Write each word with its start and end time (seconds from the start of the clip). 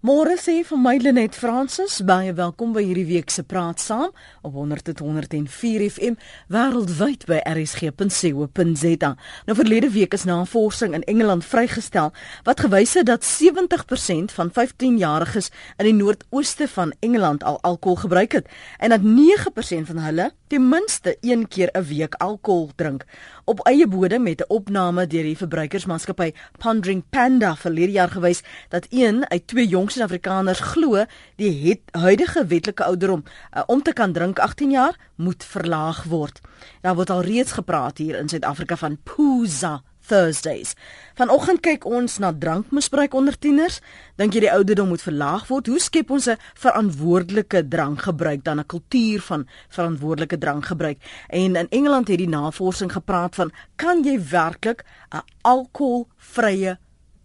Môre 0.00 0.32
sê 0.40 0.62
vir 0.64 0.78
my 0.80 0.94
Lenet 0.96 1.34
Fransis, 1.36 1.98
baie 2.08 2.30
welkom 2.32 2.70
by 2.72 2.80
hierdie 2.80 3.04
week 3.04 3.28
se 3.28 3.42
Praat 3.44 3.82
Saam 3.84 4.14
op 4.40 4.54
100.104 4.56 5.82
FM 5.92 6.16
wêreldwyd 6.48 7.26
by 7.28 7.42
rsg.co.za. 7.44 9.10
Nou 9.44 9.56
verlede 9.58 9.90
week 9.92 10.16
is 10.16 10.24
navorsing 10.24 10.96
in 10.96 11.04
Engeland 11.04 11.44
vrygestel 11.44 12.14
wat 12.48 12.64
gewys 12.64 12.96
het 12.96 13.10
dat 13.12 13.28
70% 13.28 14.32
van 14.32 14.54
15-jariges 14.56 15.52
in 15.76 15.90
die 15.90 15.98
noordooste 15.98 16.64
van 16.72 16.96
Engeland 17.04 17.44
al 17.44 17.60
alkohol 17.60 18.00
gebruik 18.06 18.40
het 18.40 18.48
en 18.80 18.96
dat 18.96 19.04
9% 19.04 19.92
van 19.92 20.00
hulle 20.00 20.30
ten 20.48 20.64
minste 20.68 21.18
een 21.20 21.44
keer 21.44 21.68
'n 21.76 21.84
week 21.84 22.14
alkohol 22.14 22.70
drink. 22.74 23.04
Op 23.50 23.64
eie 23.66 23.86
bodem 23.88 24.22
met 24.22 24.40
'n 24.40 24.52
opname 24.54 25.06
deur 25.06 25.22
die 25.22 25.36
verbruikersmaatskappy 25.36 26.32
Pondering 26.58 27.02
Panda 27.10 27.56
verlede 27.56 27.92
jaar 27.92 28.10
gewys 28.10 28.42
dat 28.68 28.86
een 28.90 29.30
uit 29.30 29.46
twee 29.46 29.66
jong 29.68 29.90
Suid-Afrikaners 29.90 30.60
glo 30.60 31.04
die 31.36 31.68
het 31.68 31.80
huidige 31.90 32.46
wetlike 32.46 32.84
ouderdom 32.84 33.24
uh, 33.24 33.62
om 33.66 33.82
te 33.82 33.92
kan 33.92 34.12
drink 34.12 34.38
18 34.38 34.70
jaar 34.70 34.96
moet 35.14 35.44
verlaag 35.44 36.02
word. 36.02 36.40
Daar 36.80 36.94
word 36.94 37.10
al 37.10 37.22
reeds 37.22 37.52
gepraat 37.52 37.98
hier 37.98 38.18
in 38.18 38.28
Suid-Afrika 38.28 38.76
van 38.76 38.98
Pooza 39.02 39.82
Thursdays. 40.10 40.74
Vanoggend 41.14 41.62
kyk 41.62 41.84
ons 41.86 42.18
na 42.18 42.32
drankmisbruik 42.34 43.14
onder 43.14 43.36
tieners. 43.38 43.78
Dink 44.18 44.34
jy 44.34 44.42
die 44.46 44.52
ouderdom 44.52 44.90
moet 44.90 45.04
verlaag 45.04 45.46
word? 45.50 45.70
Hoe 45.70 45.78
skep 45.78 46.10
ons 46.10 46.26
'n 46.26 46.38
verantwoordelike 46.58 47.68
drankgebruik 47.68 48.44
dan 48.44 48.58
'n 48.60 48.66
kultuur 48.66 49.20
van 49.20 49.46
verantwoordelike 49.68 50.38
drankgebruik? 50.38 50.98
En 51.28 51.56
in 51.56 51.68
Engeland 51.68 52.08
het 52.08 52.18
die 52.18 52.28
navorsing 52.28 52.92
gepraat 52.92 53.34
van 53.34 53.52
kan 53.76 54.02
jy 54.02 54.18
werklik 54.18 54.84
'n 55.14 55.22
alkoholvrye 55.42 56.78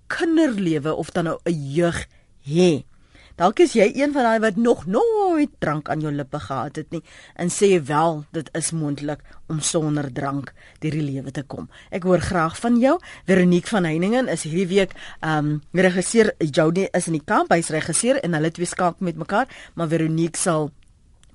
kinderlewe 0.07 0.93
of 0.93 1.09
dan 1.09 1.23
nou 1.23 1.39
'n 1.43 1.71
jeug 1.73 2.07
hê. 2.45 2.94
Dalk 3.35 3.59
is 3.59 3.73
jy 3.75 3.89
een 3.91 4.13
van 4.15 4.23
daai 4.23 4.39
wat 4.39 4.55
nog 4.55 4.85
nooit 4.87 5.51
drank 5.59 5.89
aan 5.91 5.99
jou 5.99 6.11
lippe 6.15 6.39
gehad 6.39 6.77
het 6.79 6.93
nie 6.95 7.01
en 7.35 7.49
sê 7.51 7.67
wel 7.83 8.21
dit 8.31 8.47
is 8.55 8.69
moontlik 8.71 9.25
om 9.51 9.59
sonder 9.59 10.07
drank 10.07 10.53
deur 10.79 10.95
die 10.95 11.03
lewe 11.03 11.33
te 11.35 11.43
kom. 11.43 11.67
Ek 11.91 12.07
hoor 12.07 12.23
graag 12.23 12.55
van 12.63 12.79
jou. 12.79 12.93
Veronique 13.27 13.67
van 13.67 13.83
Heiningen 13.83 14.31
is 14.31 14.47
hierdie 14.47 14.69
week 14.71 14.95
ehm 15.19 15.51
um, 15.51 15.59
regisseur 15.75 16.31
Jody 16.39 16.87
is 16.95 17.11
in 17.11 17.19
die 17.19 17.25
kamp, 17.25 17.51
hy's 17.51 17.73
regisseur 17.75 18.21
en 18.23 18.39
hulle 18.39 18.53
twee 18.55 18.71
skakel 18.71 19.03
met 19.03 19.19
mekaar, 19.19 19.51
maar 19.75 19.91
Veronique 19.91 20.39
sal 20.39 20.71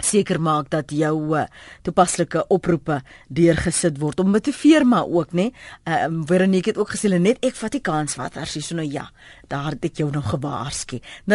seker 0.04 0.40
maak 0.40 0.70
dat 0.70 0.90
jou 0.90 1.36
uh, 1.36 1.44
toepaslike 1.82 2.46
oproepe 2.48 3.00
deurgesit 3.28 3.98
word 4.00 4.20
om 4.20 4.30
motiveer 4.30 4.86
maar 4.86 5.06
ook 5.06 5.32
nê. 5.32 5.50
Ehm 5.84 6.20
uh, 6.20 6.26
Veronique 6.30 6.70
het 6.70 6.78
ook 6.78 6.90
gesê 6.94 7.18
net 7.18 7.38
ek 7.44 7.54
vat 7.56 7.72
die 7.72 7.80
kans 7.80 8.16
wat 8.16 8.36
as 8.36 8.54
jy 8.54 8.60
so 8.62 8.74
nou 8.76 8.86
ja, 8.86 9.10
daar 9.48 9.70
het 9.74 9.84
ek 9.84 9.96
jou 10.02 10.10
nog 10.10 10.30
gewaarsku. 10.30 10.98
0891104553. 11.26 11.32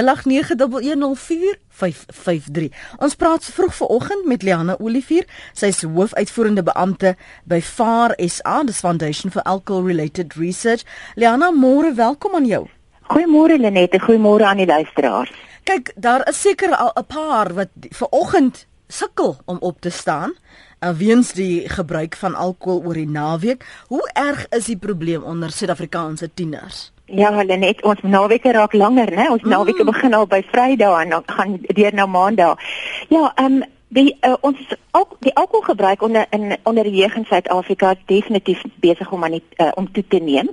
Ons 2.97 3.15
praat 3.15 3.45
vroeg 3.45 3.75
vanoggend 3.75 4.25
met 4.25 4.43
Liana 4.43 4.75
Olivier. 4.79 5.25
Sy 5.53 5.65
is 5.73 5.81
hoofuitvoerende 5.83 6.63
beampte 6.63 7.15
by 7.43 7.61
FAR 7.61 8.13
SA, 8.17 8.63
the 8.63 8.73
Foundation 8.73 9.31
for 9.31 9.41
Alcohol 9.43 9.83
Related 9.83 10.33
Research. 10.33 10.83
Liana, 11.15 11.51
môre 11.51 11.93
welkom 11.93 12.35
aan 12.35 12.45
jou. 12.45 12.67
Goeiemôre 13.05 13.59
Lenette, 13.61 13.99
goeiemôre 14.01 14.45
aan 14.45 14.57
die 14.57 14.65
luisteraars. 14.65 15.29
Kyk, 15.65 15.93
daar 15.97 16.21
is 16.29 16.41
seker 16.41 16.75
al 16.77 16.91
'n 16.93 17.05
paar 17.09 17.53
wat 17.53 17.69
ver 17.89 18.07
oggend 18.09 18.67
sukkel 18.87 19.37
om 19.45 19.57
op 19.59 19.81
te 19.81 19.89
staan 19.89 20.33
uh, 20.79 20.89
weens 20.89 21.33
die 21.33 21.69
gebruik 21.69 22.15
van 22.15 22.35
alkohol 22.35 22.83
oor 22.85 22.93
die 22.93 23.09
naweek. 23.09 23.65
Hoe 23.87 24.09
erg 24.13 24.45
is 24.49 24.65
die 24.65 24.77
probleem 24.77 25.23
onder 25.23 25.51
Suid-Afrikaanse 25.51 26.29
tieners? 26.33 26.91
Ja, 27.05 27.33
hulle 27.33 27.57
net 27.57 27.81
ons 27.83 28.01
naweke 28.01 28.51
raak 28.51 28.73
langer, 28.73 29.09
né? 29.11 29.29
Ons 29.29 29.41
mm. 29.41 29.49
naweke 29.49 29.85
begin 29.85 30.13
al 30.13 30.27
by 30.27 30.41
Vrydag 30.51 31.01
en 31.01 31.09
dan 31.09 31.23
gaan 31.25 31.57
deur 31.61 31.93
na 31.93 32.05
Maandag. 32.05 32.61
Ja, 33.09 33.31
ehm 33.35 33.61
um, 33.61 33.63
die 33.87 34.17
uh, 34.21 34.33
ons 34.41 34.57
ook 34.91 35.15
die 35.19 35.33
alkoholgebruik 35.35 36.01
onder 36.01 36.25
in 36.29 36.57
onder 36.63 36.83
die 36.83 36.95
jeug 36.95 37.15
in 37.15 37.25
Suid-Afrika 37.25 37.91
is 37.91 38.03
definitief 38.05 38.63
besig 38.75 39.11
om 39.11 39.23
aan 39.23 39.31
die, 39.37 39.43
uh, 39.57 39.71
om 39.75 39.91
toe 39.91 40.03
te 40.07 40.17
neem. 40.17 40.49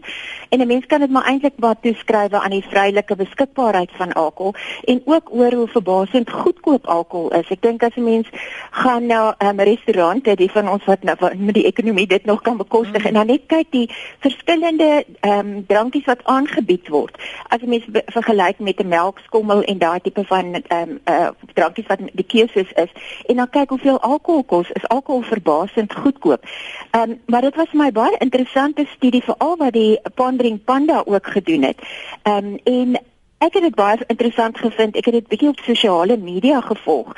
En 0.49 0.59
'n 0.61 0.67
mens 0.67 0.87
kan 0.87 1.01
dit 1.01 1.11
maar 1.11 1.25
eintlik 1.25 1.53
maar 1.57 1.81
toeskryf 1.81 2.33
aan 2.33 2.51
die 2.51 2.65
vrylike 2.69 3.17
beskikbaarheid 3.17 3.91
van 3.93 4.13
alkohol 4.13 4.55
en 4.85 5.03
ook 5.05 5.33
oor 5.33 5.53
hoe 5.53 5.69
verbasend 5.69 6.31
goedkoop 6.31 6.87
alkohol 6.87 7.31
is. 7.31 7.49
Ek 7.49 7.63
dink 7.63 7.83
as 7.83 7.97
'n 7.97 8.05
mens 8.05 8.29
gaan 8.71 9.07
na 9.07 9.35
'n 9.39 9.47
um, 9.47 9.61
restaurant, 9.61 10.37
die 10.37 10.51
van 10.51 10.69
ons 10.69 10.85
wat 10.85 11.03
nou 11.03 11.17
met 11.37 11.55
die 11.55 11.67
ekonomie 11.67 12.07
dit 12.07 12.25
nog 12.25 12.41
kan 12.41 12.57
bekostig 12.57 13.03
mm. 13.03 13.07
en 13.07 13.15
dan 13.15 13.27
net 13.27 13.43
kyk 13.47 13.67
die 13.71 13.91
verskillende 14.19 15.05
ehm 15.21 15.39
um, 15.39 15.67
drankies 15.67 16.05
wat 16.05 16.25
aangebied 16.25 16.89
word. 16.89 17.17
As 17.49 17.61
'n 17.61 17.69
mens 17.69 17.85
vergelyk 18.07 18.59
met 18.59 18.81
'n 18.81 18.89
melkskommel 18.89 19.63
en 19.63 19.79
daai 19.79 20.01
tipe 20.01 20.25
van 20.25 20.55
ehm 20.55 20.89
um, 20.89 21.01
uh, 21.05 21.29
drankies 21.55 21.87
wat 21.87 21.99
die 22.13 22.27
keuses 22.27 22.73
is 22.73 22.91
en 23.27 23.37
dan 23.37 23.51
kyk 23.51 23.69
hoeveel 23.69 24.01
alkohol 24.01 24.45
kos, 24.45 24.71
is 24.71 24.89
alkohol 24.89 25.23
verbasend 25.23 25.95
goedkoop. 25.95 26.45
Ehm 26.91 27.11
um, 27.11 27.21
maar 27.27 27.41
dit 27.41 27.55
was 27.55 27.71
vir 27.71 27.81
my 27.81 27.93
baie 27.93 28.19
interessante 28.19 28.87
studie 28.95 29.23
veral 29.23 29.57
wat 29.57 29.73
die 29.73 30.01
Pondering 30.15 30.65
Panda 30.65 31.03
ook 31.05 31.27
gedoen 31.27 31.63
het. 31.63 31.79
Ehm 32.23 32.45
um, 32.45 32.59
en 32.65 33.01
ek 33.43 33.57
het 33.59 33.63
dit 33.63 33.75
baie 33.75 33.99
interessant 34.07 34.59
gevind. 34.59 34.97
Ek 34.97 35.05
het 35.05 35.15
dit 35.15 35.29
bietjie 35.29 35.49
op 35.51 35.63
sosiale 35.67 36.17
media 36.17 36.61
gevolg. 36.61 37.15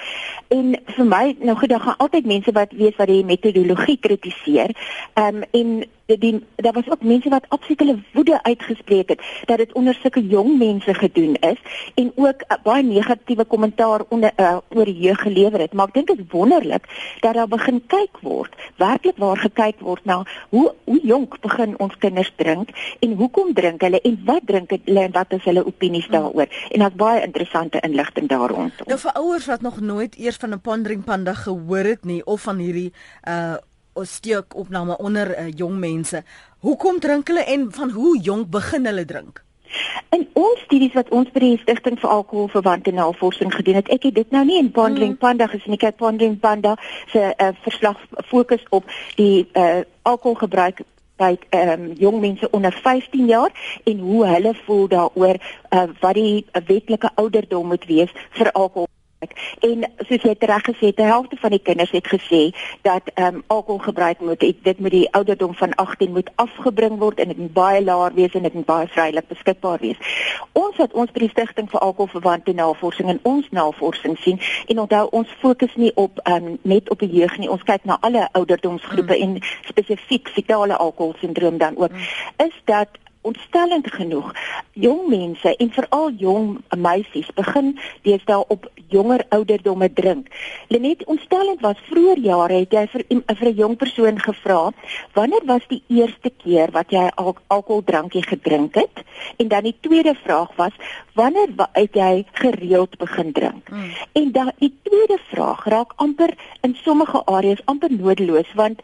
En 0.48 0.76
vir 0.96 1.06
my 1.06 1.24
nou 1.40 1.56
goed, 1.58 1.68
daar 1.68 1.80
gaan 1.80 2.00
altyd 2.06 2.26
mense 2.26 2.52
wat 2.52 2.72
weet 2.72 2.96
wat 2.96 3.12
die 3.12 3.24
metodologie 3.24 3.98
kritiseer. 4.00 4.72
Ehm 5.14 5.42
um, 5.42 5.44
en 5.50 5.84
die, 6.06 6.44
daar 6.56 6.72
was 6.72 6.90
ook 6.90 7.02
mense 7.02 7.28
wat 7.28 7.44
absoluut 7.48 7.78
hulle 7.78 8.02
woede 8.12 8.42
uitgespreek 8.42 9.08
het 9.08 9.20
dat 9.44 9.56
dit 9.58 9.72
onder 9.72 9.94
sulke 9.94 10.26
jong 10.26 10.58
mense 10.58 10.94
gedoen 10.94 11.34
is 11.34 11.60
en 11.94 12.12
ook 12.14 12.44
uh, 12.48 12.56
baie 12.62 12.82
negatiewe 12.82 13.44
kommentaar 13.44 14.00
onder 14.08 14.32
uh, 14.36 14.56
oor 14.68 14.84
die 14.84 14.98
jeug 14.98 15.20
gelewer 15.20 15.60
het. 15.60 15.72
Maar 15.72 15.86
ek 15.86 15.94
dink 15.94 16.06
dit 16.06 16.18
is 16.18 16.30
wonderlik 16.30 16.88
dat 17.20 17.34
daar 17.34 17.48
begin 17.48 17.82
kyk 17.86 18.20
word 18.20 18.52
werklik 18.76 19.16
waar 19.16 19.38
gekyk 19.38 19.80
word 19.80 20.04
na 20.04 20.22
hoe 20.48 20.74
hoe 20.84 21.00
jonk 21.02 21.40
begin 21.40 21.78
ons 21.78 21.96
kinders 21.98 22.32
drink 22.36 22.70
en 23.00 23.16
hoekom 23.16 23.54
drink 23.54 23.80
hulle 23.80 24.00
en 24.00 24.20
wat 24.24 24.46
drink 24.46 24.70
hulle 24.76 25.06
en 25.08 25.12
wat 25.12 25.32
is 25.32 25.44
hulle 25.44 25.66
opinies 25.66 26.08
daaroor. 26.08 26.48
En 26.70 26.84
daar's 26.84 26.94
baie 27.00 27.22
interessante 27.24 27.80
inligting 27.80 28.28
daar 28.28 28.50
rondom. 28.50 28.86
Nou 28.86 28.98
vir 28.98 29.12
ouers 29.12 29.46
wat 29.46 29.60
nog 29.60 29.80
nooit 29.80 30.16
eers 30.16 30.36
van 30.36 30.52
'n 30.52 30.60
pondering 30.60 31.04
panda 31.04 31.32
gehoor 31.32 31.84
het 31.84 32.04
nie 32.04 32.24
of 32.24 32.42
van 32.42 32.58
hierdie 32.58 32.92
uh 33.28 33.56
steek 34.02 34.56
opname 34.56 34.96
onder 34.98 35.38
uh, 35.38 35.48
jong 35.56 35.78
mense. 35.78 36.22
Hoekom 36.58 37.00
drink 37.00 37.28
hulle 37.28 37.44
en 37.44 37.72
van 37.72 37.90
hoe 37.90 38.18
jonk 38.18 38.50
begin 38.50 38.86
hulle 38.86 39.04
drink? 39.04 39.42
In 40.10 40.28
ons 40.32 40.60
studies 40.60 40.94
wat 40.94 41.10
ons 41.10 41.30
by 41.34 41.40
die 41.42 41.58
Stichting 41.62 41.98
vir 41.98 42.10
Alkoholverwante 42.10 42.92
Navorsing 42.94 43.54
gedoen 43.54 43.80
het, 43.80 43.90
ek 43.90 44.06
het 44.08 44.14
dit 44.14 44.30
nou 44.34 44.44
nie 44.46 44.58
in 44.58 44.70
Pondering 44.70 45.14
mm. 45.16 45.20
Panda 45.22 45.46
gesien 45.50 45.74
nie. 45.74 45.80
Kyk 45.82 45.98
Pondering 45.98 46.38
Panda 46.40 46.76
se 47.12 47.30
uh, 47.30 47.50
verslag 47.66 47.98
fokus 48.30 48.62
op 48.70 48.90
die 49.18 49.46
uh, 49.52 49.82
alkoholgebruik 50.02 50.84
by 51.16 51.34
ehm 51.54 51.70
um, 51.74 51.92
jong 51.98 52.20
mense 52.20 52.50
onder 52.50 52.72
15 52.72 53.26
jaar 53.26 53.52
en 53.84 53.98
hoe 53.98 54.26
hulle 54.26 54.54
voel 54.64 54.88
daaroor 54.88 55.38
uh, 55.38 55.84
wat 56.00 56.14
die 56.14 56.46
wetlike 56.66 57.10
ouderdom 57.14 57.70
moet 57.70 57.86
wees 57.86 58.10
vir 58.38 58.50
alkohol 58.52 58.90
En 59.60 59.84
soos 59.98 60.22
jy 60.22 60.34
reg 60.38 60.62
gesê 60.62 60.86
het, 60.86 60.96
die 60.96 61.06
helfte 61.06 61.36
van 61.40 61.50
die 61.50 61.62
kinders 61.62 61.90
het 61.90 62.08
gesê 62.08 62.42
dat 62.82 63.10
ehm 63.14 63.34
um, 63.34 63.42
alkoholgebruik 63.46 64.20
moet 64.20 64.40
dit 64.40 64.78
met 64.78 64.90
die 64.90 65.12
ouderdom 65.12 65.54
van 65.54 65.74
18 65.74 66.12
moet 66.12 66.30
afgebring 66.34 66.98
word 66.98 67.20
en 67.20 67.28
dit 67.28 67.38
moet 67.38 67.52
baie 67.52 67.84
laer 67.84 68.14
wees 68.14 68.34
en 68.34 68.42
dit 68.42 68.54
moet 68.54 68.66
baie 68.66 68.88
vrylik 68.88 69.28
beskikbaar 69.28 69.78
wees. 69.80 69.96
Ons 70.52 70.76
het 70.76 70.92
ons 70.92 71.10
by 71.10 71.18
die 71.18 71.30
stigting 71.30 71.70
vir 71.70 71.80
alkoholverwante 71.80 72.52
navorsing 72.52 73.08
en 73.08 73.20
ons 73.22 73.50
navorsing 73.50 74.18
sien 74.18 74.40
en 74.66 74.80
onthou 74.80 75.08
ons 75.10 75.36
fokus 75.40 75.74
nie 75.74 75.92
op 75.94 76.20
ehm 76.24 76.44
um, 76.44 76.58
net 76.62 76.90
op 76.90 76.98
die 76.98 77.10
jeug 77.10 77.38
nie. 77.38 77.50
Ons 77.50 77.62
kyk 77.62 77.84
na 77.84 77.98
alle 78.00 78.28
ouderdomsgroepe 78.32 79.16
mm. 79.16 79.22
en 79.22 79.38
spesifiek 79.70 80.28
fetale 80.28 80.76
alkoholsindroom 80.76 81.58
dan 81.58 81.76
ook. 81.76 81.90
Mm. 81.90 82.46
Is 82.46 82.60
dat 82.64 82.88
ontstellend 83.24 83.88
genoeg. 83.92 84.32
Jong 84.72 85.08
mense 85.08 85.56
en 85.56 85.70
veral 85.72 86.10
jong 86.20 86.58
meisies 86.76 87.30
begin 87.34 87.74
deesdae 88.02 88.44
op 88.48 88.68
jonger 88.88 89.24
ouderdomme 89.28 89.92
drink. 89.92 90.28
Lenet 90.68 91.04
ontstellend 91.04 91.60
was 91.60 91.80
vroeër 91.88 92.18
jare 92.18 92.60
het 92.62 92.72
jy 92.72 92.84
vir, 92.92 93.04
vir 93.10 93.48
'n 93.48 93.56
jong 93.56 93.76
persoon 93.76 94.20
gevra, 94.20 94.72
"Wanneer 95.12 95.44
was 95.44 95.64
die 95.68 95.82
eerste 95.88 96.30
keer 96.42 96.70
wat 96.70 96.90
jy 96.90 97.10
al, 97.14 97.36
alkoholdrankie 97.46 98.22
gedrink 98.22 98.74
het?" 98.74 99.04
En 99.36 99.48
dan 99.48 99.62
die 99.62 99.76
tweede 99.80 100.14
vraag 100.14 100.50
was, 100.56 100.72
"Wanneer 101.14 101.48
het 101.72 101.94
jy 101.94 102.24
gereeld 102.32 102.98
begin 102.98 103.32
drink?" 103.32 103.68
Hmm. 103.68 103.90
En 104.12 104.32
dan 104.32 104.52
die 104.58 104.74
tweede 104.82 105.18
vraag 105.30 105.64
raak 105.64 105.92
amper 105.96 106.34
in 106.60 106.76
sommige 106.82 107.24
areas 107.24 107.62
amper 107.64 107.92
nodeloos 107.92 108.52
want 108.54 108.80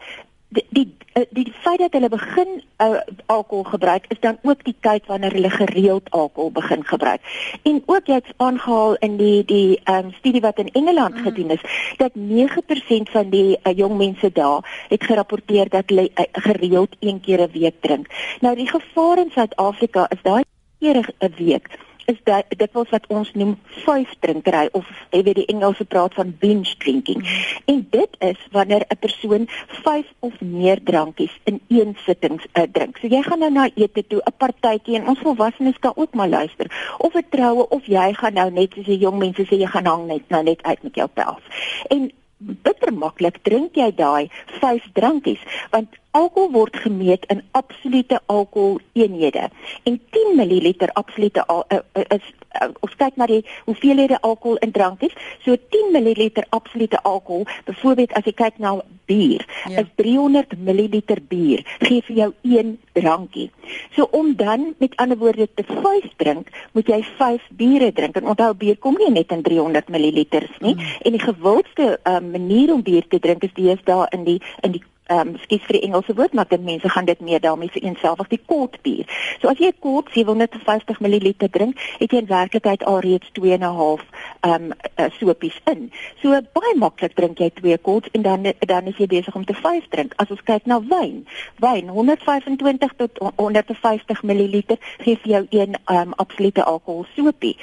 die 0.51 0.65
die 0.69 0.87
eh, 1.13 1.23
die 1.29 1.51
feit 1.63 1.79
dat 1.79 1.93
hulle 1.95 2.09
begin 2.09 2.61
uh, 2.83 2.99
alkohol 3.25 3.63
gebruik 3.63 4.05
is 4.07 4.19
dan 4.19 4.37
ook 4.41 4.63
die 4.63 4.75
tyd 4.79 5.05
wanneer 5.07 5.31
hulle 5.31 5.49
gereeld 5.49 6.09
alkohol 6.09 6.51
begin 6.51 6.83
gebruik. 6.85 7.21
En 7.63 7.83
ook 7.85 8.05
jy 8.05 8.19
het 8.19 8.33
aangehaal 8.37 8.95
in 8.95 9.17
die 9.17 9.45
die 9.45 9.79
ehm 9.83 10.05
um, 10.05 10.11
studie 10.19 10.41
wat 10.41 10.59
in 10.59 10.71
Engeland 10.71 11.15
mm. 11.15 11.23
gedoen 11.23 11.49
is 11.49 11.63
dat 11.97 12.11
9% 12.15 13.11
van 13.15 13.29
die 13.29 13.59
uh, 13.63 13.77
jong 13.77 13.97
mense 13.97 14.31
daar 14.31 14.85
het 14.89 15.03
gerapporteer 15.03 15.69
dat 15.69 15.83
hulle 15.89 16.09
uh, 16.09 16.25
gereeld 16.31 16.95
een 16.99 17.21
keer 17.21 17.47
'n 17.47 17.51
week 17.59 17.81
drink. 17.81 18.07
Nou 18.39 18.55
die 18.55 18.67
gevaar 18.67 19.17
in 19.17 19.31
Suid-Afrika 19.31 20.09
is 20.09 20.21
daai 20.21 20.43
keer 20.79 21.13
'n 21.19 21.33
week 21.37 21.67
is 22.11 22.19
dit 22.27 22.57
dit 22.59 22.77
wat 22.91 23.07
ons 23.07 23.31
noem 23.39 23.55
vyfdrinkery 23.85 24.67
of 24.77 24.87
jy 25.13 25.23
weet 25.27 25.39
die 25.41 25.47
Engelse 25.53 25.85
praat 25.85 26.15
van 26.19 26.33
binge 26.43 26.75
drinking. 26.83 27.23
Mm. 27.23 27.65
En 27.73 27.81
dit 27.95 28.17
is 28.31 28.39
wanneer 28.51 28.85
'n 28.87 28.99
persoon 28.99 29.47
5 29.83 30.05
of 30.19 30.41
meer 30.41 30.79
drankies 30.83 31.35
in 31.43 31.61
een 31.67 31.97
sitting 32.05 32.41
uh, 32.41 32.63
drink. 32.71 32.97
So 32.97 33.07
jy 33.07 33.21
gaan 33.21 33.39
nou 33.39 33.51
na 33.51 33.69
ete 33.75 34.07
toe, 34.07 34.21
'n 34.25 34.37
partytjie 34.37 34.95
en 34.99 35.07
ons 35.07 35.19
volwassenes 35.19 35.79
kan 35.79 35.93
ook 35.95 36.13
maar 36.13 36.29
luister. 36.29 36.95
Of 36.97 37.13
'n 37.13 37.25
troue 37.29 37.67
of 37.69 37.85
jy 37.85 38.13
gaan 38.13 38.33
nou 38.33 38.51
net 38.51 38.73
soos 38.73 38.85
die 38.85 38.97
jong 38.97 39.17
mense 39.17 39.43
sê 39.43 39.55
jy 39.57 39.67
gaan 39.67 39.85
hang 39.85 40.07
net 40.07 40.29
nou 40.29 40.43
net 40.43 40.63
uit 40.63 40.83
met 40.83 40.95
jou 40.95 41.07
pels. 41.07 41.43
En 41.89 42.11
bitter 42.37 42.93
maklik 42.93 43.37
drink 43.45 43.75
jy 43.77 43.91
daai 43.95 44.29
5 44.59 44.87
drankies 44.93 45.41
want 45.71 45.97
alkohol 46.11 46.51
word 46.51 46.75
gemeet 46.83 47.25
in 47.33 47.41
absolute 47.51 48.19
alkohol 48.25 48.79
eenhede. 48.93 49.49
En 49.83 49.99
10 50.11 50.35
ml 50.35 50.73
absolute 50.93 51.45
al, 51.45 51.65
uh, 51.69 51.79
is 51.93 52.33
uh, 52.59 52.67
ons 52.83 52.95
kyk 52.99 53.15
na 53.19 53.27
die 53.29 53.41
hoeveelhede 53.65 54.19
alkohol 54.27 54.59
in 54.65 54.73
drankies 54.75 55.15
so 55.45 55.55
10 55.75 55.95
ml 55.95 56.43
absolute 56.49 56.99
alkohol 57.07 57.45
byvoorbeeld 57.67 58.15
as 58.19 58.27
jy 58.27 58.33
kyk 58.43 58.59
na 58.59 58.73
bier 59.09 59.43
ja. 59.69 59.81
is 59.83 59.89
300 59.99 60.57
ml 60.59 61.01
bier 61.31 61.63
gee 61.79 62.01
vir 62.07 62.15
jou 62.15 62.29
een 62.43 62.77
drankie. 62.97 63.49
So 63.95 64.07
om 64.11 64.35
dan 64.35 64.73
met 64.83 64.95
ander 64.95 65.17
woorde 65.17 65.47
te 65.53 65.63
5 65.67 66.11
drink 66.17 66.51
moet 66.75 66.87
jy 66.87 67.01
5 67.17 67.49
biere 67.59 67.91
drink. 67.95 68.15
En 68.19 68.31
onthou 68.33 68.53
bier 68.55 68.77
kom 68.77 68.99
nie 68.99 69.11
net 69.11 69.31
in 69.31 69.43
300 69.43 69.89
ml 69.89 70.09
nie. 70.11 70.75
Mm. 70.75 70.79
en 71.01 71.11
die 71.11 71.23
gewildste 71.23 71.99
um, 72.03 72.31
manier 72.31 72.73
om 72.73 72.83
bier 72.83 73.07
te 73.07 73.19
drink 73.19 73.43
is 73.43 73.53
deesdae 73.55 74.07
in 74.15 74.23
die 74.27 74.39
in 74.63 74.75
die 74.77 74.83
ehm 75.05 75.27
um, 75.27 75.37
skiet 75.43 75.63
vir 75.67 75.77
die 75.77 75.83
Engelse 75.87 76.13
woord 76.13 76.33
maar 76.33 76.47
dit 76.49 76.63
mense 76.63 76.89
gaan 76.89 77.05
dit 77.05 77.19
meer 77.19 77.41
daarmee 77.41 77.69
vereenselwig 77.69 78.27
die 78.27 78.41
kort 78.45 78.77
bier. 78.81 79.05
So 79.41 79.47
as 79.47 79.57
jy 79.57 79.67
'n 79.67 79.79
kort 79.79 80.09
750 80.13 80.99
ml 80.99 81.33
drink, 81.37 81.79
het 81.99 82.11
jy 82.11 82.17
in 82.17 82.27
werklikheid 82.27 82.83
alreeds 82.83 83.31
2 83.31 83.51
en 83.53 83.63
'n 83.63 83.75
half 83.75 84.03
ehm 84.41 84.53
um, 84.53 84.71
uh, 84.99 85.09
sopies 85.19 85.59
in. 85.65 85.91
So 86.21 86.29
baie 86.29 86.75
maklik 86.75 87.15
drink 87.15 87.39
jy 87.39 87.49
twee 87.49 87.77
kort 87.77 88.11
en 88.11 88.21
dan 88.21 88.53
dan 88.59 88.87
is 88.87 88.97
jy 88.97 89.07
besig 89.07 89.35
om 89.35 89.45
te 89.45 89.53
vyf 89.53 89.87
drink. 89.89 90.13
As 90.15 90.29
ons 90.29 90.43
kyk 90.43 90.65
na 90.65 90.79
wyn, 90.79 91.27
wyn 91.59 91.87
125 91.87 92.93
tot 92.95 93.19
150 93.35 94.23
ml 94.23 94.63
gee 94.97 95.17
vir 95.17 95.31
jou 95.31 95.45
een 95.49 95.75
ehm 95.85 95.97
um, 95.97 96.13
absolute 96.13 96.63
alkohol 96.63 97.05
sopie 97.15 97.57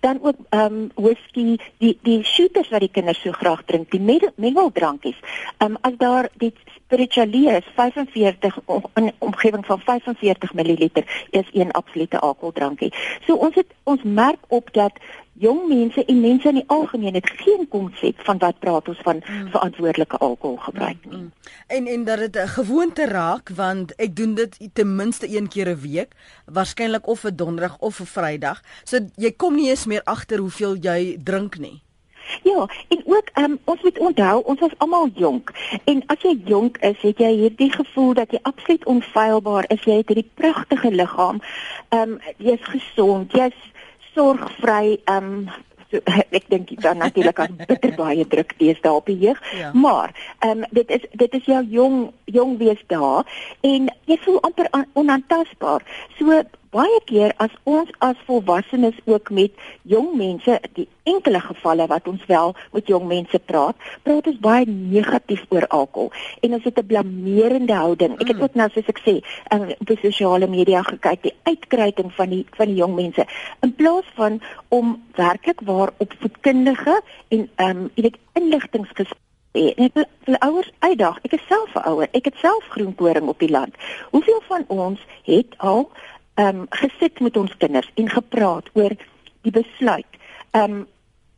dan 0.00 0.18
ook 0.22 0.36
ehm 0.48 0.74
um, 0.74 0.90
whisky 0.94 1.56
die 1.78 1.98
die 2.02 2.24
shooters 2.24 2.68
wat 2.68 2.80
die 2.80 2.90
kinders 2.90 3.20
so 3.22 3.32
graag 3.32 3.62
drink 3.64 3.90
die 3.90 4.20
mengeldrankies 4.36 5.18
ehm 5.58 5.70
um, 5.70 5.76
as 5.80 5.96
daar 5.98 6.28
die 6.32 6.52
spirituele 6.90 7.56
is 7.56 7.70
45 7.74 8.58
in 8.98 9.12
omgewing 9.18 9.66
van 9.66 9.80
45 9.80 10.54
ml 10.58 10.90
is 11.30 11.48
een 11.52 11.70
absolute 11.70 12.18
alkoholdrankie 12.18 12.92
so 13.26 13.38
ons 13.38 13.54
het 13.54 13.70
ons 13.84 14.02
merk 14.02 14.42
op 14.48 14.72
dat 14.74 14.98
jong 15.40 15.68
mense 15.68 16.04
en 16.04 16.20
mense 16.20 16.48
in 16.48 16.58
die 16.60 16.66
algemeen 16.68 17.16
het 17.16 17.28
geen 17.40 17.64
konsep 17.72 18.20
van 18.28 18.38
wat 18.42 18.58
praat 18.60 18.88
ons 18.92 19.00
van 19.06 19.22
mm. 19.24 19.48
verantwoordelike 19.54 20.16
alkoholgebruik 20.16 21.06
nie. 21.08 21.16
Mm. 21.16 21.32
En 21.66 21.86
en 21.86 22.04
dat 22.04 22.18
dit 22.18 22.36
'n 22.36 22.54
gewoonte 22.60 23.06
raak 23.06 23.48
want 23.54 23.94
ek 23.96 24.16
doen 24.16 24.34
dit 24.34 24.58
ten 24.72 24.96
minste 24.96 25.36
een 25.36 25.48
keer 25.48 25.68
'n 25.68 25.80
week, 25.80 26.12
waarskynlik 26.44 27.06
of 27.06 27.24
'n 27.24 27.36
donderdag 27.36 27.78
of 27.78 28.00
'n 28.00 28.04
vrydag. 28.06 28.62
So 28.84 28.98
jy 29.16 29.32
kom 29.32 29.54
nie 29.54 29.68
eens 29.68 29.86
meer 29.86 30.04
agter 30.04 30.38
hoeveel 30.38 30.76
jy 30.76 31.18
drink 31.22 31.58
nie. 31.58 31.82
Ja, 32.42 32.66
en 32.88 33.02
ook 33.04 33.30
um, 33.34 33.58
ons 33.64 33.82
moet 33.82 33.98
onthou, 33.98 34.42
ons 34.44 34.60
is 34.60 34.78
almal 34.78 35.08
jonk. 35.14 35.52
En 35.84 36.02
as 36.06 36.22
jy 36.22 36.36
jonk 36.44 36.78
is, 36.78 37.00
het 37.00 37.18
jy 37.18 37.32
hierdie 37.44 37.72
gevoel 37.72 38.14
dat 38.14 38.30
jy 38.30 38.38
absoluut 38.42 38.84
onfeilbaar 38.84 39.64
is. 39.68 39.84
Jy 39.84 40.00
het 40.02 40.12
hierdie 40.12 40.30
pragtige 40.34 40.90
liggaam. 40.90 41.42
Ehm 41.88 42.16
um, 42.16 42.20
jy's 42.36 42.64
gesond, 42.74 43.32
jy's 43.32 43.58
sorgvry 44.14 45.00
ehm 45.04 45.24
um, 45.24 45.50
so, 45.90 46.00
ek 46.38 46.46
dink 46.52 46.72
dan 46.82 47.02
natuurlik 47.02 47.42
as 47.42 47.52
bitter 47.70 47.94
baie 47.98 48.26
druk 48.30 48.54
deesdae 48.60 48.92
op 48.94 49.10
die 49.10 49.18
jeug 49.26 49.40
ja. 49.56 49.72
maar 49.74 50.14
ehm 50.38 50.64
um, 50.64 50.64
dit 50.70 50.90
is 50.96 51.06
dit 51.22 51.36
is 51.40 51.50
jou 51.50 51.60
jong 51.74 51.98
jong 52.24 52.56
wees 52.62 52.82
daar 52.92 53.28
en 53.66 53.90
jy 54.10 54.18
voel 54.24 54.40
amper 54.48 54.70
onaantastbaar 54.92 55.86
so 56.18 56.42
baie 56.74 57.00
keer 57.06 57.32
as 57.42 57.54
ons 57.64 57.90
as 57.98 58.18
volwassenes 58.26 58.98
ook 59.10 59.30
met 59.34 59.54
jong 59.82 60.12
mense 60.18 60.58
die 60.78 60.86
enkele 61.10 61.40
gevalle 61.42 61.86
wat 61.90 62.08
ons 62.08 62.22
wel 62.30 62.54
met 62.74 62.90
jong 62.90 63.08
mense 63.10 63.38
praat, 63.50 63.78
praat 64.06 64.28
ons 64.30 64.38
baie 64.42 64.66
negatief 64.68 65.42
oor 65.50 65.66
alkohol 65.74 66.12
en 66.46 66.54
ons 66.58 66.64
het 66.64 66.78
'n 66.78 66.86
blamerende 66.86 67.74
houding. 67.74 68.12
Ek 68.20 68.28
het 68.28 68.36
mm. 68.36 68.42
ook 68.42 68.54
nou 68.54 68.68
soos 68.70 68.92
ek 68.92 69.00
sê, 69.06 69.14
um, 69.52 69.66
op 69.80 69.86
die 69.86 69.98
sosiale 70.02 70.46
media 70.46 70.82
gekyk 70.82 71.22
die 71.22 71.34
uitkruiting 71.42 72.12
van 72.12 72.28
die 72.30 72.46
van 72.56 72.66
die 72.66 72.80
jong 72.82 72.94
mense 72.94 73.26
in 73.62 73.74
plaas 73.74 74.06
van 74.14 74.40
om 74.68 75.02
werklik 75.14 75.60
waar 75.64 75.90
op 75.98 76.14
voedkundige 76.20 77.02
en 77.28 77.50
ehm 77.56 77.76
um, 77.76 77.90
weet 77.94 78.16
inligtinggesprekke 78.32 79.28
En 79.50 79.82
ek 79.82 79.94
wil, 79.94 80.04
wil 80.24 80.36
ouers 80.46 80.70
uitdaag. 80.78 81.16
Ek 81.26 81.32
is 81.34 81.46
self 81.50 81.74
'n 81.74 81.82
ouer. 81.90 82.08
Ek 82.14 82.24
het 82.24 82.36
self 82.38 82.64
groenkoring 82.70 83.26
op 83.28 83.38
die 83.38 83.50
land. 83.50 83.74
Hoeveel 84.10 84.42
van 84.46 84.64
ons 84.68 85.00
het 85.26 85.58
al 85.58 85.90
ehm 86.40 86.62
um, 86.62 86.66
gesit 86.82 87.20
met 87.20 87.36
ons 87.36 87.56
kinders 87.56 87.90
en 88.00 88.08
gepraat 88.08 88.70
oor 88.72 88.96
die 89.44 89.52
besluit. 89.52 90.18
Ehm 90.50 90.80
um, 90.80 90.86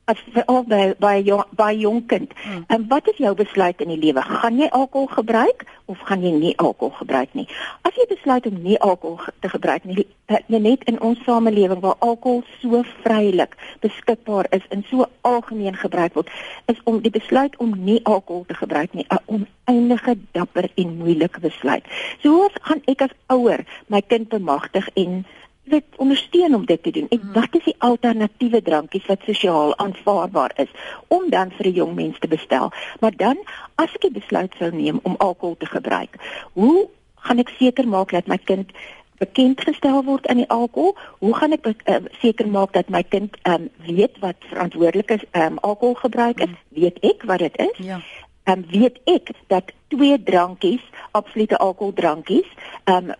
as 0.04 0.18
veral 0.34 0.64
by 0.66 0.94
by 0.98 1.22
jong 1.22 1.44
by 1.54 1.70
jong 1.78 2.06
kind. 2.06 2.32
Hmm. 2.42 2.64
En 2.66 2.88
wat 2.88 3.08
is 3.08 3.16
jou 3.22 3.34
besluit 3.38 3.80
in 3.80 3.92
die 3.92 3.98
lewe? 3.98 4.22
Gaan 4.22 4.58
jy 4.58 4.66
alkohol 4.74 5.06
gebruik 5.06 5.64
of 5.86 5.98
gaan 6.08 6.24
jy 6.26 6.32
nie 6.34 6.54
alkohol 6.58 6.94
gebruik 6.98 7.34
nie? 7.38 7.46
As 7.86 7.94
jy 7.94 8.06
besluit 8.10 8.46
om 8.50 8.58
nie 8.62 8.78
alkohol 8.82 9.32
te 9.40 9.48
gebruik 9.48 9.84
nie, 9.84 10.06
eh, 10.26 10.42
jy 10.46 10.58
net 10.58 10.82
in 10.90 10.98
ons 11.00 11.22
samelewing 11.26 11.80
waar 11.80 12.00
alkohol 12.00 12.42
so 12.60 12.82
vrylik 13.04 13.54
beskikbaar 13.80 14.50
is 14.50 14.66
en 14.70 14.82
so 14.90 15.06
algemeen 15.20 15.78
gebruik 15.78 16.14
word, 16.18 16.30
is 16.66 16.80
om 16.84 16.98
die 17.00 17.14
besluit 17.14 17.56
om 17.62 17.76
nie 17.84 18.00
alkohol 18.02 18.44
te 18.48 18.54
gebruik 18.58 18.94
nie 18.94 19.06
'n 19.08 19.46
oneindige 19.66 20.18
dapper 20.32 20.70
en 20.74 20.96
moeilike 20.98 21.40
besluit. 21.40 21.84
So 22.22 22.28
hoe 22.28 22.50
gaan 22.62 22.82
ek 22.86 23.02
as 23.02 23.14
ouer 23.26 23.64
my 23.86 24.00
kind 24.00 24.28
bemagtig 24.28 24.88
en 24.94 25.24
dit 25.64 25.84
ondersteun 25.96 26.54
om 26.54 26.66
dit 26.66 26.82
te 26.82 26.90
doen. 26.90 27.06
En 27.08 27.20
hmm. 27.20 27.32
wat 27.32 27.48
is 27.50 27.64
die 27.64 27.74
alternatiewe 27.78 28.62
drankies 28.62 29.06
wat 29.06 29.20
sosiaal 29.26 29.76
aanvaarbaar 29.78 30.52
is 30.56 30.70
om 31.08 31.30
dan 31.30 31.50
vir 31.50 31.66
'n 31.66 31.72
jong 31.72 31.94
mens 31.94 32.18
te 32.18 32.28
bestel? 32.28 32.72
Maar 33.00 33.16
dan 33.16 33.38
as 33.74 33.94
ek 33.94 34.04
'n 34.04 34.12
besluit 34.12 34.54
sou 34.58 34.70
neem 34.74 35.00
om 35.02 35.14
alkohol 35.18 35.56
te 35.58 35.66
gebruik, 35.66 36.16
hoe 36.52 36.88
gaan 37.14 37.38
ek 37.38 37.54
seker 37.58 37.88
maak 37.88 38.10
dat 38.10 38.26
my 38.26 38.38
kind 38.38 38.70
bekend 39.18 39.60
gestel 39.60 40.04
word 40.04 40.26
aan 40.26 40.42
die 40.42 40.48
alkohol? 40.48 40.96
Hoe 41.18 41.34
gaan 41.34 41.52
ek 41.52 41.66
uh, 41.66 41.96
seker 42.20 42.48
maak 42.48 42.72
dat 42.72 42.88
my 42.88 43.02
kind 43.02 43.36
um, 43.42 43.68
weet 43.86 44.18
wat 44.18 44.36
verantwoordelik 44.50 45.10
is 45.10 45.24
um, 45.32 45.58
alkoholgebruik 45.58 46.40
is? 46.40 46.46
Hmm. 46.46 46.80
Weet 46.82 46.98
ek 47.00 47.22
wat 47.22 47.38
dit 47.38 47.56
is? 47.58 47.76
Ja. 47.76 48.00
Ehm 48.44 48.58
um, 48.58 48.64
weet 48.70 48.98
ek 49.04 49.30
dat 49.46 49.70
twee 49.88 50.22
drankies, 50.22 50.82
absolute 51.10 51.58
alkoholdrankies, 51.58 52.48
ehm 52.84 53.10
um, 53.10 53.14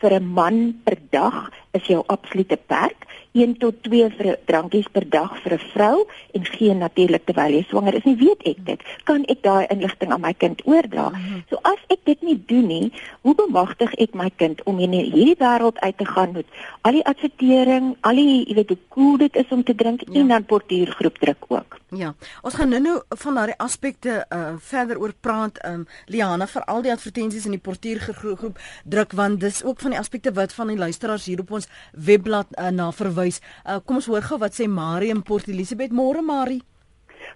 vir 0.00 0.12
'n 0.20 0.26
man 0.38 0.80
per 0.84 0.98
dag 1.10 1.50
is 1.78 1.90
jou 1.90 2.02
absolute 2.12 2.58
perk. 2.66 3.06
1 3.36 3.58
tot 3.60 3.82
2 3.84 4.08
vir 4.16 4.38
drankies 4.48 4.88
per 4.92 5.04
dag 5.12 5.34
vir 5.44 5.52
'n 5.54 5.64
vrou 5.72 6.06
en 6.32 6.44
geen 6.44 6.78
natuurlik 6.78 7.24
terwyl 7.26 7.52
jy 7.52 7.64
swanger 7.68 7.94
is 7.94 8.04
nie, 8.04 8.16
weet 8.16 8.42
ek 8.52 8.64
dit. 8.64 8.80
Kan 9.04 9.24
ek 9.28 9.42
daai 9.42 9.66
inligting 9.68 10.12
aan 10.12 10.20
my 10.20 10.32
kind 10.32 10.62
oordra? 10.64 11.10
Mhm. 11.10 11.44
So 11.50 11.58
as 11.62 11.80
ek 11.88 12.00
dit 12.04 12.22
nie 12.22 12.42
doen 12.46 12.66
nie, 12.66 12.92
hoe 13.22 13.34
bemagtig 13.34 13.92
ek 13.98 14.14
my 14.14 14.30
kind 14.36 14.62
om 14.64 14.78
in 14.78 14.92
hierdie 14.92 15.36
wêreld 15.38 15.78
uit 15.78 15.98
te 15.98 16.04
gaan 16.04 16.32
met 16.32 16.46
al 16.82 16.92
die 16.92 17.04
advertering, 17.04 17.96
al 18.00 18.14
die 18.14 18.44
jy 18.46 18.54
weet 18.54 18.68
hoe 18.68 18.78
cool 18.88 19.16
dit 19.16 19.36
is 19.36 19.50
om 19.50 19.62
te 19.64 19.74
drink 19.74 20.00
ja. 20.06 20.20
en 20.20 20.28
dan 20.28 20.44
portuïergroep 20.44 21.18
druk 21.18 21.44
ook. 21.48 21.80
Ja. 21.94 22.14
Ons 22.42 22.54
gaan 22.54 22.68
nou-nou 22.68 23.02
van 23.08 23.34
daardie 23.34 23.58
aspekte 23.62 24.26
uh, 24.28 24.54
verder 24.58 24.98
oor 24.98 25.12
praat. 25.20 25.60
Um 25.66 25.86
Liana 26.06 26.46
vir 26.46 26.64
al 26.64 26.82
die 26.82 26.92
advertensies 26.92 27.44
in 27.44 27.54
die 27.54 27.62
portuïergroep 27.62 28.58
druk 28.84 29.12
want 29.12 29.40
dis 29.40 29.62
ook 29.64 29.80
van 29.80 29.94
die 29.94 29.98
aspekte 29.98 30.32
wat 30.32 30.52
van 30.52 30.72
die 30.72 30.78
luisteraars 30.78 31.26
hier 31.26 31.40
op 31.40 31.50
ons 31.50 31.65
webblad 31.92 32.52
uh, 32.58 32.70
na 32.70 32.90
verwys. 32.92 33.40
Uh, 33.64 33.78
kom 33.84 34.00
ons 34.00 34.08
hoor 34.10 34.22
gou 34.22 34.38
wat 34.42 34.56
sê 34.56 34.68
Marie 34.68 35.10
in 35.14 35.22
Port 35.22 35.48
Elizabeth. 35.48 35.92
Môre 35.92 36.22
Marie. 36.22 36.62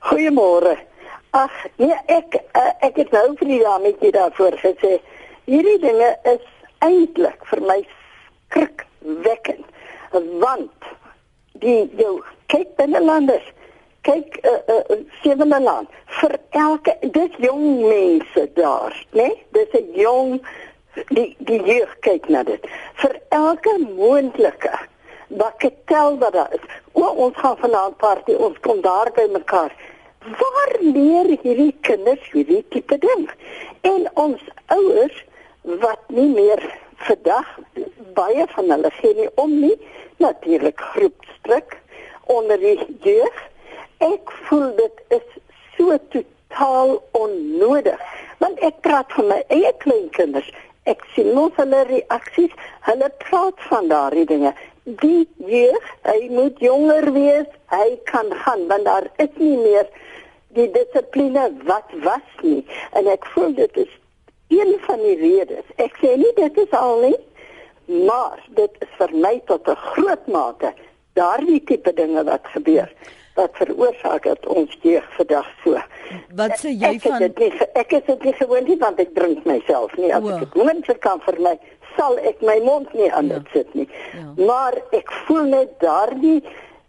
Goeiemôre. 0.09 0.77
Ag, 1.37 1.55
nee, 1.79 1.97
ek 2.11 2.41
uh, 2.59 2.73
ek 2.87 2.97
het 3.05 3.13
nou 3.15 3.37
vir 3.39 3.53
die 3.53 3.61
dametjie 3.63 4.13
daarvoor 4.17 4.59
gesê. 4.63 4.99
Hierdie 5.47 5.79
dinge 5.83 6.11
is 6.33 6.43
eintlik 6.85 7.45
vir 7.53 7.65
my 7.69 7.79
skrikwekkend. 8.51 9.67
Want 10.43 10.91
die 11.63 11.87
jou 11.99 12.19
kyk 12.51 12.75
binnelanders 12.79 13.47
kyk 14.03 14.39
uh, 14.49 14.61
uh, 14.75 14.99
sewende 15.23 15.61
land 15.61 15.89
vir 16.21 16.37
elke 16.57 16.95
dis 17.15 17.37
jong 17.45 17.83
mense 17.85 18.47
daar, 18.57 18.95
né? 19.13 19.29
Nee? 19.29 19.37
Dis 19.53 19.75
'n 19.81 19.93
jong 19.95 20.41
die 21.09 21.37
die 21.39 21.61
jeug 21.65 21.93
kyk 22.07 22.29
na 22.29 22.43
dit. 22.43 22.67
Vir 23.03 23.19
elke 23.29 23.77
moontlike 23.83 24.75
bakketel 25.31 26.19
wat 26.19 26.33
daar 26.33 26.53
is. 26.55 26.67
O, 26.93 27.07
ons 27.07 27.37
gaan 27.37 27.57
vanaand 27.61 27.97
party, 27.97 28.35
ons 28.35 28.59
kom 28.61 28.81
daar 28.83 29.13
by 29.15 29.27
mekaar. 29.33 29.75
Waar 30.21 30.73
leer 30.81 31.31
hierdie 31.43 31.75
kinders 31.87 32.31
hierdie 32.33 32.65
tipe 32.75 32.99
ding? 32.99 33.29
En 33.87 34.09
ons 34.15 34.43
ouers 34.67 35.25
wat 35.63 36.03
nie 36.09 36.29
meer 36.29 36.63
vandag 37.07 37.47
baie 38.17 38.47
van 38.55 38.73
hulle 38.75 38.91
gee 38.99 39.15
nie 39.17 39.29
om 39.41 39.55
nie 39.61 39.77
natuurlik 40.21 40.81
groepsdruk 40.93 41.79
onder 42.27 42.61
die 42.61 42.79
jeug. 43.05 43.39
Ek 44.05 44.33
voel 44.49 44.75
dit 44.77 45.05
is 45.21 45.39
so 45.77 45.97
totaal 46.13 46.99
onnodig 47.17 48.09
want 48.41 48.61
ek 48.65 48.81
praat 48.85 49.13
van 49.13 49.27
my 49.29 49.41
eie 49.53 49.73
kleinkinders. 49.83 50.49
Ek 50.89 51.03
sien 51.15 51.33
mos 51.37 51.53
hulle 51.61 51.85
reaksies. 51.89 52.53
Hulle 52.89 53.11
praat 53.25 53.61
van 53.69 53.89
daardie 53.89 54.27
dinge. 54.27 54.55
Die 54.85 55.29
jeug, 55.37 55.89
hy 56.09 56.21
moet 56.33 56.61
jonger 56.65 57.13
wees. 57.13 57.49
Hy 57.73 57.99
kan 58.11 58.33
gaan 58.45 58.67
want 58.71 58.85
daar 58.89 59.11
is 59.23 59.35
nie 59.37 59.57
meer 59.61 59.89
die 60.57 60.71
dissipline 60.75 61.51
wat 61.69 61.91
was 62.05 62.31
nie. 62.43 62.65
En 62.97 63.07
ek 63.07 63.27
voel 63.35 63.55
dit 63.55 63.83
is 63.85 63.93
een 64.51 64.77
van 64.87 65.03
die 65.05 65.17
redes. 65.21 65.67
Ek 65.77 65.95
sê 66.03 66.17
nie 66.19 66.33
dit 66.37 66.59
is 66.65 66.73
al 66.75 67.05
nie, 67.05 67.19
maar 68.09 68.41
dit 68.57 68.83
is 68.83 68.91
vir 68.99 69.15
my 69.15 69.37
tot 69.47 69.69
'n 69.69 69.77
groot 69.93 70.27
mate 70.27 70.73
daardie 71.15 71.63
tipe 71.65 71.93
dinge 71.93 72.25
wat 72.25 72.47
gebeur 72.55 72.91
wat 73.35 73.51
veroorsaak 73.57 74.23
dat 74.25 74.47
ons 74.47 74.77
jeug 74.83 75.05
vandag 75.17 75.47
so. 75.65 75.79
Wat 76.37 76.57
sê 76.61 76.73
jy 76.75 76.95
ek 76.97 77.03
van 77.07 77.19
dit 77.23 77.39
nie, 77.39 77.53
ek 77.75 77.93
is 77.93 78.03
dit 78.07 78.25
nie 78.25 78.33
gewoond 78.39 78.69
nie 78.69 78.77
want 78.81 78.99
ek 79.01 79.15
drink 79.15 79.45
myself 79.49 79.95
nie 79.97 80.11
as 80.15 80.23
O. 80.23 80.29
ek 80.35 80.41
dit 80.45 80.55
moontlik 80.63 81.01
kan 81.01 81.21
vir 81.27 81.39
my 81.41 81.55
sal 81.97 82.19
ek 82.19 82.43
my 82.43 82.59
mond 82.65 82.93
nie 82.95 83.11
aan 83.13 83.29
dit 83.29 83.43
Ja. 83.47 83.53
sit 83.53 83.75
nie. 83.75 83.89
Ja. 84.15 84.45
Maar 84.47 84.75
ek 84.93 85.11
voel 85.27 85.45
net 85.51 85.79
daardie 85.81 86.43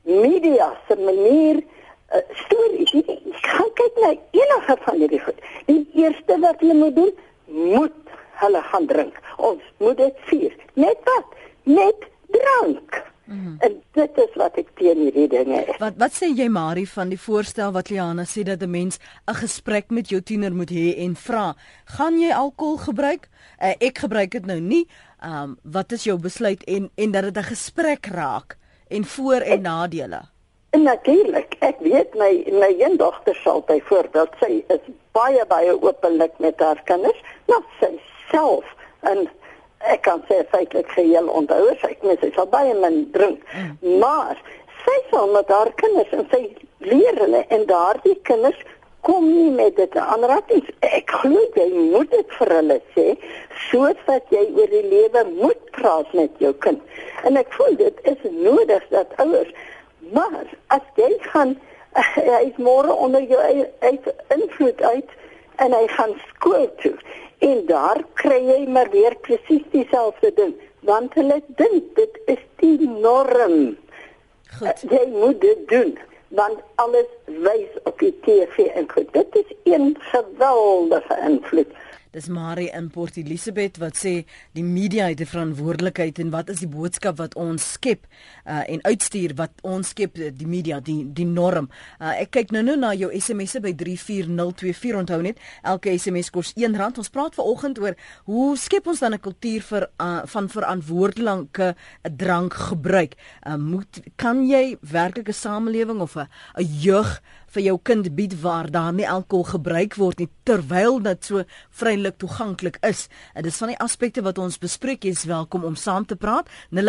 media 0.03 0.71
se 0.87 0.95
manier 0.97 1.61
uh, 1.61 2.21
stories. 2.45 2.91
Jy 2.91 3.03
jy 3.07 3.33
gaan 3.41 3.71
kyk 3.79 3.99
na 4.03 4.11
enige 4.31 4.77
van 4.85 4.95
hierdie 5.01 5.19
goed. 5.25 5.41
Die 5.65 5.87
eerste 5.93 6.37
wat 6.41 6.59
hulle 6.59 6.73
moet 6.73 6.95
doen, 6.95 7.13
moet 7.47 7.93
hulle 8.41 8.61
gaan 8.71 8.85
drink. 8.89 9.17
Ons 9.37 9.61
moet 9.77 9.97
dit 9.97 10.15
vier. 10.29 10.55
Net 10.73 10.97
wat? 11.05 11.25
Net 11.63 12.07
drank. 12.33 13.01
Mm. 13.25 13.39
-hmm. 13.45 13.55
En 13.59 13.81
dit 13.91 14.17
is 14.17 14.35
wat 14.35 14.55
ek 14.55 14.67
teen 14.75 14.97
hierdie 14.97 15.27
dinge 15.27 15.65
is. 15.65 15.77
Wat 15.77 15.93
wat 15.97 16.11
sê 16.11 16.27
jy 16.35 16.47
Marie 16.49 16.89
van 16.89 17.09
die 17.09 17.19
voorstel 17.19 17.71
wat 17.71 17.89
Liana 17.89 18.23
sê 18.23 18.43
dat 18.43 18.61
'n 18.61 18.69
mens 18.69 18.99
'n 19.27 19.33
gesprek 19.33 19.89
met 19.89 20.09
jou 20.09 20.21
tiener 20.21 20.53
moet 20.53 20.69
hê 20.69 20.97
en 20.97 21.15
vra, 21.15 21.55
"Gaan 21.85 22.19
jy 22.19 22.31
alkohol 22.33 22.77
gebruik?" 22.77 23.29
Uh, 23.61 23.73
ek 23.77 23.97
gebruik 23.97 24.31
dit 24.31 24.45
nou 24.45 24.59
nie. 24.59 24.87
Um 25.23 25.57
wat 25.63 25.91
is 25.91 26.03
jou 26.03 26.19
besluit 26.19 26.63
en 26.63 26.89
en 26.95 27.11
dat 27.11 27.23
dit 27.23 27.37
'n 27.37 27.43
gesprek 27.43 28.05
raak 28.05 28.57
en 28.87 29.05
voor 29.05 29.41
en 29.41 29.61
nadele. 29.61 30.21
En 30.69 30.83
natuurlik, 30.83 31.55
ek 31.59 31.79
weet 31.79 32.13
my 32.15 32.43
my 32.51 32.75
een 32.79 32.97
dogter 32.97 33.35
sal 33.35 33.63
byvoorbeeld 33.67 34.29
sy 34.39 34.63
is 34.67 34.85
baie 35.11 35.45
baie 35.47 35.73
openlik 35.81 36.31
met 36.39 36.59
haar 36.59 36.81
kinders, 36.83 37.21
maar 37.47 37.65
sy 37.79 37.91
self 38.31 38.65
en 38.99 39.27
ek 39.89 40.03
kan 40.07 40.21
sê 40.29 40.41
feitelik 40.51 40.89
geheel 40.95 41.29
onthou 41.29 41.71
sy 41.81 41.93
ek 41.95 42.03
mens 42.05 42.21
sy 42.23 42.31
sal 42.35 42.49
baie 42.51 42.73
min 42.77 43.03
drink. 43.15 43.41
Mm. 43.55 43.97
Maar 44.03 44.37
sy 44.83 44.97
sal 45.09 45.31
met 45.35 45.49
haar 45.49 45.71
kinders 45.81 46.13
en 46.17 46.27
sy 46.33 46.43
leer 46.85 47.17
hulle 47.21 47.45
en 47.49 47.65
daardie 47.69 48.17
kinders 48.29 48.61
kom 49.01 49.25
nie 49.25 49.49
met 49.49 49.75
dit 49.75 49.97
aanrakings. 49.97 50.69
Ek 50.85 51.09
glo 51.21 51.41
jy 51.57 51.67
moet 51.93 52.11
dit 52.13 52.37
vir 52.37 52.55
hulle 52.57 52.79
sê 52.95 53.07
sodat 53.69 54.29
jy 54.33 54.45
oor 54.57 54.71
die 54.71 54.85
lewe 54.91 55.25
moet 55.31 55.61
praat 55.77 56.13
met 56.17 56.37
jou 56.43 56.53
kind. 56.65 56.81
En 57.25 57.37
ek 57.37 57.49
voel 57.57 57.77
dit 57.81 58.05
is 58.13 58.23
nodig 58.29 58.85
dat 58.93 59.13
ouers 59.21 59.53
maar 60.11 60.45
as 60.67 60.85
jy 60.95 61.11
gaan 61.31 61.55
hy 62.15 62.43
is 62.47 62.57
môre 62.57 62.93
onder 62.93 63.23
jou 63.27 63.39
eie 63.43 63.67
invloed 64.35 64.81
uit 64.81 65.17
en 65.63 65.73
hy 65.77 65.85
gaan 65.95 66.13
skool 66.29 66.67
toe 66.81 66.95
en 67.45 67.65
daar 67.69 68.01
kry 68.21 68.39
jy 68.49 68.59
maar 68.69 68.89
weer 68.93 69.15
presies 69.25 69.65
dieselfde 69.73 70.33
ding 70.37 70.53
want 70.89 71.13
hulle 71.17 71.41
dink 71.61 71.91
dit 71.97 72.17
is 72.33 72.41
die 72.61 72.87
norm. 72.89 73.75
Goed. 74.57 74.81
Jy 74.89 75.05
moet 75.13 75.41
dit 75.41 75.67
doen 75.69 75.93
want 76.31 76.61
alles 76.81 77.09
wys 77.25 77.79
op 77.83 77.99
die 77.99 78.13
TV 78.25 78.69
en 78.79 78.87
goed. 78.91 79.09
Dit 79.13 79.35
is 79.35 79.49
een 79.67 79.97
geweldige 79.99 81.17
invloed. 81.27 81.73
Dis 82.11 82.27
Marie 82.27 82.67
in 82.75 82.89
Port 82.91 83.15
Elizabeth 83.15 83.77
wat 83.79 83.95
sê 83.95 84.25
die 84.51 84.65
media 84.67 85.05
het 85.07 85.21
'n 85.21 85.25
verantwoordelikheid 85.25 86.19
en 86.19 86.29
wat 86.29 86.49
is 86.49 86.59
die 86.59 86.67
boodskap 86.67 87.17
wat 87.17 87.35
ons 87.35 87.71
skep 87.71 88.03
uh, 88.45 88.67
en 88.67 88.83
uitstuur 88.83 89.31
wat 89.35 89.51
ons 89.63 89.87
skep 89.87 90.15
die 90.15 90.47
media 90.47 90.79
die 90.79 91.07
die 91.13 91.25
norm. 91.25 91.69
Uh, 92.01 92.19
ek 92.19 92.31
kyk 92.31 92.51
nou 92.51 92.63
nou 92.63 92.75
na 92.75 92.93
jou 92.93 93.09
SMS'e 93.15 93.61
by 93.61 93.71
34024 93.73 94.99
onthou 94.99 95.21
net 95.21 95.39
elke 95.63 95.97
SMS 95.97 96.29
kos 96.29 96.53
R1. 96.53 96.97
Ons 96.97 97.09
praat 97.09 97.35
vanoggend 97.35 97.79
oor 97.79 97.95
hoe 98.25 98.57
skep 98.57 98.87
ons 98.87 98.99
dan 98.99 99.13
'n 99.13 99.19
kultuur 99.19 99.61
vir 99.61 99.89
uh, 100.01 100.21
van 100.25 100.49
verantwoordelike 100.49 101.75
drankgebruik. 102.03 103.15
Uh, 103.47 103.55
moet 103.55 104.01
kan 104.17 104.47
jy 104.47 104.77
werklik 104.81 105.29
'n 105.29 105.33
samelewing 105.33 106.01
of 106.01 106.15
'n 106.15 106.27
jeug 106.59 107.21
vir 107.51 107.63
jou 107.65 107.77
kind 107.83 108.07
bied 108.15 108.33
waar 108.41 108.71
daar 108.71 108.93
nie 108.95 109.09
alkohol 109.09 109.43
gebruik 109.49 109.95
word 109.99 110.19
nie 110.21 110.29
terwyl 110.47 110.99
dit 111.03 111.25
so 111.25 111.43
vrylik 111.81 112.17
toeganklik 112.21 112.77
is. 112.87 113.09
En 113.35 113.43
dis 113.43 113.57
van 113.59 113.67
die 113.73 113.79
aspekte 113.83 114.21
wat 114.23 114.37
ons 114.37 114.57
bespreek. 114.61 115.03
Jy's 115.03 115.25
welkom 115.29 115.63
om 115.67 115.75
saam 115.75 116.05
te 116.05 116.15
praat. 116.15 116.49
0891104553. 116.71 116.81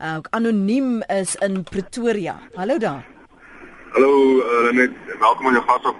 Uh, 0.00 0.18
anoniem 0.30 1.02
is 1.08 1.36
in 1.44 1.62
Pretoria. 1.64 2.40
Hallo 2.56 2.78
daar. 2.78 3.06
Hallo 3.94 4.38
uh, 4.38 4.72
net 4.72 4.90
welkom 5.18 5.46
aan 5.46 5.52
jou 5.58 5.66
gas 5.66 5.84
op. 5.90 5.96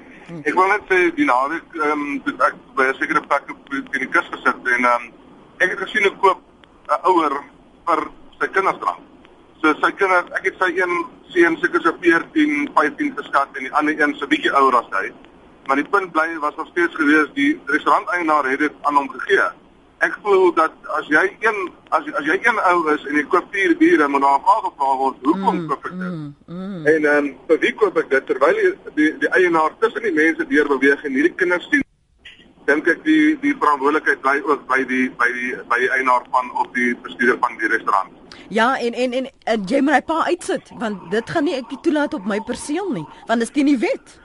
Ek 0.47 0.55
wil 0.55 0.69
net 0.71 0.83
sê 0.87 0.99
die 1.17 1.27
naweek 1.27 1.75
ehm 1.75 2.03
um, 2.07 2.23
ek 2.47 2.55
by 2.79 2.85
'n 2.87 2.95
sekere 3.01 3.23
plek 3.27 3.51
op 3.51 3.59
in 3.75 3.83
die 3.99 4.13
kus 4.15 4.29
gesit 4.31 4.63
en 4.75 4.85
ehm 4.87 4.95
um, 4.95 5.05
ek 5.59 5.75
het 5.75 5.81
gesien 5.87 6.07
hoe 6.07 6.17
koop 6.23 6.41
'n 6.87 7.01
ouer 7.11 7.35
vir 7.87 8.01
sy 8.39 8.47
kinders 8.55 8.79
drank. 8.79 9.10
So 9.61 9.75
sy 9.77 9.91
kinders, 9.93 10.29
ek 10.39 10.47
het 10.49 10.61
sy 10.61 10.71
een 10.79 10.93
seun 11.33 11.57
seker 11.61 11.83
so 11.85 11.93
14, 12.01 12.71
15 12.77 13.11
geskat 13.19 13.59
en 13.59 13.67
die 13.67 13.75
ander 13.77 13.99
een 13.99 14.15
so 14.17 14.29
bietjie 14.31 14.53
ouer 14.57 14.79
as 14.79 14.89
hy. 14.97 15.11
Maar 15.69 15.83
die 15.83 15.91
punt 15.93 16.13
bly 16.15 16.29
was 16.43 16.57
nog 16.57 16.71
steeds 16.71 16.97
gewees 16.97 17.29
die 17.37 17.51
restauranteienaar 17.69 18.49
het 18.51 18.63
dit 18.65 18.79
aan 18.89 18.97
hom 18.97 19.11
gegee. 19.13 19.51
Ek 20.01 20.17
voel 20.25 20.49
dat 20.57 20.73
as 20.97 21.11
jy 21.13 21.27
een 21.45 21.59
as 21.93 22.09
as 22.17 22.25
jy 22.25 22.39
een 22.41 22.61
ou 22.71 22.79
is 22.95 23.05
en 23.05 23.19
jy 23.21 23.27
koop 23.29 23.53
vier 23.53 23.75
biere, 23.77 24.09
moet 24.09 24.25
daar 24.25 24.41
gevra 24.49 24.95
word 25.03 25.21
hoekom 25.29 25.59
mm, 25.59 25.67
koop 25.69 25.85
ek 25.91 25.93
dit? 25.93 26.15
Mm, 26.15 26.33
mm. 26.47 26.87
En 26.95 27.09
ehm 27.11 27.19
um, 27.19 27.31
vir 27.51 27.61
wie 27.67 27.75
koop 27.83 28.01
ek 28.01 28.09
dit 28.15 28.27
terwyl 28.31 28.63
die 28.63 28.73
die, 28.97 29.11
die 29.27 29.33
eienaar 29.37 29.77
tussen 29.85 30.09
die 30.09 30.15
mense 30.17 30.49
deur 30.55 30.73
beweeg 30.73 31.05
en 31.05 31.19
hierdie 31.19 31.35
kinders 31.43 31.69
sien 31.69 31.85
dink 32.71 32.89
ek 32.89 33.05
die 33.05 33.37
die 33.45 33.53
verantwoordelikheid 33.61 34.25
bly 34.25 34.39
ook 34.49 34.65
by 34.73 34.81
die 34.89 35.05
by 35.21 35.29
die 35.37 35.53
by 35.69 35.83
die 35.85 35.93
eienaar 35.99 36.25
van 36.33 36.49
of 36.65 36.73
die 36.79 36.95
bestuurder 37.05 37.39
van 37.45 37.61
die 37.61 37.73
restaurant. 37.77 38.20
Ja, 38.49 38.79
en 38.79 38.95
en 38.95 39.13
en, 39.13 39.29
en 39.45 39.67
jy 39.67 39.81
moet 39.81 40.01
hy 40.01 40.01
pa 40.07 40.23
uitsit 40.27 40.73
want 40.79 41.11
dit 41.11 41.31
gaan 41.31 41.45
nie 41.45 41.59
ek 41.59 41.77
toelaat 41.83 42.15
op 42.15 42.27
my 42.27 42.41
perseel 42.47 42.91
nie, 42.93 43.07
want 43.27 43.41
dit 43.41 43.49
is 43.49 43.55
teen 43.55 43.71
die 43.71 43.79
wet. 43.79 44.17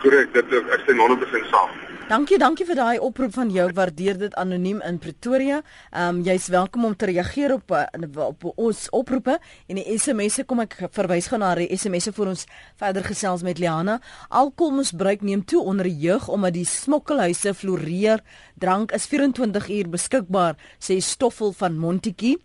Korrek, 0.00 0.32
dit 0.32 0.58
ek 0.60 0.84
stem 0.86 1.00
100% 1.00 1.48
saam. 1.52 1.78
Dankie, 2.10 2.40
dankie 2.42 2.64
vir 2.66 2.74
daai 2.74 2.98
oproep 2.98 3.36
van 3.36 3.50
jou. 3.54 3.68
Waardeer 3.70 4.16
dit 4.18 4.32
anoniem 4.40 4.80
in 4.82 4.96
Pretoria. 4.98 5.60
Ehm 5.92 6.16
um, 6.16 6.22
jy's 6.26 6.48
welkom 6.50 6.88
om 6.88 6.96
te 6.96 7.06
reageer 7.06 7.52
op 7.54 7.70
uh, 7.70 7.84
op 8.24 8.48
ons 8.56 8.80
oproepe 8.90 9.36
en 9.68 9.78
die 9.78 9.98
SMS'e 9.98 10.42
kom 10.42 10.64
ek 10.64 10.74
verwys 10.96 11.28
gaan 11.30 11.44
na 11.44 11.52
die 11.54 11.68
SMS'e 11.76 12.10
vir 12.16 12.32
ons 12.32 12.42
verder 12.82 13.06
gesels 13.06 13.44
met 13.46 13.62
Liana. 13.62 14.00
Alkoholmisbruik 14.28 15.22
neem 15.22 15.44
toe 15.44 15.62
onder 15.62 15.86
die 15.86 16.00
jeug 16.08 16.26
omdat 16.28 16.56
die 16.58 16.66
smokkelhuise 16.66 17.54
floreer. 17.54 18.24
Drank 18.58 18.90
is 18.98 19.06
24 19.06 19.70
uur 19.78 19.94
beskikbaar, 19.94 20.58
sê 20.82 20.98
Stoffel 20.98 21.54
van 21.62 21.78
Montetjie. 21.78 22.40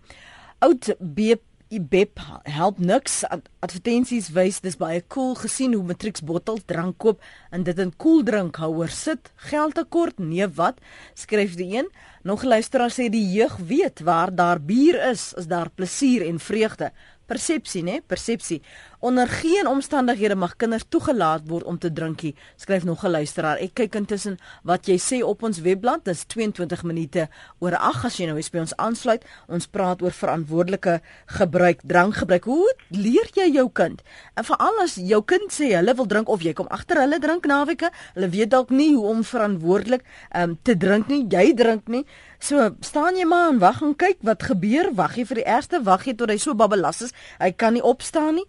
Oud 0.66 0.96
BP 1.00 1.44
IBEP 1.70 2.20
help 2.44 2.78
niks. 2.80 3.24
Ad 3.30 3.50
advertensies 3.66 4.30
wys 4.34 4.62
dis 4.64 4.78
baie 4.80 5.02
cool 5.14 5.34
gesien 5.38 5.74
hoe 5.76 5.84
Matrix 5.86 6.24
bottels 6.26 6.64
drank 6.70 6.98
koop 7.02 7.24
en 7.54 7.66
dit 7.68 7.80
in 7.82 7.92
koeldrinkhouer 8.02 8.94
sit. 8.94 9.32
Geld 9.50 9.76
tekort 9.78 10.22
nee 10.22 10.48
wat? 10.58 10.78
Skryf 11.18 11.58
die 11.60 11.72
een. 11.76 11.90
Nog 12.24 12.46
luisteraar 12.46 12.94
sê 12.94 13.10
die 13.14 13.26
jeug 13.34 13.58
weet 13.70 14.02
waar 14.06 14.34
daar 14.34 14.62
bier 14.62 14.98
is. 15.12 15.34
Is 15.38 15.50
daar 15.52 15.70
plesier 15.70 16.26
en 16.30 16.40
vreugde? 16.40 16.92
Persepsie 17.26 17.82
nê 17.86 18.00
persepsie 18.06 18.62
onder 19.06 19.28
geen 19.30 19.68
omstandighede 19.68 20.36
mag 20.36 20.56
kinders 20.58 20.86
toegelaat 20.90 21.44
word 21.46 21.68
om 21.70 21.78
te 21.78 21.92
drinkie 21.94 22.34
skryf 22.58 22.84
nog 22.84 23.04
'n 23.06 23.12
luisteraar 23.12 23.58
ek 23.62 23.74
kyk 23.74 23.96
intussen 23.96 24.38
wat 24.64 24.88
jy 24.88 24.98
sê 24.98 25.22
op 25.24 25.44
ons 25.44 25.60
webblad 25.62 26.04
dis 26.06 26.26
22 26.26 26.84
minute 26.84 27.28
oor 27.60 27.76
8 27.76 28.06
as 28.06 28.18
jy 28.18 28.26
nou 28.26 28.38
eens 28.38 28.50
by 28.50 28.60
ons 28.60 28.78
aansluit 28.78 29.26
ons 29.48 29.68
praat 29.68 30.02
oor 30.02 30.12
verantwoordelike 30.12 31.02
gebruik 31.26 31.80
drankgebruik 31.84 32.44
hoe 32.44 32.74
leer 32.90 33.30
jy 33.36 33.52
jou 33.54 33.70
kind 33.70 34.02
en 34.36 34.44
veral 34.44 34.82
as 34.84 34.96
jou 34.96 35.22
kind 35.22 35.52
sê 35.52 35.76
hulle 35.76 35.96
wil 35.96 36.08
drink 36.08 36.30
of 36.30 36.42
jy 36.42 36.54
kom 36.54 36.68
agter 36.68 36.98
hulle 36.98 37.20
drink 37.20 37.46
naweke 37.46 37.92
hulle 38.16 38.30
weet 38.30 38.50
dalk 38.50 38.70
nie 38.70 38.96
hoe 38.96 39.06
om 39.06 39.24
verantwoordelik 39.24 40.02
um, 40.36 40.58
te 40.64 40.78
drink 40.78 41.08
nie 41.08 41.28
jy 41.30 41.54
drink 41.54 41.88
nie 41.88 42.06
So, 42.46 42.62
staan 42.86 43.16
jy 43.18 43.24
maar 43.26 43.48
en 43.50 43.60
wag 43.62 43.80
en 43.82 43.96
kyk 43.98 44.20
wat 44.28 44.44
gebeur. 44.46 44.92
Wag 44.94 45.16
jy 45.18 45.24
vir 45.26 45.40
die 45.40 45.46
eerste, 45.48 45.80
wag 45.82 46.04
jy 46.06 46.14
tot 46.20 46.30
hy 46.30 46.36
so 46.42 46.54
babbelas 46.54 47.00
is. 47.08 47.14
Hy 47.40 47.50
kan 47.58 47.74
nie 47.74 47.82
opstaan 47.82 48.38
nie. 48.38 48.46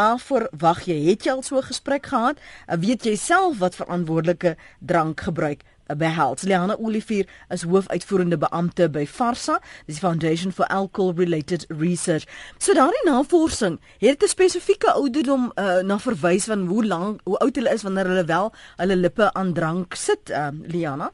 Waarvoor 0.00 0.48
wag 0.56 0.86
jy? 0.88 0.96
Het 1.10 1.26
jy 1.26 1.32
al 1.34 1.42
so 1.42 1.56
'n 1.56 1.68
gesprek 1.72 2.06
gehad? 2.06 2.36
Weet 2.66 3.04
jy 3.04 3.16
self 3.16 3.58
wat 3.58 3.74
verantwoordelike 3.74 4.56
drank 4.78 5.20
gebruik 5.20 5.60
behels. 5.96 6.42
Liana 6.42 6.76
Olivier 6.78 7.26
is 7.48 7.62
hoofuitvoerende 7.62 8.38
beampte 8.38 8.88
by 8.88 9.06
FARSA, 9.06 9.60
dis 9.86 9.98
die 9.98 10.06
Foundation 10.06 10.52
for 10.52 10.66
Alcohol 10.66 11.14
Related 11.14 11.66
Research. 11.68 12.24
So 12.58 12.74
daardie 12.74 13.04
navorsing 13.04 13.80
het 13.98 14.22
'n 14.22 14.28
spesifieke 14.28 14.92
ouderdom 14.92 15.52
uh, 15.54 15.80
na 15.82 15.98
verwys 15.98 16.44
van 16.44 16.66
hoe 16.66 16.86
lank 16.86 17.20
hoe 17.24 17.38
oud 17.38 17.56
hulle 17.56 17.72
is 17.72 17.82
wanneer 17.82 18.06
hulle 18.06 18.24
wel 18.24 18.52
hulle 18.76 18.96
lippe 18.96 19.32
aan 19.32 19.52
drank 19.52 19.94
sit, 19.94 20.30
uh, 20.30 20.48
Liana. 20.62 21.12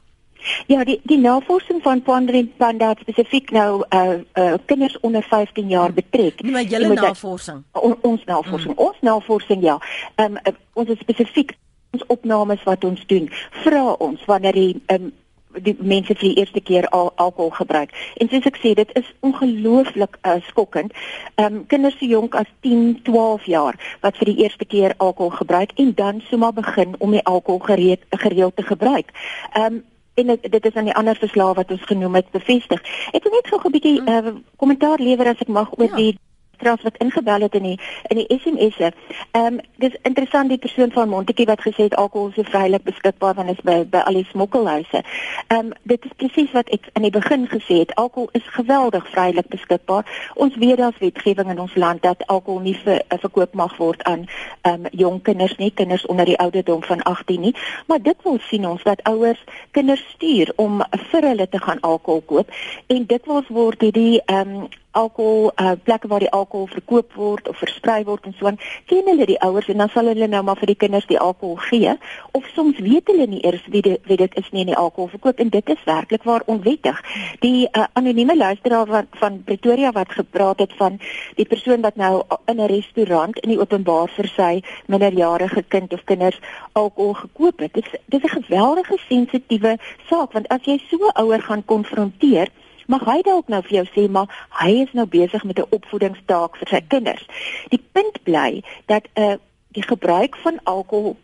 Ja, 0.67 0.85
die 0.85 1.01
die 1.03 1.19
navorsing 1.19 1.83
van 1.83 2.03
Pandrin 2.03 2.53
Panda 2.57 2.95
spesifiek 3.01 3.51
nou 3.51 3.85
uh 3.91 4.19
uh 4.35 4.55
kinders 4.65 5.01
onder 5.01 5.23
15 5.23 5.69
jaar 5.69 5.93
betrek. 5.93 6.43
Nee, 6.43 6.53
maar 6.53 6.63
julle 6.63 6.95
navorsing. 6.95 7.63
On, 7.73 7.97
ons 8.01 8.25
navorsing. 8.25 8.73
Mm. 8.73 8.85
Ons 8.87 8.97
navorsing 9.01 9.63
ja. 9.63 9.79
Ehm 10.15 10.37
um, 10.37 10.41
uh, 10.45 10.53
ons 10.73 10.89
is 10.89 10.99
spesifiek 10.99 11.57
ons 11.91 12.07
opnames 12.07 12.63
wat 12.63 12.85
ons 12.85 13.07
doen, 13.07 13.31
vra 13.63 13.93
ons 13.93 14.25
wanneer 14.25 14.53
die 14.53 14.75
ehm 14.87 15.09
um, 15.09 15.15
die 15.57 15.73
mense 15.81 16.13
vir 16.13 16.29
die 16.29 16.39
eerste 16.43 16.61
keer 16.61 16.85
al 16.93 17.13
alkohol 17.17 17.51
gebruik. 17.57 17.93
En 18.21 18.29
soos 18.29 18.45
ek 18.45 18.59
sê, 18.61 18.75
dit 18.77 18.91
is 19.01 19.07
ongelooflik 19.25 20.19
uh, 20.23 20.37
skokkend. 20.51 20.93
Ehm 21.37 21.61
um, 21.61 21.67
kinders 21.71 21.97
so 21.99 22.09
jonk 22.11 22.37
as 22.37 22.51
10, 22.67 23.03
12 23.09 23.49
jaar 23.53 23.79
wat 24.05 24.21
vir 24.21 24.33
die 24.33 24.45
eerste 24.45 24.69
keer 24.69 24.95
alkohol 24.97 25.33
gebruik 25.39 25.73
en 25.81 25.95
dan 25.97 26.21
sommer 26.29 26.53
begin 26.53 26.97
om 26.99 27.17
die 27.17 27.25
alkohol 27.25 27.63
gereed 27.65 28.05
gereeld 28.11 28.57
te 28.57 28.67
gebruik. 28.69 29.13
Ehm 29.53 29.81
um, 29.81 29.85
en 30.17 30.27
dit, 30.27 30.51
dit 30.53 30.67
is 30.67 30.75
aan 30.75 30.89
die 30.89 30.95
ander 30.95 31.17
verslae 31.17 31.55
wat 31.55 31.71
ons 31.71 31.83
genoem 31.89 32.15
het 32.15 32.31
bevestig. 32.31 32.81
Ek 33.13 33.25
wil 33.25 33.33
net 33.37 33.49
gou 33.51 33.61
'n 33.63 33.73
bietjie 33.73 33.99
uh, 34.01 34.33
kommentaar 34.57 34.99
lewer 34.99 35.29
as 35.33 35.43
ek 35.45 35.53
mag 35.53 35.73
oor 35.79 35.93
ja. 35.93 35.97
die 35.97 36.19
trouens 36.57 36.83
wat 36.83 36.97
ingebel 36.97 37.41
het 37.41 37.55
in 37.55 37.63
die 37.63 37.81
in 38.09 38.17
die 38.17 38.39
SMS'e. 38.39 38.93
Ehm 39.31 39.47
um, 39.47 39.61
dis 39.77 39.97
interessant 40.03 40.49
die 40.49 40.59
persoon 40.59 40.93
van 40.93 41.09
Montetjie 41.09 41.47
wat 41.47 41.61
gesê 41.61 41.89
het 41.89 41.97
alkohol 41.97 42.31
is 42.35 42.49
vrylik 42.49 42.83
beskikbaar 42.83 43.35
want 43.35 43.51
is 43.51 43.63
by 43.63 43.85
by 43.91 43.99
al 43.99 44.19
die 44.21 44.27
smokkelhuise. 44.31 45.03
Ehm 45.47 45.59
um, 45.59 45.73
dit 45.83 46.05
is 46.05 46.17
presies 46.17 46.53
wat 46.53 46.69
ek 46.69 46.89
in 46.93 47.03
die 47.03 47.11
begin 47.11 47.49
gesê 47.49 47.81
het. 47.83 47.95
Alkohol 47.95 48.29
is 48.33 48.47
geweldig 48.59 49.09
vrylik 49.11 49.49
beskikbaar. 49.49 50.33
Ons 50.35 50.57
weet 50.57 50.77
daar's 50.77 50.99
wetgewing 50.99 51.51
in 51.51 51.61
ons 51.61 51.75
land 51.75 52.03
dat 52.03 52.27
alkohol 52.27 52.61
nie 52.61 52.77
vir 52.85 53.03
uh, 53.03 53.19
verkoop 53.21 53.55
mag 53.55 53.77
word 53.77 54.03
aan 54.03 54.27
ehm 54.63 54.87
um, 54.87 54.89
jong 54.93 55.23
kinders 55.23 55.57
nie, 55.57 55.71
kinders 55.71 56.07
onder 56.07 56.25
die 56.25 56.39
ouderdom 56.39 56.83
van 56.83 57.03
18 57.03 57.41
nie. 57.41 57.55
Maar 57.87 58.03
dit 58.03 58.23
wil 58.23 58.39
sien 58.49 58.67
ons 58.67 58.83
dat 58.83 59.03
ouers 59.03 59.45
kinders 59.71 60.05
stuur 60.15 60.53
om 60.57 60.83
vir 61.11 61.23
hulle 61.23 61.49
te 61.49 61.59
gaan 61.59 61.81
alkohol 61.81 62.23
koop 62.27 62.51
en 62.87 63.07
dit 63.07 63.31
word 63.49 63.81
hierdie 63.81 64.21
ehm 64.25 64.57
um, 64.57 64.69
alkohol 64.97 65.51
uh, 65.61 65.73
plekke 65.83 66.09
waar 66.09 66.25
die 66.25 66.31
alkohol 66.31 66.69
verkoop 66.73 67.15
word 67.21 67.49
of 67.49 67.59
versprei 67.61 67.99
word 68.09 68.27
en 68.29 68.35
so 68.39 68.49
aan, 68.51 68.59
ken 68.91 69.09
hulle 69.11 69.27
die 69.29 69.39
ouers 69.45 69.69
en 69.73 69.83
dan 69.83 69.93
sal 69.93 70.09
hulle 70.11 70.29
nou 70.33 70.43
maar 70.47 70.59
vir 70.61 70.73
die 70.73 70.79
kinders 70.83 71.09
die 71.11 71.19
alkohol 71.21 71.59
gee 71.69 71.93
of 72.39 72.49
soms 72.55 72.81
weet 72.87 73.13
hulle 73.13 73.27
nie 73.31 73.43
eers 73.45 73.65
wie 73.73 73.83
dit 73.85 74.11
wie 74.11 74.19
dit 74.21 74.39
is 74.41 74.49
nie 74.53 74.65
in 74.65 74.73
die 74.73 74.79
alkohol 74.81 75.11
verkoop 75.13 75.43
en 75.43 75.53
dit 75.53 75.73
is 75.75 75.85
werklik 75.89 76.25
waar 76.29 76.45
onwettig. 76.53 77.01
Die 77.45 77.69
uh, 77.69 77.87
anonieme 77.99 78.37
luisteraar 78.37 78.87
van 78.93 79.11
van 79.21 79.41
Pretoria 79.45 79.93
wat 79.93 80.13
gepraat 80.13 80.65
het 80.65 80.73
van 80.81 80.99
die 81.37 81.49
persoon 81.49 81.85
wat 81.87 81.97
nou 81.97 82.23
in 82.47 82.61
'n 82.61 82.71
restaurant 82.73 83.39
in 83.45 83.55
die 83.55 83.61
openbaar 83.61 84.09
vir 84.17 84.29
sy 84.37 84.53
minderjarige 84.87 85.63
kind 85.69 85.93
of 85.93 86.05
kinders 86.05 86.41
alkohol 86.73 87.15
gekoop 87.15 87.59
het. 87.61 87.73
Dit 87.75 88.25
is 88.25 88.33
'n 88.33 88.43
geweldige 88.43 88.99
sensitiewe 89.09 89.79
saak 90.09 90.33
want 90.33 90.49
as 90.49 90.65
jy 90.65 90.79
so 90.91 91.11
ouer 91.15 91.43
gaan 91.43 91.65
konfronteer 91.65 92.49
mag 92.87 93.05
hy 93.05 93.23
dalk 93.23 93.49
nou 93.49 93.63
vir 93.63 93.77
jou 93.79 93.87
sê 93.95 94.09
maar 94.11 94.49
hy 94.63 94.71
is 94.83 94.93
nou 94.93 95.07
besig 95.07 95.45
met 95.45 95.59
'n 95.59 95.71
opvoedingstaak 95.71 96.57
vir 96.57 96.69
sy 96.69 96.81
kinders. 96.89 97.27
Die 97.71 97.83
punt 97.93 98.23
bly 98.25 98.63
dat 98.87 99.05
'n 99.15 99.21
uh, 99.21 99.33
eh, 99.33 99.39
die 99.77 99.83
gebruik 99.83 100.37
van 100.37 100.61
alkohol 100.65 101.17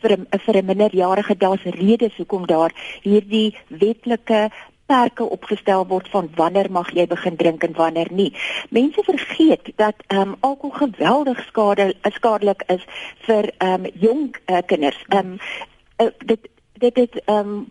vir 0.00 0.12
'n 0.16 0.26
vir 0.44 0.56
'n 0.56 0.66
minderjarige 0.66 1.36
daar's 1.36 1.62
redes 1.62 2.16
hoekom 2.16 2.46
daar 2.46 2.72
hierdie 3.02 3.56
wetlike 3.68 4.50
perke 4.86 5.24
opgestel 5.24 5.86
word 5.86 6.08
van 6.08 6.30
wanneer 6.34 6.70
mag 6.70 6.90
jy 6.94 7.06
begin 7.06 7.36
drink 7.36 7.64
en 7.64 7.76
wanneer 7.78 8.08
nie. 8.10 8.32
Mense 8.70 9.02
vergeet 9.06 9.72
dat 9.76 9.94
ehm 10.06 10.20
um, 10.20 10.36
alkohol 10.40 10.76
geweldig 10.78 11.44
skade 11.46 11.94
skadelik 12.02 12.62
is 12.66 12.84
vir 13.26 13.52
ehm 13.58 13.84
um, 13.84 13.90
jong 13.94 14.24
uh, 14.46 14.58
kinders. 14.66 15.04
Ehm 15.08 15.18
um, 15.18 15.38
uh, 16.02 16.10
dit 16.18 16.48
dit 16.78 16.98
is 16.98 17.22
ehm 17.24 17.38
um, 17.38 17.68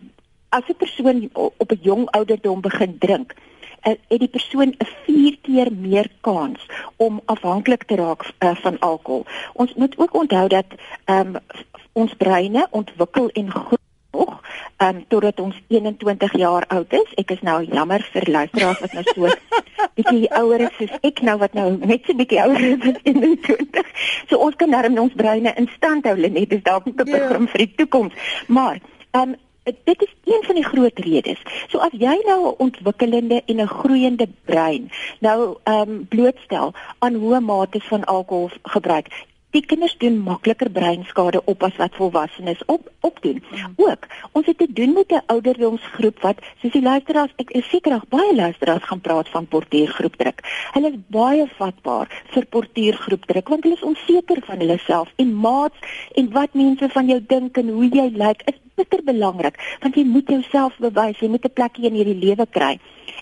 as 0.50 0.66
'n 0.68 0.76
persoon 0.76 1.30
op 1.32 1.70
'n 1.72 1.78
jong 1.82 2.10
ouderdom 2.10 2.60
begin 2.60 2.98
drink, 2.98 3.34
uh, 3.82 3.94
het 4.08 4.18
die 4.18 4.28
persoon 4.28 4.74
'n 4.78 4.88
4 5.04 5.38
keer 5.42 5.72
meer 5.72 6.08
kans 6.20 6.66
om 6.96 7.20
afhanklik 7.24 7.84
te 7.84 7.94
raak 7.94 8.22
uh, 8.38 8.54
van 8.54 8.78
alkohol. 8.78 9.26
Ons 9.52 9.74
moet 9.74 9.98
ook 9.98 10.14
onthou 10.14 10.48
dat 10.48 10.66
um, 11.06 11.36
ons 11.92 12.14
breine 12.14 12.66
ontwikkel 12.70 13.28
en 13.28 13.50
groei 13.50 13.78
nog 14.10 14.42
um, 14.76 15.04
totdat 15.08 15.40
ons 15.40 15.62
21 15.68 16.36
jaar 16.36 16.66
oud 16.66 16.92
is. 16.92 17.14
Ek 17.14 17.30
is 17.30 17.40
nou 17.40 17.64
jammer 17.64 18.04
vir 18.12 18.30
luisteraars 18.30 18.80
wat 18.80 18.92
nou 18.92 19.04
so 19.14 19.28
bietjie 19.98 20.30
ouer 20.38 20.60
is 20.60 20.74
soos 20.78 20.96
ek 21.00 21.22
nou 21.26 21.36
wat 21.38 21.54
nou 21.58 21.68
net 21.76 22.06
so 22.06 22.16
bietjie 22.16 22.40
ouer 22.42 22.64
is 22.72 22.88
as 22.92 22.98
21. 23.02 23.92
So 24.28 24.38
ons 24.38 24.56
kan 24.56 24.70
darm 24.70 24.98
ons 24.98 25.14
breine 25.16 25.54
in 25.56 25.70
stand 25.76 26.08
hou 26.08 26.16
net 26.16 26.50
dis 26.50 26.62
dalk 26.62 26.86
'n 26.86 26.96
ja. 26.96 27.04
program 27.04 27.48
vir 27.48 27.66
die 27.66 27.74
toekoms. 27.82 28.14
Maar 28.46 28.80
um, 29.12 29.36
dit 29.84 30.02
is 30.02 30.14
een 30.24 30.42
van 30.42 30.54
die 30.54 30.64
groot 30.64 30.98
redes. 30.98 31.40
So 31.68 31.78
as 31.78 31.92
jy 31.92 32.16
nou 32.26 32.40
'n 32.48 32.54
ontwikkelende 32.58 33.42
en 33.46 33.60
'n 33.60 33.66
groeiende 33.66 34.28
brein 34.44 34.90
nou 35.20 35.56
ehm 35.64 35.88
um, 35.88 36.06
blootstel 36.08 36.72
aan 36.98 37.14
hoë 37.14 37.40
mate 37.40 37.80
van 37.80 38.04
alkoholgebruik, 38.04 39.06
die 39.50 39.62
kinders 39.66 39.96
doen 39.98 40.20
makliker 40.22 40.70
breinskade 40.70 41.42
op 41.44 41.62
as 41.66 41.76
wat 41.76 41.96
volwassenes 41.98 42.62
op 42.66 42.90
opdoen. 43.00 43.42
Mm. 43.50 43.72
Ook, 43.76 44.06
ons 44.32 44.46
het 44.46 44.58
te 44.58 44.68
doen 44.72 44.92
met 44.92 45.12
'n 45.12 45.22
ouderdomsgroep 45.26 46.20
wat 46.20 46.38
soos 46.60 46.72
die 46.72 46.82
luisteraars, 46.82 47.32
ek 47.36 47.50
is 47.50 47.68
seker 47.68 47.92
reg 47.92 48.08
baie 48.08 48.34
luisteraars 48.34 48.84
gaan 48.84 49.00
praat 49.00 49.28
van 49.28 49.46
portuïergroepdruk. 49.46 50.38
Hulle 50.72 50.88
is 50.88 50.98
baie 51.06 51.46
vatbaar 51.58 52.22
vir 52.30 52.46
portuïergroepdruk 52.46 53.48
want 53.48 53.62
hulle 53.62 53.74
is 53.74 53.90
onseker 53.92 54.42
van 54.42 54.58
hulle 54.58 54.78
self 54.78 55.12
en 55.16 55.34
maats 55.34 55.78
en 56.14 56.30
wat 56.32 56.54
mense 56.54 56.88
van 56.88 57.06
jou 57.06 57.20
dink 57.26 57.56
en 57.56 57.68
hoe 57.68 57.88
jy 57.88 58.10
lyk 58.14 58.42
is 58.44 58.58
bitter 58.80 59.04
belangrik 59.04 59.60
want 59.84 59.94
jy 59.98 60.04
moet 60.08 60.28
jouself 60.28 60.76
bewys, 60.80 61.20
jy 61.20 61.28
moet 61.28 61.44
'n 61.44 61.56
plekjie 61.58 61.86
in 61.90 61.98
hierdie 62.00 62.20
lewe 62.24 62.46
kry. 62.56 62.74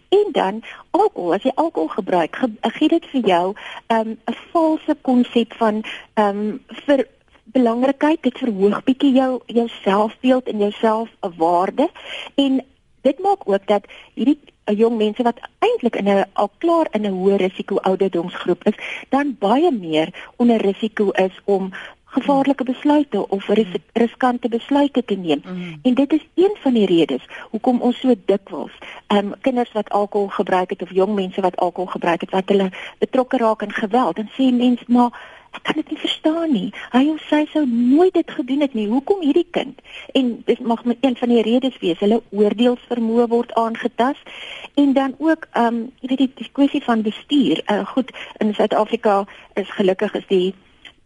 En 0.09 0.33
dan 0.33 0.63
alkohol, 0.91 1.35
as 1.35 1.43
jy 1.43 1.53
alkohol 1.55 1.89
gebruik, 1.89 2.37
ge 2.37 2.49
gee 2.79 2.89
dit 2.89 3.07
vir 3.13 3.23
jou 3.27 3.47
um, 3.49 4.09
'n 4.09 4.19
um, 4.27 4.37
valse 4.53 4.97
konsep 5.03 5.55
van 5.61 5.83
ehm 6.15 6.39
um, 6.39 6.61
vir 6.87 7.07
belangrikheid. 7.53 8.23
Dit 8.23 8.39
verhoog 8.39 8.85
bietjie 8.85 9.13
jou 9.13 9.41
jou 9.47 9.69
selfbeeld 9.83 10.49
en 10.49 10.59
jou 10.59 10.73
selfwaarde 10.73 11.89
en 12.35 12.63
dit 13.01 13.19
maak 13.19 13.49
ook 13.49 13.67
dat 13.67 13.85
hierdie 14.15 14.39
eh, 14.65 14.79
jong 14.79 14.97
mense 14.97 15.23
wat 15.23 15.41
eintlik 15.65 15.97
in 15.97 16.09
'n 16.09 16.25
al 16.33 16.51
klaar 16.59 16.89
in 16.93 17.07
'n 17.07 17.19
hoë 17.19 17.37
risiko 17.37 17.77
ouderdomsgroep 17.77 18.65
is, 18.65 18.77
dan 19.09 19.37
baie 19.39 19.71
meer 19.71 20.09
onder 20.37 20.61
risiko 20.61 21.11
is 21.11 21.37
om 21.45 21.73
gevaarlike 22.09 22.65
besluite 22.65 23.29
of 23.29 23.49
ris 23.49 23.73
riskante 23.93 24.49
besluite 24.49 25.05
te 25.05 25.15
neem. 25.15 25.43
Mm. 25.45 25.79
En 25.83 25.95
dit 25.95 26.13
is 26.13 26.27
een 26.35 26.57
van 26.61 26.73
die 26.73 26.87
redes 26.87 27.25
hoekom 27.51 27.81
ons 27.81 28.01
so 28.01 28.15
dikwels 28.25 28.73
ehm 29.07 29.27
um, 29.27 29.35
kinders 29.41 29.73
wat 29.73 29.91
alkohol 29.91 30.29
gebruik 30.29 30.71
het 30.71 30.83
of 30.83 30.91
jong 30.91 31.15
mense 31.15 31.41
wat 31.41 31.57
alkohol 31.57 31.91
gebruik 31.91 32.21
het 32.21 32.31
wat 32.31 32.49
hulle 32.49 32.71
betrokke 32.99 33.37
raak 33.37 33.63
in 33.63 33.73
geweld 33.73 34.19
en 34.19 34.31
sê 34.37 34.53
mense 34.53 34.85
maar 34.87 35.37
ek 35.53 35.63
kan 35.65 35.79
dit 35.81 35.91
nie 35.91 35.99
verstaan 35.99 36.53
nie. 36.53 36.69
Hy 36.93 37.05
of 37.13 37.23
sy 37.29 37.41
sou 37.53 37.65
nooit 37.67 38.13
dit 38.15 38.31
gedoen 38.31 38.61
het 38.61 38.75
nie. 38.77 38.87
Hoekom 38.89 39.23
hierdie 39.25 39.47
kind? 39.57 39.81
En 40.13 40.31
dit 40.45 40.61
mag 40.61 40.85
met 40.85 41.01
een 41.01 41.17
van 41.17 41.33
die 41.33 41.43
redes 41.43 41.79
wees 41.81 41.99
hulle 42.05 42.21
oordeelsvermoë 42.31 43.27
word 43.33 43.55
aangetast 43.55 44.33
en 44.75 44.93
dan 44.93 45.15
ook 45.19 45.49
ehm 45.53 45.67
um, 45.67 45.83
jy 46.01 46.15
weet 46.15 46.37
die 46.41 46.51
kwessie 46.53 46.85
van 46.85 47.03
bestuur. 47.03 47.63
Uh, 47.67 47.85
goed 47.87 48.13
in 48.39 48.55
Suid-Afrika 48.55 49.25
is 49.55 49.71
gelukkig 49.81 50.15
is 50.15 50.27
die 50.29 50.55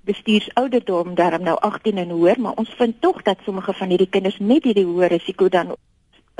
bestuursouderdom 0.04 1.14
daarom 1.14 1.42
nou 1.42 1.56
18 1.60 1.96
en 1.96 2.10
hoër, 2.10 2.40
maar 2.40 2.58
ons 2.60 2.70
vind 2.76 3.00
tog 3.00 3.22
dat 3.22 3.38
sommige 3.44 3.72
van 3.72 3.88
hierdie 3.88 4.08
kinders 4.10 4.38
met 4.38 4.64
hierdie 4.64 4.86
hoë 4.86 5.06
risiko 5.06 5.48
dan 5.48 5.74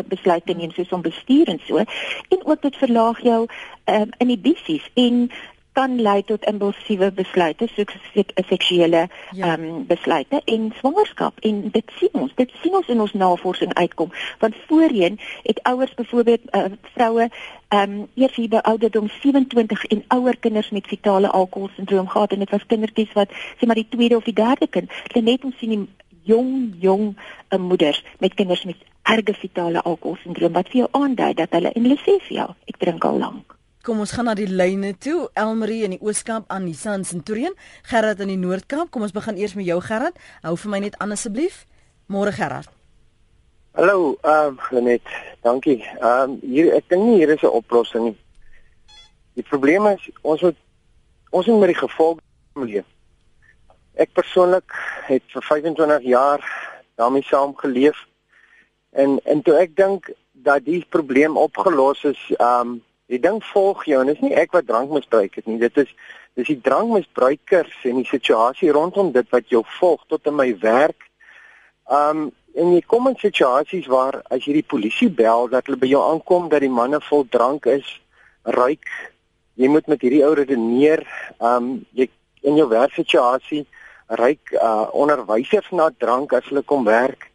besluite 0.09 0.55
neem 0.57 0.71
soos 0.73 0.91
om 0.91 1.03
bestuur 1.03 1.49
en 1.49 1.61
so. 1.67 1.77
En 2.29 2.45
ook 2.45 2.63
dit 2.63 2.77
verlaag 2.77 3.21
jou 3.23 3.47
um, 3.85 4.11
inhibisies 4.19 4.91
en 4.95 5.31
kan 5.73 6.01
lei 6.01 6.23
tot 6.23 6.45
impulsiewe 6.45 7.11
besluite 7.13 7.69
soos 7.73 7.93
seksuele 8.49 9.07
ja. 9.33 9.55
um, 9.55 9.87
besluite 9.87 10.43
en 10.45 10.73
swangerskap. 10.79 11.39
En 11.41 11.63
dit 11.73 11.95
sien 11.99 12.13
ons 12.13 12.35
dit 12.37 12.53
sien 12.63 12.75
ons 12.77 12.89
in 12.93 13.01
ons 13.01 13.15
navorsing 13.25 13.73
uitkom. 13.75 14.13
Want 14.39 14.59
voorheen 14.67 15.19
het 15.43 15.63
ouers 15.63 15.95
byvoorbeeld 15.95 16.41
uh, 16.51 16.65
vroue 16.95 17.29
um, 17.69 17.97
eers 18.15 18.37
hier 18.37 18.53
by 18.53 18.61
ouderdom 18.73 19.09
27 19.23 19.85
en 19.85 20.05
ouer 20.19 20.37
kinders 20.37 20.71
met 20.71 20.87
fetale 20.87 21.31
alkoholsindroom 21.31 22.09
gehad 22.09 22.33
en 22.33 22.45
dit 22.45 22.51
was 22.51 22.67
kindertjies 22.67 23.17
wat 23.19 23.33
sê 23.33 23.67
maar 23.67 23.81
die 23.81 23.89
tweede 23.89 24.17
of 24.17 24.29
die 24.29 24.37
derde 24.37 24.69
kind. 24.69 24.93
Hulle 25.09 25.25
net 25.25 25.45
ons 25.45 25.59
sien 25.59 25.77
die 25.77 25.83
jong 26.29 26.77
jong 26.81 27.09
uh, 27.15 27.59
moeders 27.59 28.05
met 28.19 28.35
kinders 28.35 28.65
met 28.65 28.85
erge 29.03 29.35
fetale 29.35 29.83
alkoholsindroom 29.83 30.53
wat 30.53 30.69
vir 30.69 30.85
jou 30.85 30.93
aandui 31.01 31.33
dat 31.35 31.59
hulle 31.59 31.73
en 31.73 31.89
hulle 31.89 31.99
sê 32.05 32.21
vir 32.29 32.39
jou 32.43 32.49
ek 32.71 32.79
drink 32.85 33.09
al 33.09 33.19
lank 33.25 33.59
Kom 33.83 33.99
ons 33.99 34.13
gaan 34.15 34.29
na 34.31 34.37
die 34.39 34.47
lyne 34.47 34.93
toe. 34.95 35.25
Elmarie 35.35 35.81
in 35.83 35.97
die 35.97 36.05
Ooskaap, 36.07 36.45
Anissa 36.55 36.93
in 36.95 37.03
Centurion, 37.03 37.57
Gerard 37.91 38.21
in 38.23 38.29
die 38.31 38.39
Noord-Kaap. 38.39 38.93
Kom 38.95 39.03
ons 39.03 39.15
begin 39.15 39.41
eers 39.41 39.57
met 39.59 39.67
jou 39.67 39.81
Gerard. 39.83 40.21
Hou 40.45 40.53
vir 40.55 40.71
my 40.71 40.79
net 40.85 40.95
aan 41.03 41.11
asseblief. 41.11 41.65
Môre 42.07 42.31
Gerard. 42.37 42.71
Hallo, 43.75 44.13
ehm 44.23 44.61
um, 44.71 44.85
net. 44.87 45.03
Dankie. 45.43 45.81
Ehm 45.97 46.37
um, 46.37 46.37
hier 46.47 46.71
ek 46.77 46.87
dink 46.95 47.03
nie 47.09 47.17
hier 47.25 47.33
is 47.35 47.43
'n 47.43 47.51
oplossing 47.59 48.05
nie. 48.05 48.17
Die 49.35 49.47
probleem 49.51 49.91
is 49.91 50.07
ons 50.23 50.47
moet 50.47 50.63
ons 51.31 51.47
moet 51.47 51.61
met 51.61 51.75
die 51.75 51.83
gevolge 51.83 52.23
leef. 52.55 52.87
Ek 53.99 54.13
persoonlik 54.13 54.79
het 55.11 55.27
vir 55.35 55.43
25 55.43 56.07
jaar 56.07 56.47
daarmee 56.95 57.27
saam 57.27 57.57
geleef 57.57 58.07
en 58.91 59.19
en 59.25 59.43
toe 59.43 59.59
ek 59.59 59.75
dink 59.77 60.15
dat 60.33 60.65
die 60.65 60.87
probleem 60.89 61.37
opgelos 61.37 62.05
is, 62.05 62.23
ehm 62.39 62.79
um, 62.79 62.83
die 63.13 63.21
ding 63.21 63.43
volg 63.53 63.85
jou 63.89 64.01
en 64.01 64.09
dit 64.11 64.19
is 64.19 64.25
nie 64.25 64.37
ek 64.41 64.55
wat 64.57 64.67
drank 64.69 64.93
misbruik 64.93 65.37
het 65.37 65.49
nie. 65.51 65.59
Dit 65.61 65.77
is 65.85 65.91
dis 66.39 66.49
die 66.49 66.61
drankmisbruikers 66.65 67.75
en 67.89 67.99
die 68.01 68.09
situasie 68.09 68.73
rondom 68.73 69.13
dit 69.13 69.29
wat 69.35 69.51
jou 69.53 69.61
volg 69.79 70.05
tot 70.09 70.29
in 70.31 70.39
my 70.39 70.53
werk. 70.63 71.09
Um 71.89 72.31
en 72.53 72.75
jy 72.75 72.83
kom 72.85 73.07
in 73.09 73.15
situasies 73.17 73.87
waar 73.89 74.19
as 74.29 74.45
jy 74.45 74.59
die 74.59 74.69
polisie 74.69 75.09
bel 75.09 75.47
dat 75.49 75.69
hulle 75.69 75.81
by 75.81 75.89
jou 75.89 76.03
aankom 76.05 76.51
dat 76.53 76.61
die 76.61 76.73
manne 76.73 76.99
vol 77.01 77.25
drank 77.33 77.65
is, 77.73 77.87
ruik, 78.45 78.85
jy 79.57 79.71
moet 79.73 79.89
met 79.89 80.05
hierdie 80.05 80.21
ou 80.27 80.35
redeneer, 80.37 81.01
um 81.41 81.79
jy 81.97 82.11
in 82.45 82.61
jou 82.61 82.69
werksituasie 82.69 83.65
ruik 84.21 84.53
uh 84.59 84.89
onderwysers 84.93 85.71
na 85.73 85.89
drank 85.97 86.37
as 86.37 86.49
hulle 86.51 86.65
kom 86.69 86.85
werk. 86.85 87.32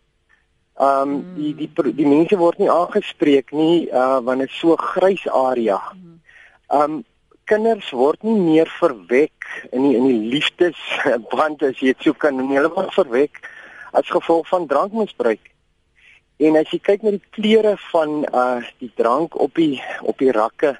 Um 0.77 1.09
mm. 1.09 1.35
die 1.35 1.53
die 1.57 1.93
die 1.97 2.05
mense 2.05 2.37
word 2.37 2.59
nie 2.61 2.69
aangespreek 2.69 3.51
nie 3.51 3.87
uh 3.89 4.19
want 4.21 4.43
dit 4.45 4.51
is 4.51 4.59
so 4.59 4.75
grys 4.77 5.25
area. 5.27 5.79
Um 6.69 7.03
kinders 7.49 7.89
word 7.95 8.21
nie 8.27 8.37
meer 8.37 8.69
verwek 8.77 9.47
in 9.71 9.87
die, 9.87 9.95
in 9.97 10.05
die 10.05 10.31
liefdesband 10.35 11.63
as 11.63 11.79
jy 11.81 11.95
dit 11.95 12.05
sou 12.05 12.13
kan 12.13 12.37
noem. 12.37 12.53
Hulle 12.53 12.73
word 12.75 12.93
verwek 12.93 13.41
as 13.97 14.09
gevolg 14.11 14.45
van 14.51 14.67
drankmisbruik. 14.69 15.49
En 16.37 16.59
as 16.59 16.69
jy 16.69 16.77
kyk 16.85 17.01
na 17.01 17.15
die 17.15 17.25
kleure 17.33 17.73
van 17.89 18.19
uh 18.29 18.61
die 18.77 18.91
drank 18.99 19.39
op 19.41 19.57
die 19.57 19.81
op 20.05 20.21
die 20.21 20.33
rakke, 20.35 20.75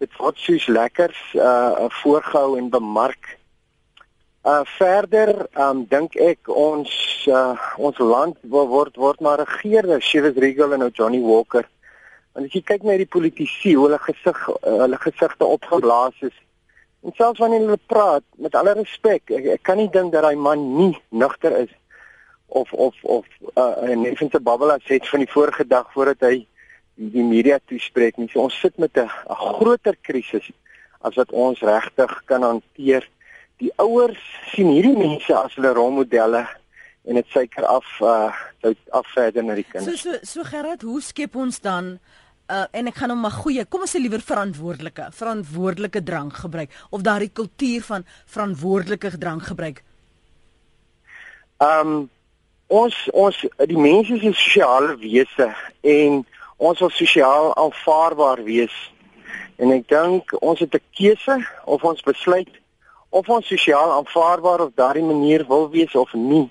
dit 0.00 0.16
word 0.16 0.40
soos 0.40 0.70
lekkers 0.72 1.18
uh 1.36 1.90
voorgehou 2.00 2.56
en 2.56 2.72
bemark. 2.72 3.35
Uh 4.46 4.62
verder 4.78 5.48
um 5.58 5.80
dink 5.90 6.14
ek 6.22 6.46
ons 6.46 6.90
uh 7.26 7.56
ons 7.82 7.96
land 7.98 8.36
word 8.46 8.94
word 8.94 9.18
maar 9.18 9.40
regeer 9.42 9.82
deur 9.90 10.04
Shivis 10.08 10.36
Regal 10.38 10.76
en 10.76 10.84
Johnny 10.94 11.18
Walker. 11.18 11.64
En 12.38 12.44
as 12.46 12.54
jy 12.54 12.62
kyk 12.62 12.84
na 12.86 12.94
die 13.00 13.08
politici, 13.10 13.72
hoe 13.74 13.88
hulle 13.88 13.98
gesig 14.04 14.38
eh, 14.52 14.76
hulle 14.84 15.00
gesigte 15.02 15.48
opgeblaas 15.48 16.20
is. 16.28 16.36
En 17.02 17.14
selfs 17.16 17.42
wanneer 17.42 17.64
hulle 17.64 17.80
praat, 17.90 18.22
met 18.38 18.54
alle 18.54 18.76
respek, 18.78 19.32
ek, 19.34 19.48
ek 19.56 19.64
kan 19.66 19.80
nie 19.80 19.88
dink 19.90 20.14
dat 20.14 20.22
daai 20.28 20.38
man 20.38 20.62
nie 20.76 20.92
nugter 21.10 21.56
is 21.64 21.72
of 22.46 22.70
of 22.72 22.94
of 23.02 23.26
uh, 23.56 23.82
'n 23.82 24.06
effense 24.12 24.38
babbelaar 24.38 24.84
sê 24.86 25.00
van 25.10 25.26
die 25.26 25.32
vorige 25.32 25.66
dag 25.66 25.90
voordat 25.96 26.22
hy 26.28 26.46
die 26.94 27.26
media 27.26 27.58
toespreek 27.66 28.22
nie. 28.22 28.28
So 28.30 28.46
ons 28.46 28.60
sit 28.60 28.78
met 28.78 28.94
'n 28.94 29.10
groter 29.26 29.98
krisis 30.06 30.52
as 31.02 31.18
wat 31.18 31.32
ons 31.32 31.60
regtig 31.60 32.22
kan 32.30 32.42
hanteer. 32.42 33.10
Die 33.62 33.72
ouers 33.80 34.20
sien 34.52 34.68
hierdie 34.68 34.96
mense 34.96 35.32
as 35.36 35.54
hulle 35.56 35.72
rolmodelle 35.72 36.44
en 37.06 37.14
dit 37.14 37.32
suiker 37.32 37.64
af 37.64 37.86
uh 38.00 38.32
af 38.90 39.06
verder 39.14 39.44
na 39.44 39.54
die 39.54 39.64
kinders. 39.64 40.02
So 40.02 40.10
so 40.10 40.42
so 40.42 40.44
Gerard, 40.44 40.82
hoe 40.82 41.00
skep 41.00 41.36
ons 41.36 41.60
dan 41.60 41.98
uh, 42.50 42.64
en 42.70 42.90
ek 42.90 42.98
gaan 43.00 43.12
hom 43.14 43.22
maar 43.24 43.36
goeie, 43.36 43.64
kom 43.64 43.84
ons 43.86 43.94
sê 43.94 44.00
liewer 44.02 44.22
verantwoordelike, 44.24 45.10
verantwoordelike 45.14 46.02
drank 46.06 46.40
gebruik 46.42 46.74
of 46.90 47.04
daardie 47.06 47.30
kultuur 47.30 47.86
van 47.86 48.06
verantwoordelike 48.26 49.14
drank 49.22 49.46
gebruik. 49.50 49.82
Um, 51.62 52.10
ons 52.66 52.96
ons 53.14 53.38
die 53.70 53.78
mense 53.78 54.18
is 54.18 54.26
sosiale 54.26 54.98
wese 55.00 55.48
en 55.86 56.20
ons 56.56 56.82
wil 56.82 56.92
sosiaal 56.92 57.52
aanvaarbaar 57.54 58.42
wees. 58.44 58.74
En 59.56 59.72
ek 59.72 59.88
dink 59.88 60.34
ons 60.42 60.60
het 60.60 60.74
'n 60.74 60.84
keuse 60.92 61.36
of 61.64 61.84
ons 61.84 62.02
besluit 62.02 62.50
of 63.16 63.28
ons 63.28 63.48
sosiaal 63.54 63.96
aanvaarbaar 63.98 64.66
op 64.68 64.76
daardie 64.76 65.08
manier 65.12 65.46
wil 65.48 65.70
wees 65.70 65.94
of 65.94 66.12
nie 66.14 66.46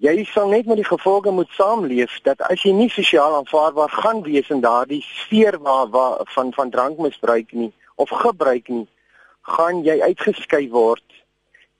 jy 0.00 0.22
sal 0.32 0.48
net 0.48 0.64
met 0.64 0.78
die 0.80 0.88
gevolge 0.88 1.30
moet 1.30 1.50
saamleef 1.52 2.14
dat 2.24 2.40
as 2.48 2.62
jy 2.64 2.72
nie 2.72 2.88
sosiaal 2.88 3.36
aanvaarbaar 3.36 3.92
gaan 4.00 4.22
wees 4.24 4.48
in 4.48 4.62
daardie 4.64 5.02
sfeer 5.04 5.58
waar, 5.60 5.90
waar 5.92 6.24
van 6.34 6.52
van 6.56 6.72
drankmisbruik 6.72 7.52
nie 7.52 7.68
of 8.00 8.08
gebruik 8.22 8.68
nie, 8.72 8.86
gaan 9.44 9.82
jy 9.84 9.98
uitgeskei 10.00 10.70
word. 10.72 11.04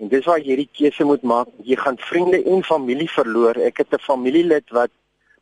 En 0.00 0.10
dis 0.12 0.26
waar 0.28 0.40
jy 0.40 0.52
hierdie 0.52 0.68
keuse 0.76 1.04
moet 1.08 1.24
maak. 1.24 1.48
Jy 1.64 1.78
gaan 1.80 1.96
vriende 2.10 2.42
en 2.44 2.64
familie 2.64 3.08
verloor. 3.08 3.56
Ek 3.56 3.80
het 3.80 3.94
'n 3.94 4.04
familielid 4.04 4.68
wat 4.70 4.92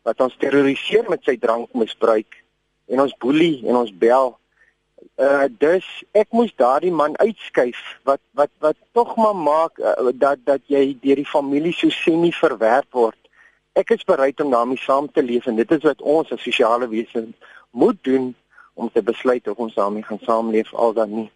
wat 0.07 0.20
ons 0.20 0.37
terroriseer 0.38 1.11
met 1.11 1.22
sy 1.24 1.37
drankmisbruik 1.37 2.38
en 2.88 3.01
ons 3.01 3.14
boelie 3.18 3.66
en 3.66 3.77
ons 3.77 3.90
bel 3.90 4.38
Uh 5.18 5.46
dus 5.58 5.87
ek 6.12 6.30
moes 6.30 6.50
daardie 6.56 6.92
man 6.94 7.16
uitskuif 7.18 7.78
wat 8.06 8.20
wat 8.38 8.50
wat 8.58 8.76
tog 8.92 9.16
maar 9.16 9.37
maak 9.37 9.78
uh, 9.78 10.11
dat 10.14 10.38
dat 10.44 10.62
jy 10.66 10.98
deur 11.02 11.18
die 11.22 11.26
familie 11.26 11.72
so 11.74 11.90
semi 11.90 12.32
verwerp 12.32 12.90
word. 12.92 13.18
Ek 13.78 13.90
is 13.94 14.04
bereid 14.04 14.40
om 14.40 14.50
daarmee 14.50 14.78
saam 14.78 15.11
te 15.12 15.22
leef 15.22 15.46
en 15.46 15.58
dit 15.58 15.70
is 15.70 15.82
wat 15.87 16.02
ons 16.02 16.32
as 16.34 16.42
sosiale 16.42 16.88
wesens 16.90 17.34
moet 17.70 17.98
doen 18.02 18.34
om 18.74 18.90
te 18.90 19.02
besluit 19.02 19.48
of 19.48 19.58
ons 19.58 19.74
daarmee 19.74 20.06
gaan 20.06 20.22
saamleef 20.22 20.74
al 20.74 20.92
dan 20.94 21.14
nie. 21.14 21.30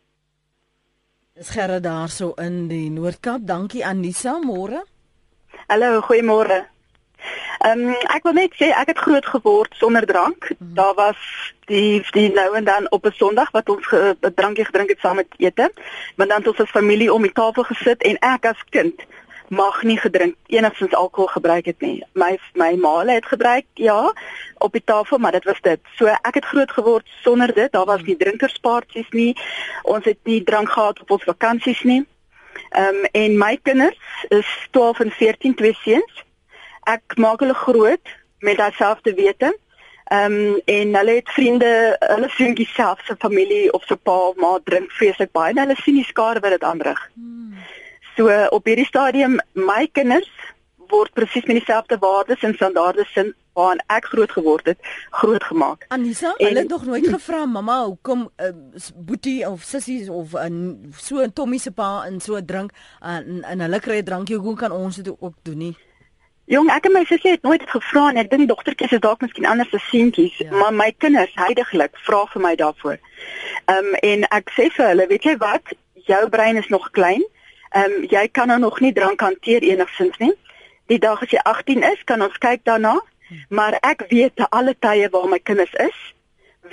Is 1.35 1.51
gerre 1.51 1.81
daarso 1.81 2.35
in 2.38 2.66
die 2.68 2.90
Noord-Kaap. 2.90 3.46
Dankie 3.48 3.87
Anissa, 3.87 4.37
môre. 4.42 4.83
Hallo, 5.68 6.03
goeiemôre. 6.05 6.66
Ehm 7.58 7.88
um, 7.88 7.94
ek 8.11 8.22
wil 8.22 8.32
net 8.32 8.54
sê 8.58 8.70
ek 8.74 8.92
het 8.92 8.98
groot 8.98 9.26
geword 9.26 9.74
sonder 9.76 10.06
drank. 10.06 10.50
Mm 10.50 10.56
-hmm. 10.58 10.74
Daar 10.74 10.94
was 10.94 11.20
die 11.64 12.06
die 12.11 12.32
nou 12.32 12.56
en 12.56 12.64
dan 12.64 12.90
op 12.90 13.06
'n 13.06 13.14
Sondag 13.16 13.50
wat 13.50 13.68
ons 13.68 13.87
'n 13.92 14.35
drankie 14.35 14.64
gedrink 14.64 14.88
het 14.88 14.98
saam 15.00 15.16
met 15.16 15.35
ete. 15.37 15.72
Maar 16.16 16.26
dan 16.26 16.38
het 16.38 16.48
ons 16.48 16.61
as 16.61 16.70
familie 16.70 17.12
om 17.12 17.22
die 17.22 17.32
tafel 17.32 17.62
gesit 17.62 18.02
en 18.02 18.18
ek 18.18 18.44
as 18.46 18.64
kind 18.70 19.02
mag 19.52 19.82
nie 19.82 19.98
gedrink 19.98 20.35
enigstens 20.46 20.94
alkohol 20.94 21.28
gebruik 21.28 21.64
het 21.64 21.80
nie. 21.80 22.04
My 22.12 22.38
my 22.54 22.74
ma 22.74 23.04
het 23.04 23.26
gebruik 23.26 23.64
ja 23.74 24.12
op 24.58 24.72
die 24.72 24.85
tafel, 24.85 25.18
maar 25.18 25.32
dit 25.32 25.44
was 25.44 25.61
dit. 25.61 25.80
So 25.96 26.06
ek 26.06 26.35
het 26.35 26.44
groot 26.44 26.72
geword 26.72 27.08
sonder 27.22 27.54
dit. 27.54 27.72
Daar 27.72 27.85
was 27.85 28.00
mhm. 28.00 28.06
nie 28.06 28.16
drinkerspartytjies 28.16 29.11
nie. 29.11 29.37
Ons 29.82 30.04
het 30.04 30.18
nie 30.22 30.42
drank 30.42 30.70
gehad 30.70 31.00
op 31.00 31.11
ons 31.11 31.24
vakansies 31.24 31.82
nie. 31.82 32.06
Ehm 32.70 32.94
um, 32.94 33.04
en 33.12 33.38
my 33.38 33.58
kinders 33.62 33.98
is 34.28 34.68
12 34.70 35.00
en 35.00 35.11
14 35.11 35.54
twee 35.54 35.74
seuns 35.74 36.24
ek 36.90 37.16
maak 37.16 37.40
hulle 37.40 37.55
groot 37.55 38.14
met 38.40 38.57
dieselfde 38.57 39.14
wete. 39.14 39.57
Ehm 40.12 40.33
um, 40.33 40.61
en 40.64 40.95
hulle 40.95 41.14
het 41.14 41.29
vriende, 41.31 41.97
hulle 41.99 42.29
vriendjies 42.29 42.75
self 42.75 43.01
se 43.05 43.14
familie 43.18 43.73
of 43.73 43.85
se 43.87 43.97
pa 43.97 44.16
of 44.29 44.37
ma 44.37 44.59
drink 44.64 44.90
vreeslik 44.90 45.33
baie 45.33 45.55
en 45.55 45.59
hulle 45.62 45.77
sien 45.81 45.95
die 45.95 46.05
skade 46.05 46.40
wat 46.40 46.51
dit 46.51 46.62
aanrig. 46.62 47.11
Hmm. 47.14 47.55
So 48.16 48.29
op 48.51 48.66
hierdie 48.66 48.87
stadium 48.87 49.38
my 49.53 49.88
kinders 49.92 50.33
word 50.92 51.12
presies 51.16 51.47
met 51.49 51.57
dieselfde 51.57 51.97
waardes 51.99 52.42
en 52.42 52.55
standaarde 52.55 53.05
sin 53.14 53.33
waarin 53.57 53.81
ek 53.92 54.09
groot 54.12 54.33
geword 54.33 54.66
het, 54.66 54.79
groot 55.11 55.45
gemaak. 55.45 55.85
Anisa, 55.88 56.35
en, 56.37 56.47
hulle 56.47 56.59
het 56.59 56.68
nog 56.68 56.85
nooit 56.88 57.09
gevra 57.09 57.45
mamma, 57.47 57.85
hoekom 57.85 58.31
uh, 58.37 58.51
boetie 58.97 59.49
of 59.49 59.62
sissies 59.62 60.09
of 60.09 60.35
uh, 60.35 60.49
so 60.97 61.21
'n 61.21 61.33
Tommy 61.33 61.59
se 61.59 61.71
pa 61.71 62.05
in 62.09 62.21
so 62.21 62.45
drink 62.45 62.73
uh, 62.73 63.16
en, 63.16 63.42
en 63.45 63.61
hulle 63.61 63.81
kry 63.81 64.01
'n 64.01 64.05
drankie, 64.05 64.37
hoe 64.37 64.57
kan 64.57 64.73
ons 64.73 64.97
dit 64.97 65.14
ook 65.18 65.35
doen 65.42 65.59
nie? 65.59 65.77
Jong, 66.50 66.66
ek 66.74 66.88
en 66.88 66.92
my 66.96 67.05
sussie 67.07 67.31
het 67.31 67.44
nooit 67.46 67.62
gevra 67.70 68.09
nie. 68.11 68.24
Ek 68.24 68.31
dink 68.33 68.48
dogtertjies 68.50 68.96
is 68.96 69.02
dalk 69.02 69.20
miskien 69.22 69.46
anders 69.46 69.70
as 69.76 69.85
seentjies, 69.92 70.35
ja. 70.42 70.50
maar 70.50 70.72
my 70.74 70.88
kinders 70.98 71.31
heidaglik 71.38 71.94
vra 72.02 72.24
vir 72.33 72.42
my 72.42 72.55
daarvoor. 72.59 72.98
Ehm 73.70 73.90
um, 73.92 73.98
en 74.02 74.24
ek 74.38 74.50
sê 74.57 74.66
vir 74.74 74.88
hulle, 74.88 75.07
weet 75.12 75.28
jy 75.28 75.37
wat? 75.38 75.74
Jou 76.09 76.22
brein 76.35 76.59
is 76.59 76.66
nog 76.74 76.88
klein. 76.98 77.22
Ehm 77.70 77.94
um, 77.94 78.09
jy 78.11 78.24
kan 78.35 78.50
nou 78.50 78.59
nog 78.59 78.81
nie 78.83 78.90
drank 78.92 79.22
hanteer 79.22 79.62
enigsins 79.62 80.18
nie. 80.18 80.33
Die 80.90 80.98
dag 80.98 81.22
as 81.22 81.31
jy 81.31 81.38
18 81.46 81.87
is, 81.92 82.02
kan 82.11 82.24
ons 82.26 82.38
kyk 82.42 82.66
daarna. 82.66 82.96
Maar 83.48 83.78
ek 83.87 84.09
weet 84.11 84.35
te 84.37 84.48
alle 84.50 84.74
tye 84.74 85.07
waar 85.12 85.28
my 85.31 85.38
kinders 85.38 85.72
is, 85.81 86.00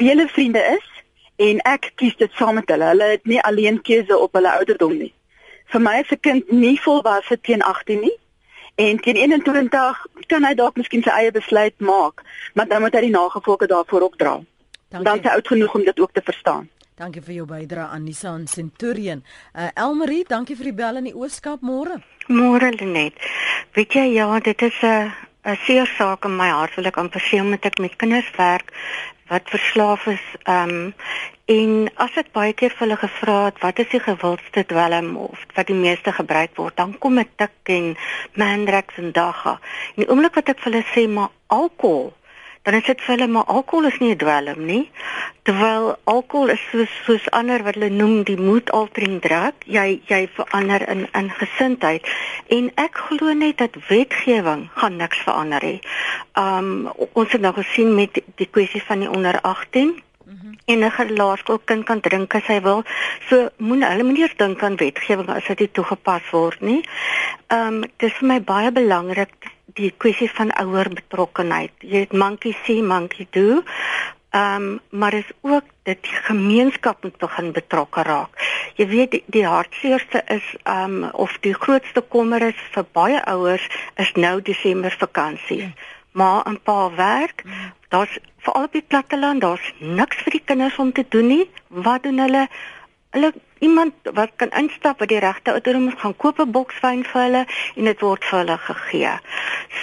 wie 0.02 0.10
hulle 0.10 0.26
vriende 0.28 0.64
is 0.74 0.88
en 1.38 1.62
ek 1.70 1.94
kies 1.96 2.18
dit 2.18 2.34
saam 2.42 2.58
met 2.58 2.74
hulle. 2.74 2.90
Hulle 2.90 3.14
het 3.14 3.30
nie 3.30 3.40
alleen 3.46 3.78
keuse 3.86 4.18
op 4.18 4.34
hulle 4.34 4.50
ouderdom 4.58 4.98
nie. 4.98 5.14
Vir 5.70 5.86
my 5.86 6.00
is 6.02 6.12
'n 6.12 6.20
kind 6.26 6.52
nie 6.52 6.80
volwasse 6.82 7.38
teen 7.38 7.62
18 7.62 8.02
nie 8.02 8.18
En 8.80 9.00
teen 9.04 9.16
21 9.16 10.06
kan 10.32 10.46
hy 10.48 10.54
dalk 10.56 10.78
miskien 10.80 11.02
sy 11.04 11.12
eie 11.12 11.32
besluit 11.36 11.76
maak, 11.84 12.22
maar 12.56 12.68
dan 12.70 12.86
moet 12.86 12.96
hy 12.96 13.02
die 13.10 13.12
nagevolge 13.12 13.68
daarvoor 13.68 14.06
ook 14.08 14.16
dra. 14.22 14.38
Dankie. 14.90 15.06
Dan 15.06 15.20
is 15.20 15.26
hy 15.28 15.34
oud 15.36 15.50
genoeg 15.52 15.74
om 15.76 15.84
dit 15.84 16.00
ook 16.00 16.14
te 16.16 16.24
verstaan. 16.24 16.70
Dankie 17.00 17.24
vir 17.24 17.34
jou 17.42 17.48
bydrae 17.48 17.90
aan 17.92 18.06
Nissan 18.08 18.48
Centurion. 18.48 19.24
Uh 19.52 19.68
Elmarie, 19.76 20.24
dankie 20.28 20.56
vir 20.56 20.72
die 20.72 20.78
bel 20.80 21.00
in 21.02 21.10
die 21.10 21.16
Ooskaap 21.16 21.60
môre. 21.64 22.00
Môre 22.32 22.72
Lenet. 22.76 23.20
Weet 23.76 24.00
jy 24.00 24.06
ja, 24.16 24.40
dit 24.40 24.62
is 24.62 24.80
'n 24.82 25.12
'n 25.50 25.60
seer 25.66 25.88
saak 25.98 26.26
in 26.26 26.36
my 26.38 26.50
hart 26.50 26.76
wil 26.78 26.90
ek 26.90 26.98
amper 27.02 27.22
sê 27.26 27.42
omdat 27.42 27.66
ek 27.66 27.80
met 27.84 27.96
kinders 28.02 28.30
werk 28.38 28.74
wat 29.30 29.50
verslaaf 29.56 30.06
is. 30.08 30.26
Ehm 30.44 30.70
um, 30.70 30.94
en 31.50 31.72
as 32.06 32.18
ek 32.22 32.28
baie 32.38 32.54
keer 32.54 32.70
vir 32.70 32.84
hulle 32.86 32.98
gevra 33.02 33.38
het 33.48 33.62
wat 33.64 33.80
is 33.82 33.90
die 33.90 34.02
gewildste 34.06 34.64
dwelm 34.70 35.16
of 35.18 35.46
wat 35.56 35.72
die 35.72 35.78
meeste 35.78 36.14
gebruik 36.14 36.54
word, 36.62 36.76
dan 36.78 36.94
kom 37.02 37.16
dit 37.18 37.32
tik 37.42 37.74
en 37.78 37.96
Mandrax 38.38 39.00
en 39.02 39.12
Daga. 39.12 39.56
En 39.96 40.04
die 40.04 40.10
oomblik 40.12 40.38
wat 40.38 40.52
ek 40.54 40.62
vir 40.62 40.72
hulle 40.72 40.86
sê 40.94 41.08
maar 41.10 41.34
alkohol 41.48 42.12
dan 42.64 42.74
is 42.74 42.86
dit 42.86 43.02
vir 43.02 43.16
hulle 43.16 43.28
maar 43.28 43.48
alkohol 43.56 43.88
is 43.90 44.00
nie 44.00 44.12
'n 44.14 44.18
dwelm 44.18 44.66
nie. 44.66 44.92
Terwyl 45.44 45.96
alkohol 46.04 46.50
is 46.50 46.64
soos 46.72 46.92
soos 47.06 47.30
ander 47.32 47.64
wat 47.64 47.74
hulle 47.74 47.90
noem 47.90 48.24
die 48.24 48.38
mood 48.38 48.72
altering 48.72 49.22
drug. 49.22 49.54
Jy 49.66 50.02
jy 50.08 50.30
verander 50.34 50.90
in 50.90 51.08
in 51.14 51.30
gesindheid 51.30 52.08
en 52.48 52.72
ek 52.76 52.98
glo 53.08 53.34
net 53.34 53.58
dat 53.58 53.80
wetgewing 53.88 54.70
gaan 54.76 54.96
niks 54.96 55.18
verander 55.18 55.62
hê. 55.62 55.80
Um 56.34 56.92
ons 57.14 57.32
het 57.32 57.42
nou 57.42 57.54
gesien 57.54 57.96
met 57.96 58.22
die, 58.36 58.50
kwessie 58.52 58.84
van 58.84 59.00
die 59.00 59.10
onder 59.10 59.42
18 59.42 60.04
Mhm. 60.30 60.54
enige 60.66 61.14
laerskoolkind 61.14 61.84
kan 61.84 62.00
drink 62.00 62.36
as 62.36 62.48
hy 62.48 62.62
wil. 62.62 62.84
So 63.30 63.50
moenie 63.58 63.88
hulle 63.88 64.04
moenie 64.04 64.30
dink 64.38 64.64
aan 64.64 64.76
wetgewing 64.76 65.30
as 65.30 65.48
dit 65.56 65.74
toegepas 65.74 66.30
word 66.32 66.62
nie. 66.62 66.84
Ehm 67.48 67.68
um, 67.68 67.84
dis 67.98 68.14
vir 68.14 68.28
my 68.28 68.42
baie 68.42 68.72
belangrik 68.72 69.34
die 69.74 69.92
kwessie 69.98 70.30
van 70.32 70.52
ouer 70.62 70.90
betrokkenheid. 70.94 71.72
Jy 71.80 72.06
het 72.06 72.14
monkey 72.14 72.56
see 72.64 72.84
monkey 72.84 73.28
do. 73.36 73.62
Ehm 74.30 74.56
um, 74.56 74.80
maar 74.90 75.14
is 75.14 75.32
ook 75.42 75.64
dat 75.84 75.98
die 76.02 76.18
gemeenskap 76.30 77.04
moet 77.04 77.18
begin 77.18 77.52
betrokke 77.52 78.02
raak. 78.02 78.30
Jy 78.76 78.88
weet 78.88 79.12
die, 79.12 79.24
die 79.26 79.46
hartseerste 79.46 80.22
is 80.28 80.56
ehm 80.64 81.04
um, 81.04 81.10
of 81.12 81.38
die 81.42 81.54
grootste 81.54 82.02
kommer 82.02 82.42
is 82.42 82.60
vir 82.72 82.86
baie 82.92 83.26
ouers 83.26 83.66
is 83.96 84.12
nou 84.14 84.42
Desember 84.42 84.96
vakansie. 85.00 85.58
Ja. 85.58 85.72
Maar 86.12 86.50
'n 86.50 86.60
paar 86.64 86.96
werk, 86.96 87.42
ja. 87.46 87.74
daar's 87.88 88.18
veral 88.38 88.64
op 88.64 88.72
die 88.72 88.86
platteland, 88.88 89.42
daar's 89.42 89.74
niks 89.78 90.18
vir 90.18 90.32
die 90.32 90.46
kinders 90.46 90.76
om 90.76 90.92
te 90.92 91.06
doen 91.10 91.28
nie. 91.28 91.50
Wat 91.68 92.04
doen 92.04 92.18
hulle? 92.18 92.48
Hulle 93.12 93.34
iemand 93.60 93.94
wat 94.14 94.36
kan 94.36 94.52
instap 94.54 95.00
by 95.02 95.08
die 95.10 95.22
regte 95.24 95.52
ouderdom 95.52 95.90
gaan 95.98 96.16
koop 96.16 96.40
'n 96.40 96.52
boks 96.52 96.80
wyn 96.84 97.04
vir 97.04 97.22
hulle 97.22 97.44
en 97.76 97.90
dit 97.90 98.02
word 98.06 98.26
vir 98.26 98.40
hulle 98.40 98.58
gegee. 98.68 99.16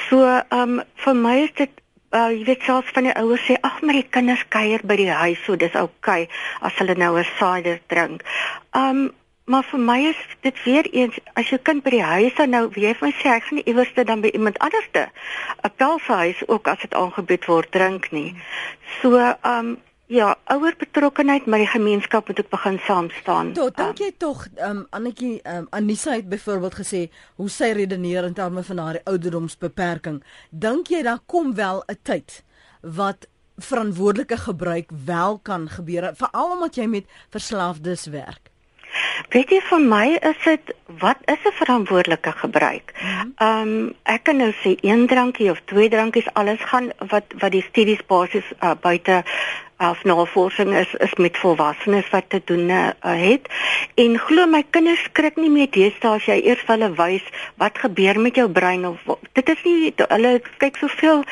So, 0.08 0.22
ehm 0.26 0.78
um, 0.78 0.82
vir 1.04 1.14
my 1.14 1.36
is 1.42 1.54
dit 1.54 1.70
uh, 2.10 2.30
jy 2.30 2.44
weet 2.44 2.62
selfs 2.62 2.94
van 2.94 3.08
die 3.08 3.16
ouers 3.18 3.46
sê 3.48 3.56
ag 3.60 3.80
maar 3.82 3.98
die 3.98 4.08
kinders 4.16 4.44
kuier 4.48 4.80
by 4.86 4.96
die 4.96 5.10
huis, 5.10 5.42
so 5.44 5.56
dis 5.56 5.74
okay, 5.74 6.28
as 6.60 6.78
hulle 6.80 6.94
nou 6.94 7.18
'n 7.18 7.30
cider 7.38 7.80
drink. 7.86 8.22
Ehm 8.72 8.90
um, 8.90 9.14
maar 9.46 9.62
vir 9.62 9.78
my 9.78 9.98
is 10.02 10.22
dit 10.42 10.62
weer 10.64 10.86
eens 10.90 11.18
as 11.38 11.50
jou 11.52 11.58
kind 11.62 11.82
by 11.82 11.90
die 11.90 12.02
huis 12.02 12.34
dan 12.34 12.50
nou 12.50 12.64
wie 12.74 12.86
jy 12.86 12.94
van 12.98 13.12
sê 13.14 13.28
ek 13.30 13.44
gaan 13.48 13.60
iewers 13.62 13.92
dan 13.94 14.20
by 14.20 14.30
iemand 14.34 14.58
anderste 14.58 15.08
'n 15.62 15.70
pelshuis 15.76 16.48
ook 16.48 16.68
as 16.68 16.80
dit 16.80 16.94
aangebied 16.94 17.46
word 17.46 17.70
drink 17.70 18.10
nie. 18.10 18.34
So 19.02 19.14
ehm 19.16 19.58
um, 19.58 19.76
Ja, 20.06 20.36
ouer 20.44 20.74
betrokkenheid 20.78 21.46
met 21.46 21.58
die 21.64 21.66
gemeenskap 21.68 22.28
moet 22.28 22.38
ook 22.40 22.48
begin 22.48 22.78
saam 22.78 23.10
staan. 23.10 23.52
Tot 23.52 23.76
dink 23.76 23.98
jy 23.98 24.12
tog 24.16 24.44
ehm 24.54 24.70
um, 24.70 24.86
Annetjie 24.94 25.40
ehm 25.42 25.64
um, 25.64 25.66
Anissa 25.70 26.14
het 26.14 26.28
byvoorbeeld 26.28 26.74
gesê 26.78 27.00
hoe 27.36 27.48
sy 27.50 27.72
redeneer 27.74 28.24
in 28.24 28.34
terme 28.34 28.62
van 28.62 28.78
haar 28.78 29.00
ouderdomsbeperking. 29.04 30.22
Dink 30.50 30.94
jy 30.94 31.02
daar 31.02 31.24
kom 31.26 31.54
wel 31.54 31.82
'n 31.90 31.98
tyd 32.02 32.44
wat 32.80 33.26
verantwoordelike 33.56 34.36
gebruik 34.36 34.90
wel 35.04 35.38
kan 35.38 35.68
gebeur 35.68 36.12
veral 36.14 36.50
omdat 36.50 36.74
jy 36.74 36.86
met 36.86 37.04
verslaafdes 37.30 38.06
werk? 38.06 38.50
Weet 39.32 39.50
jy 39.50 39.60
vir 39.60 39.80
my 39.80 40.06
is 40.22 40.38
dit 40.44 40.74
wat 41.02 41.18
is 41.24 41.42
'n 41.44 41.58
verantwoordelike 41.62 42.32
gebruik? 42.32 42.92
Mhm. 42.94 43.30
Ehm 43.36 43.60
um, 43.68 43.94
ek 44.02 44.22
kan 44.22 44.36
nou 44.36 44.52
sê 44.52 44.76
een 44.80 45.06
drankie 45.06 45.50
of 45.50 45.60
twee 45.64 45.88
drankies 45.88 46.32
alles 46.32 46.60
gaan 46.60 46.92
wat 46.98 47.24
wat 47.38 47.52
die 47.52 47.66
studies 47.70 48.06
basies 48.06 48.48
uh, 48.62 48.74
buite 48.80 49.24
af 49.76 50.04
navorsing 50.04 50.74
is 50.74 50.94
is 50.94 51.14
met 51.14 51.38
volwassenes 51.38 52.08
wat 52.10 52.24
te 52.28 52.40
doen 52.44 52.68
uh, 52.68 52.88
het. 53.00 53.48
En 53.94 54.18
glo 54.18 54.46
my 54.46 54.64
kinders 54.70 55.02
skrik 55.02 55.36
nie 55.36 55.50
meer 55.50 55.70
deesdae 55.70 56.16
as 56.16 56.26
jy 56.30 56.40
eers 56.42 56.64
vir 56.64 56.74
hulle 56.76 56.90
wys 56.96 57.28
wat 57.62 57.78
gebeur 57.78 58.20
met 58.20 58.36
jou 58.40 58.48
brein 58.48 58.86
of 58.86 59.04
dit 59.32 59.48
is 59.48 59.62
nie 59.68 59.92
hulle 60.08 60.32
kyk 60.62 60.80
soveel 60.80 61.22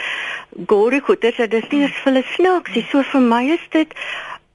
gory 0.71 1.01
goeders 1.01 1.41
dit 1.41 1.59
is 1.61 1.69
nie 1.73 1.83
eens 1.87 1.99
vir 2.03 2.13
hulle 2.13 2.25
snaaksie 2.35 2.87
so 2.91 3.03
vir 3.13 3.27
my 3.33 3.43
is 3.57 3.67
dit 3.77 3.99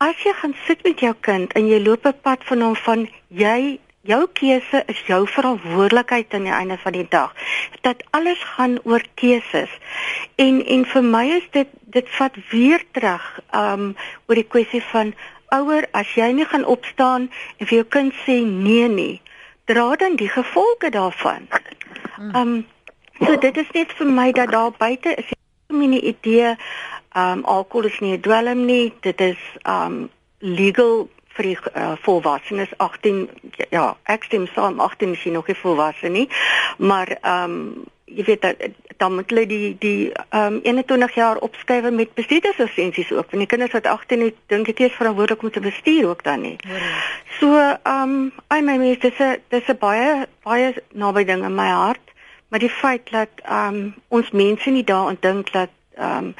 as 0.06 0.24
jy 0.24 0.34
gaan 0.42 0.56
sit 0.68 0.84
met 0.88 1.02
jou 1.04 1.14
kind 1.28 1.54
en 1.60 1.68
jy 1.68 1.80
loop 1.84 2.06
'n 2.08 2.22
pad 2.24 2.44
van 2.52 2.62
hom 2.62 2.76
van 2.88 3.08
jy 3.28 3.80
jou 4.02 4.28
keuse 4.34 4.84
is 4.88 5.00
jou 5.08 5.28
verantwoordelikheid 5.28 6.34
aan 6.34 6.48
die 6.48 6.54
einde 6.54 6.78
van 6.78 6.92
die 6.92 7.08
dag. 7.10 7.34
Dat 7.82 8.04
alles 8.10 8.44
gaan 8.56 8.80
oor 8.84 9.04
keuses. 9.14 9.70
En 10.36 10.66
en 10.66 10.86
vir 10.86 11.04
my 11.04 11.26
is 11.38 11.48
dit 11.52 11.68
dit 11.82 12.10
vat 12.18 12.36
weer 12.50 12.84
terug 12.92 13.40
um 13.52 13.96
oor 14.28 14.36
die 14.36 14.48
kwessie 14.48 14.84
van 14.92 15.14
ouer 15.56 15.88
as 15.92 16.14
jy 16.16 16.32
nie 16.32 16.46
gaan 16.46 16.66
opstaan 16.66 17.30
en 17.58 17.66
vir 17.66 17.82
jou 17.82 17.88
kind 17.90 18.14
sê 18.26 18.40
nee 18.46 18.88
nie, 18.88 19.22
dra 19.66 19.96
dan 19.96 20.16
die 20.16 20.30
gevolge 20.30 20.90
daarvan. 20.94 21.50
Um 22.36 22.66
so 23.20 23.36
dit 23.36 23.58
is 23.58 23.72
net 23.74 23.92
vir 23.98 24.08
my 24.08 24.32
dat 24.32 24.52
daar 24.52 24.72
buite 24.72 25.16
is 25.16 25.34
'n 25.68 25.94
idee 25.94 26.56
um 27.16 27.44
alkohol 27.44 27.86
is 27.86 28.00
nie 28.00 28.14
'n 28.18 28.22
dwelm 28.22 28.66
nie, 28.66 28.94
dit 29.02 29.22
is 29.22 29.42
um 29.66 30.10
legal 30.40 31.10
vir 31.40 31.48
die 31.48 31.58
uh, 31.58 31.94
volwassenes 32.04 32.74
18 32.84 33.30
ja, 33.72 33.94
ek 34.12 34.28
stem 34.28 34.48
saam 34.56 34.80
18 34.84 35.16
is 35.16 35.24
nog 35.32 35.48
nie 35.48 35.56
volwasse 35.56 36.12
nie. 36.12 36.28
Maar 36.78 37.16
ehm 37.22 37.56
um, 37.56 37.88
jy 38.10 38.24
weet 38.26 38.42
dat 38.42 38.62
dan 38.98 39.14
moet 39.16 39.30
hulle 39.30 39.46
die 39.48 39.76
die 39.80 40.12
ehm 40.12 40.60
um, 40.60 40.60
21 40.64 41.16
jaar 41.16 41.38
opskryf 41.46 41.90
met 41.92 42.14
bestuurderslisensies 42.14 43.12
ook. 43.12 43.32
Want 43.32 43.44
die 43.46 43.52
kinders 43.54 43.72
wat 43.72 43.88
18 43.88 44.26
is, 44.28 44.36
dink 44.52 44.68
ek 44.68 44.80
is 44.80 44.98
verantwoordelik 44.98 45.44
om 45.44 45.52
te 45.52 45.64
bestuur 45.64 46.10
ook 46.10 46.24
dan 46.24 46.42
nie. 46.42 46.56
So 47.40 47.56
ehm 47.56 48.02
um, 48.04 48.32
I 48.52 48.62
mean 48.62 48.82
dis 48.82 49.00
dis 49.00 49.20
'n 49.20 49.38
dis 49.50 49.70
'n 49.70 49.78
baie 49.80 50.28
baie 50.44 50.74
naby 50.94 51.24
ding 51.24 51.44
in 51.44 51.56
my 51.56 51.70
hart. 51.70 52.06
Maar 52.50 52.60
die 52.60 52.76
feit 52.82 53.12
dat 53.12 53.30
ehm 53.44 53.76
um, 53.76 53.96
ons 54.08 54.32
mense 54.32 54.70
nie 54.70 54.84
daaraan 54.84 55.18
dink 55.20 55.52
dat 55.52 55.70
ehm 55.96 56.18
um, 56.18 56.36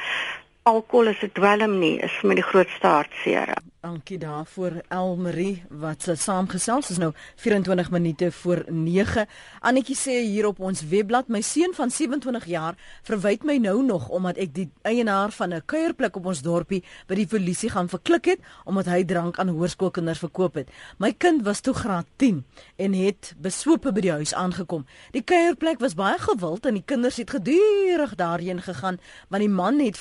alkohol 0.62 1.06
is 1.06 1.22
'n 1.22 1.32
dwelm 1.32 1.78
nie, 1.78 1.98
is 1.98 2.22
my 2.22 2.34
die 2.34 2.48
grootste 2.50 2.86
hartseer. 2.86 3.54
Dankie 3.80 4.18
daarvoor 4.20 4.74
Elmarie 4.92 5.62
wat 5.72 6.02
se 6.04 6.12
saamgesels 6.14 6.90
is 6.92 6.98
nou 7.00 7.14
24 7.40 7.90
minute 7.90 8.26
voor 8.32 8.64
9. 8.68 9.24
Annetjie 9.64 9.96
sê 9.96 10.16
hier 10.20 10.44
op 10.46 10.58
ons 10.60 10.82
webblad 10.90 11.30
my 11.32 11.40
seun 11.40 11.72
van 11.72 11.88
27 11.90 12.44
jaar 12.44 12.76
verwyd 13.08 13.46
my 13.48 13.56
nou 13.56 13.78
nog 13.86 14.10
omdat 14.12 14.36
ek 14.36 14.52
die 14.54 14.66
eienaar 14.84 15.32
van 15.32 15.54
'n 15.54 15.62
kuierplek 15.64 16.16
op 16.16 16.26
ons 16.26 16.42
dorpie 16.42 16.82
by 17.06 17.14
die 17.14 17.26
polisie 17.26 17.70
gaan 17.70 17.88
verklik 17.88 18.24
het 18.24 18.40
omdat 18.64 18.86
hy 18.86 19.04
drank 19.04 19.38
aan 19.38 19.48
hoërskoolkinders 19.48 20.18
verkoop 20.18 20.54
het. 20.54 20.68
My 20.98 21.12
kind 21.12 21.42
was 21.42 21.60
toe 21.60 21.74
graad 21.74 22.06
10 22.16 22.44
en 22.76 22.92
het 22.92 23.34
besope 23.40 23.92
by 23.92 24.00
die 24.00 24.12
huis 24.12 24.34
aangekom. 24.34 24.84
Die 25.12 25.22
kuierplek 25.22 25.80
was 25.80 25.94
baie 25.94 26.18
gewild 26.18 26.66
en 26.66 26.74
die 26.74 26.84
kinders 26.84 27.16
het 27.16 27.30
gedurig 27.30 28.14
daarheen 28.14 28.60
gegaan 28.60 29.00
want 29.28 29.42
die 29.42 29.48
man 29.48 29.80
het 29.80 29.96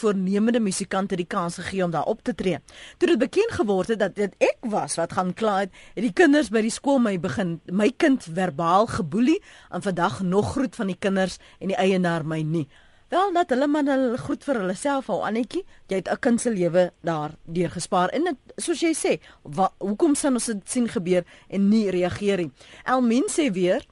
voornemende 0.50 0.60
musikante 0.60 1.16
die 1.16 1.28
kans 1.28 1.58
gegee 1.60 1.84
om 1.84 1.92
daar 1.92 2.08
op 2.08 2.22
te 2.24 2.34
tree. 2.34 2.60
Toe 2.98 3.08
dit 3.08 3.20
bekend 3.20 3.52
geword 3.52 3.90
het 3.90 4.00
dat 4.00 4.16
dit 4.16 4.34
ek 4.40 4.58
was 4.70 4.98
wat 4.98 5.14
gaan 5.14 5.34
kla 5.34 5.60
het, 5.60 5.72
het 5.96 6.04
die 6.04 6.14
kinders 6.14 6.50
by 6.50 6.62
die 6.62 6.72
skool 6.72 7.00
my 7.00 7.20
begin 7.20 7.60
my 7.72 7.92
kind 7.98 8.24
verbaal 8.24 8.88
geboelie 8.88 9.40
en 9.72 9.82
vandag 9.82 10.22
nog 10.22 10.54
groet 10.54 10.76
van 10.76 10.88
die 10.88 10.98
kinders 10.98 11.40
en 11.60 11.70
die 11.70 11.78
eienaar 11.78 12.26
my 12.26 12.42
nie. 12.42 12.68
Wel 13.10 13.34
dat 13.34 13.50
hulle 13.50 13.68
man 13.68 13.88
hulle 13.90 14.18
groet 14.18 14.44
vir 14.44 14.60
hulle 14.62 14.76
self 14.76 15.10
al 15.10 15.26
Annetjie, 15.26 15.64
jy 15.90 15.96
het 15.96 16.10
'n 16.10 16.20
kind 16.20 16.42
se 16.42 16.50
lewe 16.50 16.92
daar 17.02 17.32
deur 17.46 17.70
gespaar 17.70 18.10
en 18.10 18.24
dit 18.24 18.38
soos 18.58 18.82
jy 18.82 18.94
sê, 18.94 19.20
wa, 19.44 19.72
hoekom 19.80 20.16
sien 20.16 20.34
ons 20.34 20.46
dit 20.46 20.70
sien 20.70 20.88
gebeur 20.88 21.24
en 21.50 21.70
nie 21.70 21.90
reageer 21.90 22.38
nie. 22.38 22.52
Elmin 22.86 23.26
sê 23.28 23.52
weer 23.52 23.86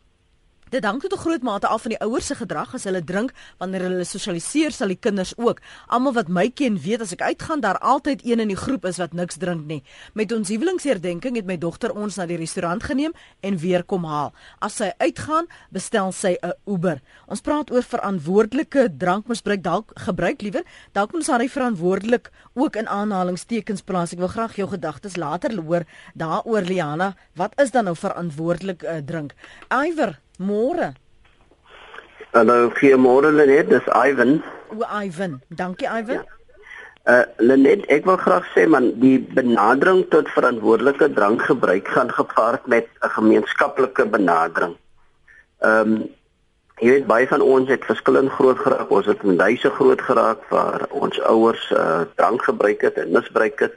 Dit 0.70 0.84
hang 0.84 1.00
tot 1.00 1.14
'n 1.14 1.18
groot 1.18 1.44
mate 1.44 1.68
af 1.68 1.82
van 1.82 1.92
die 1.92 2.00
ouers 2.00 2.26
se 2.26 2.36
gedrag 2.36 2.74
as 2.74 2.84
hulle 2.84 3.04
drink 3.04 3.32
wanneer 3.58 3.82
hulle 3.82 4.04
sosialiseer 4.04 4.72
sal 4.72 4.88
die 4.88 5.00
kinders 5.00 5.34
ook. 5.38 5.62
Almal 5.88 6.14
wat 6.14 6.28
my 6.28 6.50
ken 6.50 6.80
weet 6.82 7.02
as 7.02 7.12
ek 7.12 7.22
uitgaan 7.22 7.60
daar 7.60 7.78
altyd 7.78 8.26
een 8.26 8.40
in 8.40 8.48
die 8.48 8.58
groep 8.58 8.86
is 8.86 8.98
wat 8.98 9.14
niks 9.14 9.38
drink 9.38 9.66
nie. 9.66 9.84
Met 10.14 10.32
ons 10.32 10.50
huwelingsherdenking 10.50 11.36
het 11.36 11.46
my 11.46 11.58
dogter 11.58 11.92
ons 11.92 12.16
na 12.16 12.26
die 12.26 12.38
restaurant 12.38 12.84
geneem 12.84 13.14
en 13.40 13.58
weer 13.58 13.84
kom 13.84 14.04
haal. 14.04 14.34
As 14.60 14.76
sy 14.76 14.92
uitgaan, 14.98 15.48
bestel 15.72 16.12
sy 16.12 16.38
'n 16.44 16.54
Uber. 16.66 17.02
Ons 17.28 17.42
praat 17.42 17.72
oor 17.72 17.84
verantwoordelike 17.84 18.98
drankmisbruik 18.98 19.64
dalk 19.64 19.92
gebruik 19.96 20.42
liewer. 20.42 20.64
Dalk 20.92 21.12
moet 21.12 21.20
ons 21.20 21.28
haar 21.28 21.48
verantwoordelik 21.48 22.32
ook 22.54 22.76
in 22.76 22.88
aanhalingstekens 22.88 23.82
plaas. 23.82 24.12
Ek 24.12 24.20
wil 24.20 24.28
graag 24.28 24.56
jou 24.56 24.68
gedagtes 24.68 25.16
later 25.16 25.56
hoor 25.62 25.86
daaroor 26.14 26.62
Liana. 26.62 27.16
Wat 27.36 27.54
is 27.62 27.72
dan 27.72 27.84
nou 27.86 27.96
verantwoordelik 27.96 28.84
uh, 28.84 28.98
drink? 29.06 29.34
Iwer 29.70 30.20
Môre. 30.38 30.94
Hallo, 32.34 32.70
goeiemôre 32.70 33.32
Lenet, 33.34 33.70
dis 33.70 33.88
Ivan. 33.94 34.44
O 34.70 34.84
Ivan, 34.86 35.42
dankie 35.50 35.88
Ivan. 35.90 36.22
Ja. 36.22 36.26
Uh 37.08 37.26
Lenet, 37.40 37.86
ek 37.90 38.06
wil 38.06 38.20
graag 38.20 38.46
sê 38.54 38.68
man, 38.68 38.92
die 39.02 39.18
benadering 39.18 40.04
tot 40.12 40.30
verantwoordelike 40.36 41.08
drankgebruik 41.16 41.88
gaan 41.88 42.12
gepaard 42.12 42.68
met 42.68 42.88
'n 43.02 43.10
gemeenskaplike 43.18 44.06
benadering. 44.06 44.78
Ehm 45.60 45.94
um, 45.94 46.16
Jy 46.78 46.92
weet 46.92 47.08
baie 47.10 47.26
van 47.28 47.42
ons 47.42 47.70
het 47.74 47.86
verskillend 47.90 48.30
groot 48.38 48.60
geraak. 48.62 48.92
Ons 48.94 49.08
het 49.10 49.24
in 49.26 49.40
huise 49.40 49.70
groot 49.70 50.02
geraak 50.02 50.44
waar 50.54 50.86
ons 50.94 51.22
ouers 51.26 51.72
uh, 51.74 52.02
drank 52.16 52.44
gebruik 52.46 52.82
het 52.86 53.00
en 53.02 53.12
misbruik 53.12 53.60
het. 53.60 53.74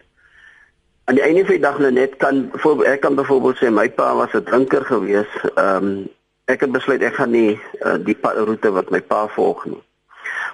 Aan 1.09 1.16
die 1.16 1.25
einde 1.25 1.46
van 1.49 1.57
die 1.57 1.64
dag 1.64 1.79
net 1.81 2.16
kan 2.20 2.51
ek 2.85 3.01
kan 3.01 3.16
byvoorbeeld 3.16 3.57
sê 3.57 3.73
my 3.73 3.88
pa 3.88 4.12
was 4.14 4.35
'n 4.37 4.44
drinker 4.44 4.85
gewees. 4.85 5.33
Ehm 5.57 5.77
um, 5.77 6.09
ek 6.51 6.67
het 6.67 6.73
besluit 6.75 7.03
ek 7.07 7.21
gaan 7.21 7.31
nie 7.35 7.61
uh, 7.85 7.97
die 8.03 8.17
roete 8.23 8.73
wat 8.75 8.91
my 8.91 9.01
pa 9.01 9.27
volg 9.37 9.65
nie. 9.71 9.83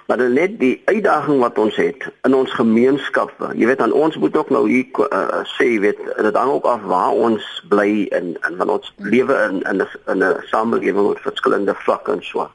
Maar 0.07 0.21
dan 0.23 0.33
net 0.33 0.59
die 0.61 0.83
uitdaging 0.85 1.41
wat 1.43 1.59
ons 1.59 1.77
het 1.77 2.05
in 2.23 2.35
ons 2.35 2.53
gemeenskappe. 2.55 3.49
Jy 3.59 3.67
weet 3.67 3.81
aan 3.83 3.93
ons 3.93 4.17
moet 4.23 4.37
ook 4.37 4.53
nou 4.55 4.63
hier 4.71 4.87
uh, 5.03 5.41
sê 5.57 5.67
jy 5.73 5.81
weet 5.83 6.03
dit 6.29 6.39
hang 6.39 6.53
ook 6.53 6.69
af 6.71 6.85
waar 6.87 7.17
ons 7.29 7.47
bly 7.73 8.07
in 8.15 8.37
in 8.37 8.61
van 8.61 8.71
ons 8.77 8.93
lewe 9.03 9.35
in 9.49 9.63
in 9.73 9.83
'n 9.83 10.23
'n 10.23 10.47
samelewing 10.53 11.09
met 11.09 11.27
verskillende 11.27 11.75
vlakke 11.75 12.13
en 12.13 12.23
so. 12.23 12.47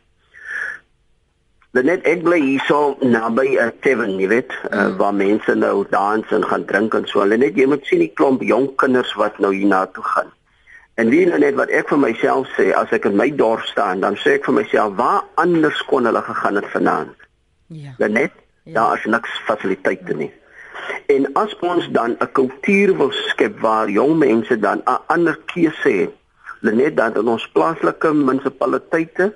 Dan 1.71 1.85
net 1.85 2.07
ek 2.07 2.23
bly 2.23 2.39
hier 2.39 2.63
so 2.67 2.95
naby 2.99 3.47
'n 3.47 3.67
uh, 3.67 3.71
tavern, 3.81 4.19
jy 4.19 4.27
weet, 4.27 4.51
uh, 4.71 4.85
mm. 4.87 4.97
waar 4.97 5.13
mense 5.13 5.55
nou 5.55 5.85
dans 5.89 6.31
en 6.31 6.43
gaan 6.43 6.65
drink 6.65 6.93
en 6.93 7.07
so. 7.07 7.19
Hulle 7.19 7.37
net 7.37 7.55
jy 7.55 7.65
moet 7.65 7.85
sien 7.85 7.99
die 7.99 8.13
klomp 8.13 8.41
jong 8.41 8.75
kinders 8.75 9.13
wat 9.13 9.39
nou 9.39 9.53
hier 9.53 9.67
na 9.67 9.85
toe 9.85 10.03
gaan. 10.03 10.31
En 11.01 11.09
wie 11.09 11.25
net 11.25 11.55
wat 11.57 11.71
ek 11.73 11.89
vir 11.89 11.97
myself 11.97 12.49
sê 12.53 12.67
as 12.77 12.91
ek 12.93 13.07
in 13.09 13.15
my 13.17 13.31
dorp 13.33 13.63
staan, 13.65 14.03
dan 14.03 14.17
sê 14.21 14.35
ek 14.37 14.45
vir 14.45 14.59
myself 14.59 14.99
waar 14.99 15.23
anders 15.41 15.79
kon 15.89 16.05
hulle 16.05 16.21
gegaan 16.27 16.59
het 16.59 16.67
vanaand. 16.73 17.23
Ja. 17.73 17.93
Dan 17.97 18.13
net 18.19 18.35
ja. 18.69 18.73
daar 18.75 18.99
is 18.99 19.07
niks 19.09 19.39
fasiliteite 19.47 20.17
nie. 20.19 20.29
En 21.15 21.25
as 21.41 21.55
ons 21.65 21.87
dan 21.97 22.13
'n 22.19 22.31
kultuur 22.37 22.93
wil 23.01 23.11
skep 23.31 23.57
waar 23.65 23.89
jong 23.89 24.13
mense 24.17 24.59
dan 24.59 24.85
'n 24.85 25.01
ander 25.15 25.39
keuse 25.53 25.89
het, 25.89 26.13
net 26.61 26.97
dan 26.97 27.17
in 27.17 27.27
ons 27.27 27.49
plaaslike 27.57 28.13
munisipaliteite, 28.13 29.33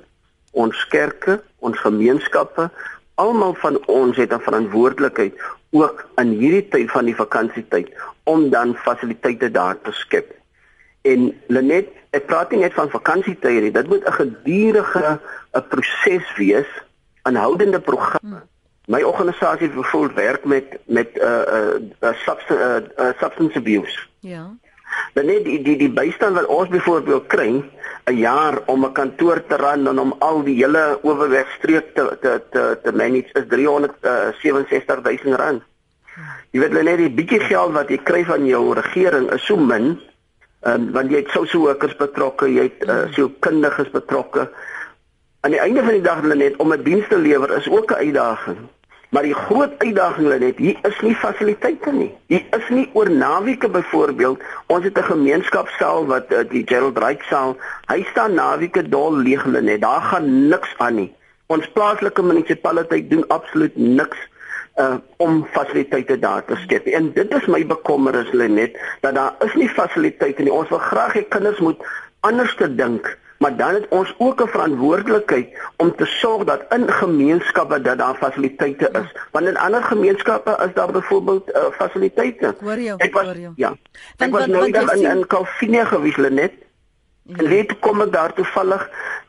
ons 0.52 0.88
kerke, 0.88 1.42
ons 1.60 1.78
gemeenskappe, 1.80 2.70
almal 3.16 3.54
van 3.66 3.86
ons 3.88 4.18
het 4.18 4.34
'n 4.34 4.48
verantwoordelikheid 4.48 5.34
ook 5.72 6.08
in 6.16 6.30
hierdie 6.30 6.68
tyd 6.70 6.92
van 6.92 7.06
die 7.06 7.16
vakansietyd 7.16 7.90
om 8.24 8.50
dan 8.50 8.76
fasiliteite 8.76 9.52
daar 9.52 9.82
te 9.82 9.92
skep. 9.92 10.45
En 11.06 11.30
Lenet, 11.54 11.92
ek 12.18 12.26
praat 12.30 12.52
nie 12.52 12.64
net 12.64 12.74
van 12.74 12.90
vakansietye 12.90 13.62
nie, 13.62 13.72
dit 13.72 13.88
moet 13.92 14.06
'n 14.06 14.18
gedurende 14.20 15.20
'n 15.54 15.68
proses 15.70 16.28
wees 16.38 16.70
aanhoudende 17.22 17.80
programme. 17.80 18.42
My 18.88 19.02
organisasie 19.02 19.70
bevoel 19.70 20.10
werk 20.14 20.46
met 20.46 20.78
met 20.86 21.10
'n 21.14 21.22
uh, 21.22 21.76
'n 21.78 21.94
uh, 22.02 22.10
uh, 22.10 22.16
substance 22.26 22.64
uh, 22.64 23.06
uh, 23.06 23.14
substance 23.20 23.58
abuse. 23.58 24.00
Ja. 24.20 24.54
Dan 25.14 25.26
net 25.26 25.44
die 25.44 25.62
die 25.62 25.78
die 25.78 25.90
bystand 25.90 26.36
wat 26.36 26.46
ons 26.46 26.70
byvoorbeeld 26.70 27.28
kry 27.28 27.64
'n 28.06 28.18
jaar 28.18 28.60
om 28.66 28.86
'n 28.86 28.92
kantoor 28.92 29.46
te 29.46 29.56
ran 29.56 29.88
en 29.88 30.00
om 30.00 30.16
al 30.20 30.44
die 30.44 30.56
hele 30.56 31.00
oorwegstreek 31.02 31.94
te 31.94 32.18
te 32.22 32.42
te 32.52 32.80
te 32.84 32.92
manage 32.92 33.30
is 33.34 33.46
367 33.50 35.24
000 35.24 35.36
rand. 35.36 35.64
Jy 36.52 36.60
weet 36.60 36.84
net 36.84 36.98
die 36.98 37.10
bietjie 37.10 37.40
geld 37.40 37.74
wat 37.74 37.90
jy 37.90 37.98
kry 37.98 38.24
van 38.26 38.46
jou 38.46 38.74
regering 38.74 39.32
is 39.32 39.46
so 39.46 39.58
min. 39.58 40.00
Ehm 40.66 40.82
um, 40.82 40.92
want 40.92 41.12
jy 41.14 41.20
het 41.22 41.30
sou 41.30 41.46
so 41.46 41.60
workers 41.60 41.96
betrokke, 41.96 42.48
jy 42.50 42.64
het 42.72 42.88
uh, 42.90 43.04
so 43.14 43.30
kundiges 43.40 43.92
betrokke 43.94 44.50
aan 45.46 45.54
die 45.54 45.62
einde 45.62 45.84
van 45.86 45.94
die 45.94 46.02
dag 46.02 46.24
hulle 46.24 46.36
net 46.36 46.56
om 46.58 46.74
'n 46.74 46.84
diens 46.84 47.08
te 47.08 47.18
lewer 47.18 47.52
is 47.58 47.70
ook 47.70 47.92
'n 47.92 48.02
uitdaging. 48.06 48.58
Maar 49.10 49.24
die 49.24 49.34
groot 49.34 49.74
uitdaging 49.78 50.28
hulle 50.28 50.40
net, 50.40 50.58
hier 50.58 50.78
is 50.82 51.00
nie 51.02 51.16
fasiliteite 51.16 51.92
nie. 51.92 52.12
Hier 52.28 52.46
is 52.58 52.70
nie 52.70 52.90
oor 52.94 53.12
naweke 53.12 53.70
byvoorbeeld, 53.70 54.42
ons 54.68 54.84
het 54.84 54.98
'n 54.98 55.04
gemeenskapsaal 55.04 56.06
wat 56.06 56.32
uh, 56.32 56.40
die 56.50 56.64
Gerald 56.66 56.98
Wright 56.98 57.24
saal, 57.30 57.58
hy 57.86 58.06
staan 58.10 58.34
naweke 58.34 58.90
dol 58.90 59.14
leeg 59.18 59.44
hulle 59.44 59.62
net. 59.62 59.82
Daar 59.82 60.02
gaan 60.02 60.48
niks 60.48 60.74
aan 60.78 60.96
nie. 60.96 61.14
Ons 61.46 61.70
plaaslike 61.72 62.22
munisipaliteit 62.22 63.10
doen 63.10 63.28
absoluut 63.28 63.76
niks 63.76 64.18
uh 64.76 64.96
om 65.18 65.46
fasiliteite 65.52 66.20
daar 66.20 66.46
te 66.46 66.56
skep. 66.56 66.86
En 66.86 67.12
dit 67.14 67.34
is 67.34 67.46
my 67.46 67.66
bekommernis 67.66 68.30
hulle 68.30 68.48
net 68.48 68.80
dat 69.02 69.16
daar 69.16 69.36
is 69.46 69.54
nie 69.54 69.70
fasiliteite 69.70 70.44
nie. 70.44 70.54
Ons 70.54 70.70
wil 70.70 70.84
graag 70.84 71.14
hê 71.14 71.24
kinders 71.30 71.60
moet 71.60 71.86
anders 72.20 72.56
te 72.56 72.68
dink 72.76 73.16
maar 73.38 73.58
dan 73.58 73.74
het 73.74 73.88
ons 73.90 74.16
ook 74.18 74.42
'n 74.42 74.48
verantwoordelikheid 74.48 75.48
om 75.78 75.96
te 75.96 76.06
sorg 76.06 76.44
dat 76.44 76.62
in 76.70 76.92
gemeenskappe 76.92 77.82
dat 77.82 77.98
daar 77.98 78.16
fasiliteite 78.16 78.90
is. 78.92 79.22
Want 79.32 79.46
in 79.46 79.58
ander 79.58 79.84
gemeenskappe 79.84 80.64
is 80.68 80.74
daar 80.74 80.92
byvoorbeeld 80.92 81.50
uh, 81.50 81.64
fasiliteite. 81.72 82.56
Hoor 82.60 82.80
jy? 82.80 82.94
Ek 82.98 83.14
was, 83.14 83.26
hoor 83.26 83.36
jy? 83.36 83.52
Ja. 83.56 83.76
Ek 84.18 84.32
was 84.32 84.46
nou 84.46 84.66
in 84.66 84.74
in, 84.74 85.12
in 85.12 85.28
Kalfinia 85.28 85.86
gewees 85.86 86.16
net. 86.16 86.52
Ja. 87.26 87.38
En 87.38 87.48
weet 87.50 87.72
kom 87.80 88.02
ek 88.02 88.12
daar 88.14 88.34
toevallig 88.38 88.84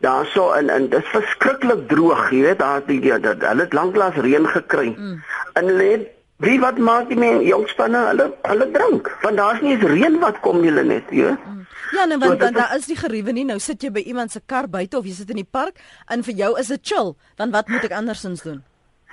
daarso 0.05 0.51
in 0.53 0.69
in 0.69 0.89
dit 0.93 1.01
is 1.01 1.13
verskriklik 1.15 1.87
droog, 1.89 2.29
jy 2.31 2.43
weet, 2.45 2.59
daar 2.59 2.83
die 2.87 3.01
dat 3.01 3.41
hulle 3.41 3.65
het 3.65 3.73
lanklaas 3.73 4.19
reën 4.21 4.49
gekry. 4.53 4.93
Mm. 4.99 5.23
En 5.53 5.71
hulle 5.73 6.07
wie 6.45 6.59
wat 6.61 6.79
maak 6.79 7.09
die 7.09 7.17
mense 7.17 7.47
jongspanne 7.49 8.03
hulle 8.11 8.27
hulle 8.43 8.67
drink 8.71 9.09
want 9.23 9.41
daar's 9.41 9.63
nie 9.65 9.73
eens 9.73 9.89
reën 9.89 10.19
wat 10.21 10.41
kom 10.45 10.61
nie 10.61 10.69
hulle 10.69 10.85
net, 10.85 11.09
jy 11.11 11.31
weet. 11.31 11.47
Mm. 11.49 11.65
Ja, 11.97 12.05
nou 12.05 12.19
want 12.19 12.33
so, 12.33 12.39
dan 12.39 12.53
daar 12.53 12.77
is 12.77 12.87
die 12.87 12.99
geriewe 12.99 13.33
nie. 13.33 13.45
Nou 13.49 13.59
sit 13.63 13.83
jy 13.83 13.91
by 13.95 14.03
iemand 14.11 14.33
se 14.33 14.41
kar 14.47 14.69
buite 14.69 14.99
of 14.99 15.07
jy 15.07 15.15
sit 15.17 15.31
in 15.31 15.41
die 15.41 15.51
park 15.51 15.79
en 16.13 16.25
vir 16.27 16.35
jou 16.45 16.55
is 16.61 16.73
dit 16.73 16.89
chill. 16.93 17.15
Dan 17.41 17.55
wat 17.55 17.69
moet 17.73 17.87
ek 17.89 17.95
andersins 17.97 18.43
doen? 18.43 18.65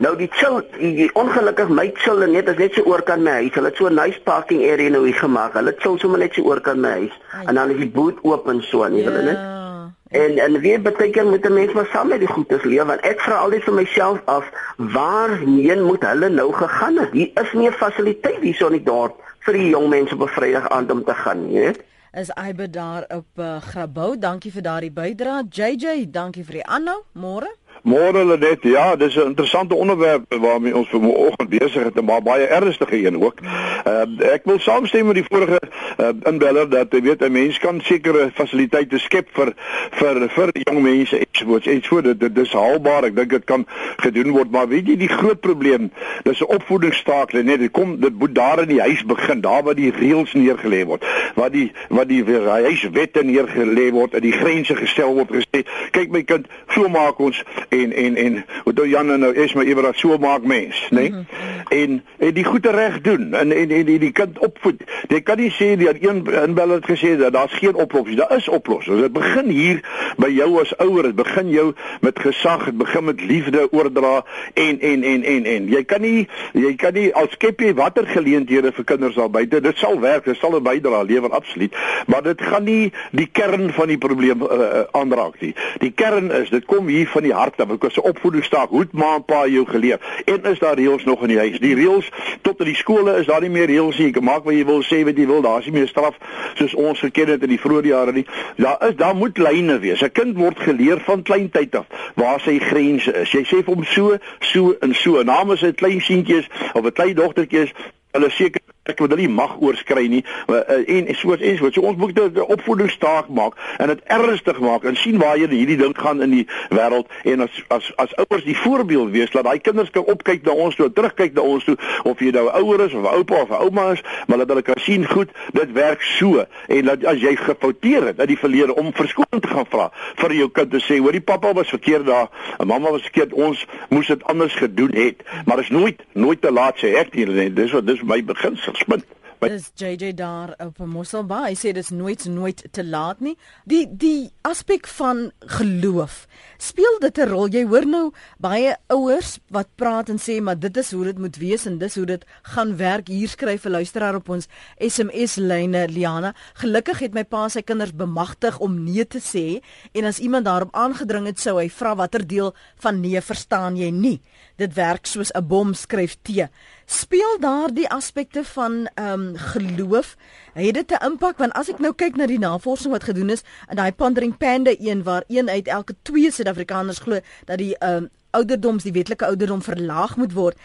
Nou 0.01 0.15
die 0.17 0.27
chill, 0.33 0.63
die, 0.73 0.95
die 0.97 1.09
ongelukkig 1.13 1.69
my 1.69 1.91
chill 2.01 2.23
net 2.25 2.47
is 2.49 2.57
net 2.57 2.73
so 2.73 2.81
oorkant 2.89 3.21
my 3.21 3.35
huis. 3.43 3.53
Hulle 3.53 3.69
het 3.69 3.77
so 3.77 3.87
'n 3.87 3.93
nice 3.93 4.19
parking 4.25 4.63
area 4.65 4.89
nou 4.89 5.05
hier 5.05 5.15
gemaak. 5.15 5.53
Hulle 5.53 5.75
chill 5.77 5.99
sommer 5.99 6.19
net 6.19 6.33
so 6.33 6.41
oorkant 6.41 6.81
my 6.81 6.89
huis. 6.89 7.19
Ai. 7.31 7.45
En 7.45 7.55
dan 7.55 7.69
is 7.69 7.77
die 7.77 7.89
boot 7.89 8.17
oop 8.23 8.47
en 8.47 8.61
so 8.61 8.87
nie, 8.87 9.03
hulle 9.03 9.21
net. 9.21 9.37
Ja. 9.37 9.91
En 10.13 10.37
en 10.37 10.59
wie 10.59 10.79
beteken 10.79 11.29
moet 11.29 11.45
'n 11.45 11.53
mens 11.53 11.73
maar 11.73 11.89
saam 11.91 12.07
met 12.07 12.19
die 12.19 12.27
goedes 12.27 12.63
leef 12.63 12.83
want 12.83 13.01
ek 13.01 13.21
vra 13.21 13.35
altyd 13.35 13.63
vir 13.63 13.73
myself 13.73 14.21
af 14.25 14.45
waarheen 14.77 15.83
moet 15.83 16.03
hulle 16.03 16.29
nou 16.29 16.53
gegaan 16.53 16.97
het? 16.97 17.11
Hier 17.11 17.31
is 17.33 17.53
nie 17.53 17.67
'n 17.67 17.73
fasiliteit 17.73 18.41
hier 18.41 18.55
so 18.55 18.67
in 18.67 18.73
die 18.73 18.83
dorp 18.83 19.21
vir 19.39 19.53
die 19.53 19.69
jong 19.69 19.89
mense 19.89 20.13
op 20.13 20.21
'n 20.21 20.27
Vrydag 20.27 20.69
aand 20.69 20.91
om 20.91 21.03
te 21.03 21.13
gaan, 21.13 21.51
jy 21.51 21.59
weet 21.59 21.83
is 22.13 22.29
Aibe 22.29 22.69
daar 22.69 23.05
op 23.07 23.25
uh, 23.35 23.61
Grabouw. 23.61 24.17
Dankie 24.17 24.51
vir 24.51 24.61
daardie 24.61 24.91
bydrae. 24.91 25.43
JJ, 25.49 26.11
dankie 26.11 26.43
vir 26.45 26.59
die 26.61 26.65
aanhou. 26.65 26.99
Môre. 27.17 27.49
Môre 27.83 28.23
Lenet, 28.23 28.63
ja, 28.63 28.95
dis 28.95 29.15
'n 29.15 29.27
interessante 29.27 29.75
onderwerp 29.75 30.33
waarmee 30.39 30.75
ons 30.75 30.89
vanoggend 30.89 31.49
besig 31.49 31.83
is, 31.83 32.01
maar 32.05 32.21
baie 32.21 32.45
ernstige 32.45 33.05
een 33.05 33.23
ook. 33.23 33.39
Uh, 33.87 34.31
ek 34.33 34.41
wil 34.43 34.59
saamstem 34.59 35.05
met 35.05 35.15
die 35.15 35.25
vorige 35.27 35.59
uh, 35.97 36.07
inbeller 36.23 36.69
dat 36.69 36.87
jy 36.91 37.01
weet 37.01 37.21
'n 37.21 37.31
mens 37.31 37.59
kan 37.59 37.81
sekere 37.83 38.31
fasiliteite 38.33 38.97
skep 38.97 39.27
vir 39.31 39.53
vir 39.91 40.29
vir 40.29 40.49
jong 40.53 40.81
mense 40.81 41.17
ensovoorts. 41.17 41.67
En 41.67 41.81
so 41.83 42.01
dit 42.01 42.19
dit 42.19 42.37
is 42.37 42.53
haalbaar. 42.53 43.03
Ek 43.03 43.15
dink 43.15 43.29
dit 43.29 43.43
kan 43.43 43.65
gedoen 43.97 44.31
word, 44.31 44.51
maar 44.51 44.67
weet 44.67 44.87
jy 44.87 44.97
die 44.97 45.11
groot 45.11 45.39
probleem, 45.39 45.91
dis 46.23 46.39
'n 46.39 46.55
opvoedingsstaak 46.55 47.31
Lenet. 47.31 47.59
Dit 47.59 47.71
kom 47.71 47.99
dit 47.99 48.19
moet 48.19 48.35
daar 48.35 48.61
in 48.61 48.67
die 48.67 48.81
huis 48.81 49.03
begin, 49.05 49.41
daar 49.41 49.63
waar 49.63 49.75
die 49.75 49.91
reëls 49.91 50.33
neergelê 50.33 50.85
word, 50.85 51.03
waar 51.35 51.51
die 51.51 51.71
wat 51.89 52.07
die 52.07 52.23
huiswette 52.47 53.23
neergelê 53.23 53.91
word 53.91 54.13
en 54.13 54.21
die 54.21 54.31
grense 54.31 54.75
gestel 54.75 55.13
word 55.13 55.29
gesê, 55.31 55.67
kyk 55.91 56.11
my 56.11 56.23
kind, 56.23 56.47
so 56.67 56.87
maak 56.87 57.19
ons 57.19 57.43
en 57.73 57.93
en 57.93 58.15
en 58.15 58.39
wat 58.63 58.75
nou 58.75 58.87
Jan 58.87 59.19
nou 59.19 59.33
is 59.33 59.53
maar 59.53 59.65
iewer 59.65 59.89
so 59.95 60.17
maak 60.17 60.43
mens, 60.43 60.87
né? 60.89 60.99
Nee? 60.99 61.09
Mm 61.09 61.15
-hmm. 61.15 61.67
En 61.69 62.03
en 62.17 62.33
die 62.33 62.43
goeie 62.43 62.71
reg 62.71 63.01
doen 63.01 63.33
en 63.33 63.51
en 63.51 63.71
en 63.71 63.85
die, 63.85 63.99
die 63.99 64.11
kind 64.11 64.39
opvoed. 64.39 64.83
Jy 65.07 65.21
kan 65.21 65.37
nie 65.37 65.51
sê 65.51 65.73
die 65.77 65.89
een 65.89 66.25
inbeller 66.43 66.75
het 66.75 66.89
gesê 66.89 67.17
dat 67.17 67.33
daar's 67.33 67.53
geen 67.53 67.75
oplossing. 67.75 68.17
Daar 68.17 68.35
is 68.37 68.49
oplossings. 68.49 69.01
Dit 69.01 69.13
begin 69.13 69.49
hier 69.49 69.81
by 70.17 70.29
jou 70.29 70.59
as 70.61 70.77
ouer. 70.77 71.03
Dit 71.03 71.15
begin 71.15 71.49
jou 71.49 71.73
met 72.01 72.19
gesag, 72.19 72.65
dit 72.65 72.77
begin 72.77 73.03
met 73.03 73.21
liefde 73.21 73.67
oordra 73.71 74.25
en 74.53 74.79
en 74.79 75.03
en 75.03 75.23
en 75.23 75.45
en 75.45 75.67
jy 75.67 75.83
kan 75.83 76.01
nie 76.01 76.27
jy 76.53 76.75
kan 76.75 76.93
nie 76.93 77.13
al 77.13 77.27
skep 77.29 77.59
jy 77.59 77.73
watter 77.73 78.07
geleenthede 78.07 78.71
vir 78.71 78.83
kinders 78.83 79.15
daar 79.15 79.29
buite. 79.29 79.61
Dit 79.61 79.77
sal 79.77 79.99
werk, 79.99 80.25
dit 80.25 80.37
sal 80.37 80.55
'n 80.55 80.63
bydrae 80.63 81.05
lewer 81.05 81.31
absoluut, 81.31 81.75
maar 82.07 82.23
dit 82.23 82.41
gaan 82.41 82.63
nie 82.63 82.91
die 83.11 83.29
kern 83.31 83.71
van 83.73 83.87
die 83.87 83.97
probleem 83.97 84.41
uh, 84.41 84.83
aanraak 84.91 85.39
nie. 85.41 85.55
Die 85.79 85.91
kern 85.91 86.31
is 86.31 86.49
dit 86.49 86.65
kom 86.65 86.87
hier 86.87 87.07
van 87.07 87.23
die 87.23 87.33
hart 87.33 87.59
as 87.69 87.97
'n 87.97 88.07
opvoedingsstaak 88.09 88.69
hoe 88.69 88.87
ma 88.91 89.15
en 89.15 89.25
pa 89.25 89.47
jou 89.47 89.65
geleer? 89.65 89.99
En 90.25 90.43
is 90.43 90.59
daar 90.59 90.75
reëls 90.75 91.03
nog 91.03 91.21
in 91.21 91.27
die 91.27 91.37
huis? 91.37 91.59
Die 91.59 91.75
reëls 91.75 92.09
tot 92.41 92.59
in 92.59 92.65
die 92.65 92.75
skole 92.75 93.17
is 93.19 93.25
daar 93.25 93.41
nie 93.41 93.49
meer 93.49 93.67
reëls 93.67 93.97
nie. 93.97 94.05
Jy 94.05 94.11
kan 94.11 94.23
maak 94.23 94.43
wat 94.43 94.53
jy 94.53 94.65
wil 94.65 94.83
sê 94.83 95.03
wat 95.03 95.17
jy 95.17 95.25
wil. 95.25 95.41
Daar 95.41 95.59
is 95.59 95.65
nie 95.65 95.73
meer 95.73 95.87
straf 95.87 96.17
soos 96.53 96.73
ons 96.73 96.99
geken 96.99 97.27
het 97.27 97.43
in 97.43 97.49
die 97.49 97.59
vroeë 97.59 97.85
jare 97.85 98.11
nie. 98.11 98.25
Daar 98.57 98.89
is 98.89 98.95
daar 98.95 99.15
moet 99.15 99.37
lyne 99.37 99.79
wees. 99.79 100.01
'n 100.01 100.11
kind 100.11 100.37
word 100.37 100.59
geleer 100.59 100.99
van 100.99 101.23
klein 101.23 101.49
tyd 101.49 101.75
af 101.75 101.85
waar 102.15 102.39
sy 102.39 102.59
grense 102.59 103.13
is. 103.13 103.31
Jy 103.31 103.43
sê 103.43 103.63
vir 103.63 103.73
hom 103.75 103.83
so 103.83 104.17
so 104.39 104.75
en 104.81 104.93
so. 104.93 105.23
namens 105.23 105.59
sy 105.59 105.71
klein 105.71 106.01
seentjies 106.01 106.47
of 106.73 106.85
'n 106.85 106.91
klein 106.91 107.15
dogtertjie 107.15 107.59
is 107.63 107.71
hulle 108.11 108.29
seker 108.29 108.72
ek 108.83 108.99
wil 108.99 109.13
nie 109.15 109.29
mag 109.31 109.53
oorskry 109.63 110.09
nie 110.11 110.25
uh, 110.51 110.59
en 110.91 111.05
soos 111.15 111.39
en 111.39 111.55
soos. 111.55 111.71
So 111.71 111.85
ons 111.87 111.97
moet 111.97 112.17
'n 112.19 112.43
opvoedingsstaak 112.51 113.29
maak 113.31 113.55
en 113.79 113.87
dit 113.87 114.01
ernstig 114.11 114.59
maak 114.59 114.83
en 114.83 114.95
sien 114.99 115.17
waar 115.17 115.37
hierdie 115.39 115.77
ding 115.79 115.95
gaan 115.95 116.21
in 116.21 116.31
die 116.35 116.47
wêreld 116.69 117.07
en 117.23 117.45
as 117.47 117.63
as 117.71 117.91
as 117.95 118.15
ouers 118.15 118.43
die 118.43 118.57
voorbeeld 118.57 119.11
wees 119.15 119.31
dat 119.31 119.47
daai 119.47 119.59
kinders 119.59 119.89
kan 119.89 120.03
opkyk 120.03 120.43
na 120.43 120.51
ons 120.51 120.75
toe 120.75 120.91
terugkyk 120.91 121.33
na 121.33 121.41
ons 121.41 121.63
toe 121.63 121.77
of 122.03 122.19
jy 122.19 122.33
nou 122.35 122.49
ouer 122.49 122.83
is 122.83 122.93
of 122.93 123.07
oupa 123.07 123.41
of 123.41 123.51
ouma 123.51 123.91
is 123.91 124.03
maar 124.27 124.43
dat 124.43 124.51
hulle 124.51 124.61
kan 124.61 124.79
sien 124.79 125.07
goed 125.07 125.31
dit 125.53 125.71
werk 125.71 126.01
so. 126.01 126.43
En 126.67 126.85
dat 126.85 127.05
as 127.05 127.23
jy 127.23 127.35
gefouteer 127.35 128.03
het 128.11 128.19
in 128.19 128.27
die 128.27 128.39
verlede 128.39 128.75
om 128.75 128.91
verskoning 128.91 129.41
te 129.41 129.47
gaan 129.47 129.69
vra 129.69 129.91
vir 130.19 130.35
jou 130.35 130.49
kind 130.51 130.71
te 130.71 130.83
sê 130.83 130.99
hoor 130.99 131.15
die 131.15 131.23
pappa 131.23 131.53
was 131.53 131.71
verkeerd 131.71 132.05
daar 132.05 132.27
en 132.59 132.67
mamma 132.67 132.91
was 132.91 133.07
verkeerd 133.07 133.31
ons 133.31 133.63
moes 133.89 134.07
dit 134.07 134.23
anders 134.23 134.53
gedoen 134.59 134.91
het. 134.91 135.23
Maar 135.45 135.63
is 135.63 135.71
nooit 135.71 136.03
nooit 136.11 136.41
te 136.41 136.51
laat 136.51 136.83
sê 136.83 136.97
ek 136.99 137.15
nie 137.15 137.47
dis 137.53 137.71
wat 137.71 137.87
dis 137.87 138.03
my 138.03 138.19
beginsel 138.19 138.72
spin. 138.75 139.03
Dis 139.43 139.71
JJ 139.75 140.13
daar 140.15 140.53
op 140.63 140.77
Mosselbaai. 140.87 141.51
Hy 141.51 141.55
sê 141.59 141.73
dis 141.75 141.89
nooit 141.91 142.21
nooit 142.31 142.61
te 142.71 142.83
laat 142.85 143.19
nie. 143.19 143.33
Die 143.67 143.83
die 143.87 144.31
aspek 144.47 144.87
van 144.95 145.31
geloof. 145.57 146.27
Speel 146.57 146.99
dit 147.03 147.17
'n 147.17 147.27
rol? 147.27 147.49
Jy 147.49 147.65
hoor 147.67 147.85
nou 147.85 148.11
baie 148.39 148.77
ouers 148.87 149.39
wat 149.49 149.67
praat 149.75 150.09
en 150.09 150.17
sê 150.17 150.41
maar 150.41 150.59
dit 150.59 150.77
is 150.77 150.91
hoe 150.91 151.03
dit 151.03 151.17
moet 151.17 151.35
wees 151.37 151.65
en 151.65 151.77
dis 151.77 151.95
hoe 151.95 152.05
dit 152.05 152.25
gaan 152.41 152.77
werk. 152.77 153.07
Hier 153.07 153.27
skryf 153.27 153.65
'n 153.65 153.71
luisteraar 153.71 154.15
op 154.15 154.29
ons 154.29 154.47
SMS 154.79 155.35
lyne 155.35 155.87
Liana. 155.87 156.33
Gelukkig 156.53 156.99
het 156.99 157.13
my 157.13 157.23
pa 157.23 157.49
sy 157.49 157.61
kinders 157.61 157.95
bemagtig 157.95 158.59
om 158.59 158.83
nee 158.83 159.05
te 159.07 159.19
sê 159.19 159.61
en 159.91 160.05
as 160.05 160.19
iemand 160.19 160.45
daarop 160.45 160.75
aangedring 160.75 161.25
het 161.25 161.39
sou 161.39 161.59
hy 161.59 161.69
vra 161.69 161.95
watter 161.95 162.27
deel 162.27 162.55
van 162.75 163.01
nee 163.01 163.21
verstaan 163.21 163.75
jy 163.75 163.89
nie. 163.91 164.21
Dit 164.55 164.73
werk 164.73 165.05
soos 165.05 165.31
'n 165.35 165.47
bom 165.47 165.73
skryf 165.73 166.15
T 166.21 166.47
speel 166.93 167.39
daardie 167.39 167.89
aspekte 167.89 168.43
van 168.43 168.89
ehm 168.93 169.19
um, 169.19 169.35
geloof? 169.35 170.15
Het 170.53 170.73
dit 170.73 170.91
'n 170.91 171.05
impak? 171.05 171.37
Want 171.37 171.53
as 171.53 171.69
ek 171.69 171.79
nou 171.79 171.93
kyk 171.93 172.15
na 172.15 172.25
die 172.25 172.39
navorsing 172.39 172.91
wat 172.91 173.03
gedoen 173.03 173.29
is 173.29 173.43
in 173.69 173.75
daai 173.75 173.91
Pandering 173.91 174.37
Panda 174.37 174.71
een 174.79 175.03
waar 175.03 175.23
een 175.27 175.49
uit 175.49 175.67
elke 175.67 175.95
twee 176.01 176.31
Suid-Afrikaners 176.31 176.99
glo 176.99 177.19
dat 177.45 177.57
die 177.57 177.77
ehm 177.77 178.03
um, 178.03 178.09
ouderdoms 178.31 178.83
die 178.83 178.91
wetlike 178.91 179.25
ouderdom 179.25 179.61
verlaag 179.61 180.15
moet 180.17 180.33
word 180.33 180.57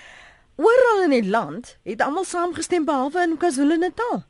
oral 0.59 1.03
in 1.05 1.15
die 1.15 1.31
land 1.31 1.77
het 1.87 2.03
almal 2.03 2.25
saamgestem 2.25 2.85
behalwe 2.85 3.23
in 3.23 3.37
KwaZulu-Natal. 3.37 4.23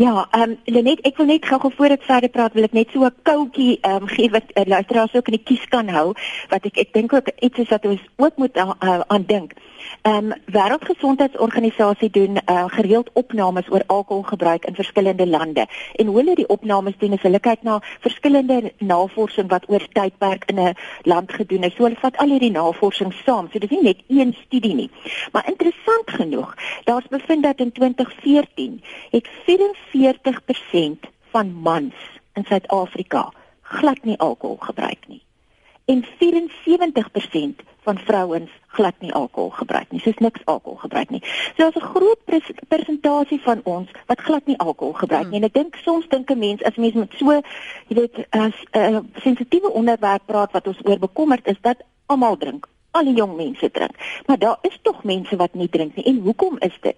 Ja, 0.00 0.28
ehm 0.30 0.50
um, 0.50 0.58
Lenet, 0.64 1.02
ek 1.04 1.18
wil 1.20 1.28
net 1.28 1.44
gou-gou 1.44 1.72
voor 1.76 1.92
ek 1.92 2.06
verder 2.08 2.32
praat, 2.32 2.54
wil 2.56 2.64
ek 2.64 2.72
net 2.72 2.94
so 2.94 3.04
'n 3.04 3.12
koutjie 3.28 3.76
ehm 3.80 4.06
um, 4.06 4.08
gee 4.08 4.30
wat 4.32 4.48
uh, 4.54 4.64
luisteraars 4.64 5.14
ook 5.14 5.28
in 5.28 5.36
die 5.36 5.44
kies 5.50 5.66
kan 5.68 5.88
hou, 5.88 6.14
wat 6.48 6.64
ek 6.64 6.80
ek 6.80 6.92
dink 6.96 7.12
ook 7.12 7.28
iets 7.38 7.58
is 7.58 7.68
wat 7.68 7.84
ons 7.84 8.00
ook 8.16 8.36
moet 8.36 8.56
uh, 8.56 8.72
aan 9.06 9.26
dink. 9.28 9.52
Ehm 10.02 10.32
um, 10.32 10.32
Wêreldgesondheidsorganisasie 10.46 12.10
doen 12.10 12.36
uh, 12.36 12.64
gereeld 12.66 13.10
opnames 13.12 13.70
oor 13.70 13.82
alkoholgebruik 13.86 14.64
in 14.64 14.74
verskillende 14.74 15.26
lande. 15.26 15.66
En 15.94 16.06
hoe 16.06 16.16
hulle 16.16 16.34
die 16.34 16.48
opnames 16.48 16.94
doen, 16.98 17.12
is 17.12 17.22
hulle 17.22 17.40
kyk 17.40 17.62
na 17.62 17.80
verskillende 18.00 18.72
navorsing 18.78 19.48
wat 19.48 19.68
oor 19.68 19.86
tydperk 19.92 20.44
in 20.44 20.60
'n 20.60 20.74
land 21.02 21.32
gedoen 21.32 21.62
is. 21.62 21.74
So 21.74 21.82
hulle 21.82 22.00
vat 22.00 22.16
al 22.16 22.28
hierdie 22.28 22.50
navorsing 22.50 23.12
saam. 23.24 23.48
So 23.52 23.58
dis 23.58 23.70
nie 23.70 23.82
net 23.82 24.00
een 24.08 24.36
studie 24.44 24.74
nie. 24.74 24.90
Maar 25.32 25.48
interessant 25.48 26.10
genoeg, 26.10 26.54
daar's 26.84 27.08
bevind 27.08 27.42
dat 27.42 27.58
in 27.58 27.72
2014 27.72 28.82
het 29.10 29.28
44% 29.46 31.10
van 31.30 31.52
mans 31.52 31.94
in 32.34 32.44
Suid-Afrika 32.44 33.32
glad 33.62 34.04
nie 34.04 34.18
alkohol 34.18 34.56
gebruik 34.60 35.06
nie. 35.06 35.22
En 35.84 36.04
74% 36.04 37.62
van 37.82 37.98
vrouens 37.98 38.50
glad 38.66 38.94
nie 38.98 39.12
alkohol 39.12 39.50
gebruik 39.50 39.90
nie. 39.90 40.00
Soos 40.00 40.18
niks 40.18 40.44
alkohol 40.44 40.78
gebruik 40.78 41.10
nie. 41.10 41.22
So 41.24 41.52
daar's 41.56 41.76
'n 41.76 41.90
groot 41.94 42.18
persentasie 42.68 43.40
van 43.40 43.60
ons 43.64 43.90
wat 44.06 44.20
glad 44.20 44.46
nie 44.46 44.58
alkohol 44.58 44.92
gebruik 44.92 45.28
nie. 45.28 45.38
En 45.38 45.44
ek 45.44 45.54
dink 45.54 45.76
soms 45.76 46.08
dink 46.08 46.30
'n 46.30 46.38
mens 46.38 46.62
as 46.62 46.76
mens 46.76 46.94
met 46.94 47.12
so, 47.16 47.40
jy 47.88 47.96
weet, 47.96 48.26
as 48.30 48.54
'n 48.70 48.78
uh, 48.78 48.98
sensitiewe 49.14 49.70
onderwerp 49.70 50.22
praat 50.26 50.52
wat 50.52 50.66
ons 50.66 50.78
oor 50.82 50.98
bekommerd 50.98 51.46
is 51.46 51.60
dat 51.60 51.76
almal 52.06 52.36
drink. 52.36 52.68
Al 52.90 53.04
die 53.04 53.14
jong 53.14 53.36
mense 53.36 53.70
drink. 53.70 54.22
Maar 54.26 54.38
daar 54.38 54.58
is 54.60 54.78
tog 54.82 55.04
mense 55.04 55.36
wat 55.36 55.54
nie 55.54 55.68
drink 55.68 55.94
nie. 55.94 56.04
En 56.04 56.18
hoekom 56.18 56.56
is 56.58 56.78
dit? 56.80 56.96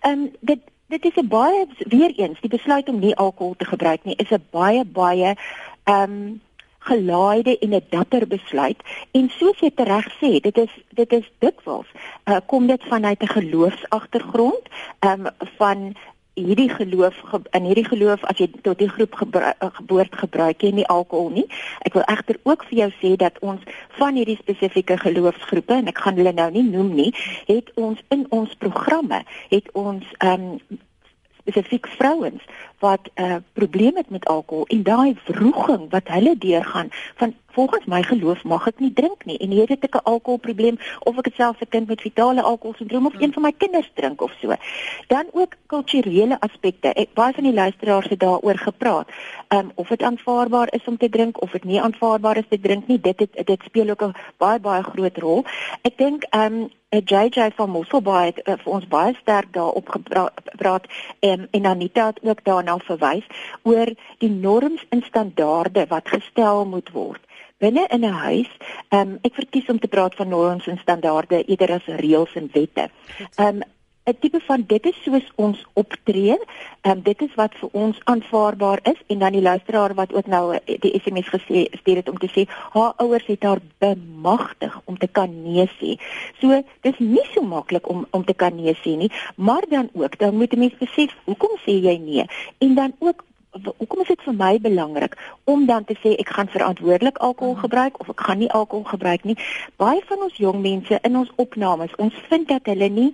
Ehm 0.00 0.18
um, 0.18 0.30
dit 0.40 0.60
dit 0.86 1.04
is 1.04 1.22
'n 1.22 1.28
baie 1.28 1.66
weer 1.78 2.12
eens 2.16 2.40
die 2.40 2.50
besluit 2.50 2.88
om 2.88 2.98
nie 2.98 3.16
alkohol 3.16 3.54
te 3.56 3.64
gebruik 3.64 4.04
nie 4.04 4.16
is 4.16 4.30
'n 4.30 4.46
baie 4.50 4.84
baie 4.84 5.36
ehm 5.84 6.02
um, 6.02 6.40
gelaaide 6.88 7.58
en 7.58 7.74
'n 7.74 7.86
dapper 7.90 8.26
besluit. 8.26 8.80
En 9.10 9.30
soos 9.38 9.58
jy 9.58 9.70
reg 9.74 10.06
sê 10.20 10.40
dit 10.40 10.58
is 10.58 10.72
dit 10.90 11.12
is 11.12 11.26
dikwels 11.38 11.88
uh, 12.24 12.40
kom 12.46 12.66
dit 12.66 12.82
vanuit 12.84 13.22
'n 13.22 13.34
geloofsagtergrond 13.38 14.64
um, 15.00 15.26
van 15.58 15.94
hierdie 16.34 16.68
geloof 16.68 17.14
in 17.50 17.64
hierdie 17.64 17.84
geloof 17.84 18.24
as 18.24 18.38
jy 18.40 18.48
tot 18.64 18.78
die 18.80 18.88
groep 18.88 19.14
gebru 19.20 19.52
geboort 19.58 20.14
gebruik 20.16 20.62
jy 20.64 20.70
nie 20.72 20.86
alkohol 20.86 21.28
nie. 21.30 21.46
Ek 21.84 21.92
wil 21.98 22.06
egter 22.08 22.38
ook 22.48 22.64
vir 22.70 22.78
jou 22.78 22.90
sê 23.00 23.10
dat 23.20 23.36
ons 23.40 23.60
van 23.98 24.16
hierdie 24.16 24.38
spesifieke 24.40 24.96
geloofsgroepe 24.96 25.74
en 25.74 25.92
ek 25.92 26.00
gaan 26.04 26.16
hulle 26.16 26.32
nou 26.32 26.48
nie 26.54 26.64
noem 26.64 26.94
nie 26.94 27.10
het 27.50 27.68
ons 27.74 28.00
in 28.08 28.24
ons 28.30 28.54
programme 28.64 29.20
het 29.52 29.68
ons 29.76 30.08
um, 30.24 30.56
spesifiek 31.42 31.86
vrouens 31.86 32.42
wat 32.78 33.10
'n 33.14 33.22
uh, 33.22 33.36
probleem 33.52 33.96
het 33.96 34.10
met 34.10 34.26
alkohol 34.26 34.66
en 34.66 34.82
daai 34.82 35.16
vroeging 35.24 35.90
wat 35.90 36.08
hulle 36.08 36.34
deurgaan 36.38 36.88
van 37.16 37.34
volgens 37.52 37.84
my 37.86 38.02
geloof 38.02 38.44
mag 38.44 38.66
ek 38.66 38.80
nie 38.80 38.92
drink 38.92 39.24
nie 39.28 39.38
en 39.44 39.50
hier 39.50 39.68
het 39.68 39.84
ek 39.84 39.96
'n 39.96 40.08
alkoholprobleem 40.12 40.78
of 41.08 41.18
ek 41.18 41.24
het 41.24 41.34
self 41.34 41.60
'n 41.60 41.68
kind 41.68 41.86
met 41.88 42.00
vitale 42.00 42.42
alkoholsindroom 42.42 43.06
of 43.06 43.14
een 43.18 43.32
van 43.32 43.42
my 43.42 43.52
kinders 43.52 43.90
drink 43.94 44.22
of 44.22 44.32
so. 44.40 44.54
Dan 45.06 45.26
ook 45.32 45.54
kulturele 45.66 46.40
aspekte. 46.40 46.92
Ek 46.92 47.14
baie 47.14 47.34
van 47.34 47.44
die 47.44 47.52
luisteraars 47.52 48.08
het 48.08 48.20
daaroor 48.20 48.58
gepraat. 48.58 49.08
Um 49.48 49.72
of 49.74 49.88
dit 49.88 50.02
aanvaarbaar 50.02 50.68
is 50.74 50.84
om 50.84 50.96
te 50.96 51.08
drink 51.08 51.42
of 51.42 51.50
dit 51.50 51.64
nie 51.64 51.82
aanvaarbaar 51.82 52.36
is 52.36 52.48
te 52.48 52.60
drink 52.60 52.86
nie. 52.86 53.00
Dit 53.00 53.18
het, 53.18 53.46
dit 53.46 53.60
speel 53.64 53.88
ook 53.90 54.02
'n 54.02 54.14
baie 54.36 54.60
baie 54.60 54.82
groot 54.82 55.18
rol. 55.18 55.44
Ek 55.82 55.98
dink 55.98 56.26
um 56.30 56.70
'n 56.92 57.02
JJ 57.04 57.50
van 57.54 57.70
Mosselbaai 57.70 58.26
het 58.26 58.40
uh, 58.48 58.54
vir 58.62 58.72
ons 58.72 58.86
baie 58.86 59.14
sterk 59.14 59.52
daarop 59.52 59.88
gepraat 59.88 60.86
um, 61.20 61.46
en 61.50 61.66
Anita 61.66 62.06
het 62.06 62.18
ook 62.22 62.44
daarna 62.44 62.76
verwys 62.78 63.26
oor 63.62 63.88
die 64.18 64.30
norms 64.30 64.84
en 64.88 65.02
standaarde 65.02 65.86
wat 65.88 66.08
gestel 66.08 66.66
moet 66.66 66.90
word 66.90 67.31
binne 67.64 67.86
in 67.94 68.04
'n 68.04 68.18
huis. 68.26 68.50
Um, 68.90 69.18
ek 69.22 69.34
verkies 69.34 69.70
om 69.72 69.78
te 69.78 69.88
praat 69.88 70.14
van 70.14 70.28
norms 70.28 70.66
en 70.66 70.78
standaarde 70.78 71.44
eerder 71.44 71.78
as 71.78 71.86
reëls 72.02 72.34
en 72.34 72.50
wette. 72.52 72.90
Um, 73.38 73.62
'n 74.04 74.16
tipe 74.18 74.40
van 74.46 74.64
dit 74.66 74.86
is 74.86 75.02
soos 75.02 75.26
ons 75.34 75.58
optree. 75.78 76.34
Ehm 76.80 76.96
um, 76.96 77.02
dit 77.02 77.20
is 77.22 77.34
wat 77.38 77.54
vir 77.60 77.68
ons 77.72 78.00
aanvaarbaar 78.04 78.80
is 78.90 78.98
en 79.06 79.18
dan 79.18 79.32
die 79.32 79.42
luisteraar 79.42 79.94
wat 79.94 80.14
ook 80.14 80.26
nou 80.26 80.54
eh, 80.54 80.80
die 80.80 80.98
SMS 80.98 81.30
gesê 81.30 81.62
stuur 81.78 82.00
dit 82.00 82.08
om 82.10 82.18
te 82.18 82.30
sê 82.34 82.44
haar 82.74 82.92
ouers 82.96 83.26
het 83.30 83.46
haar 83.46 83.62
bemagtig 83.78 84.80
om 84.84 84.98
te 84.98 85.06
kan 85.06 85.30
nee 85.42 85.68
sê. 85.78 85.94
So 86.40 86.62
dis 86.80 86.98
nie 86.98 87.26
so 87.34 87.46
maklik 87.46 87.88
om 87.88 88.06
om 88.10 88.24
te 88.24 88.34
kan 88.34 88.58
nee 88.58 88.74
sê 88.82 88.96
nie, 88.98 89.12
maar 89.36 89.62
dan 89.70 89.90
ook 89.94 90.18
dan 90.18 90.36
moet 90.36 90.52
'n 90.52 90.58
mens 90.58 90.78
besef 90.82 91.14
hoekom 91.24 91.54
sê 91.62 91.78
jy 91.86 91.96
nee 91.98 92.26
en 92.58 92.74
dan 92.74 92.92
ook 92.98 93.24
Hoekom 93.52 94.00
is 94.00 94.08
dit 94.08 94.22
vir 94.24 94.34
my 94.34 94.54
belangrik 94.64 95.18
om 95.44 95.66
dan 95.66 95.84
te 95.84 95.96
sê 96.00 96.14
ek 96.16 96.30
gaan 96.32 96.48
verantwoordelik 96.48 97.18
alkohol 97.18 97.58
gebruik 97.60 98.00
of 98.00 98.08
ek 98.08 98.24
gaan 98.24 98.40
nie 98.40 98.50
alkohol 98.50 98.86
gebruik 98.88 99.26
nie? 99.28 99.36
Baie 99.76 100.00
van 100.08 100.24
ons 100.24 100.38
jong 100.40 100.62
mense 100.64 100.98
in 101.04 101.18
ons 101.20 101.32
opnames, 101.36 101.92
ons 102.00 102.16
vind 102.30 102.48
dat 102.48 102.70
hulle 102.72 102.88
nie 102.88 103.10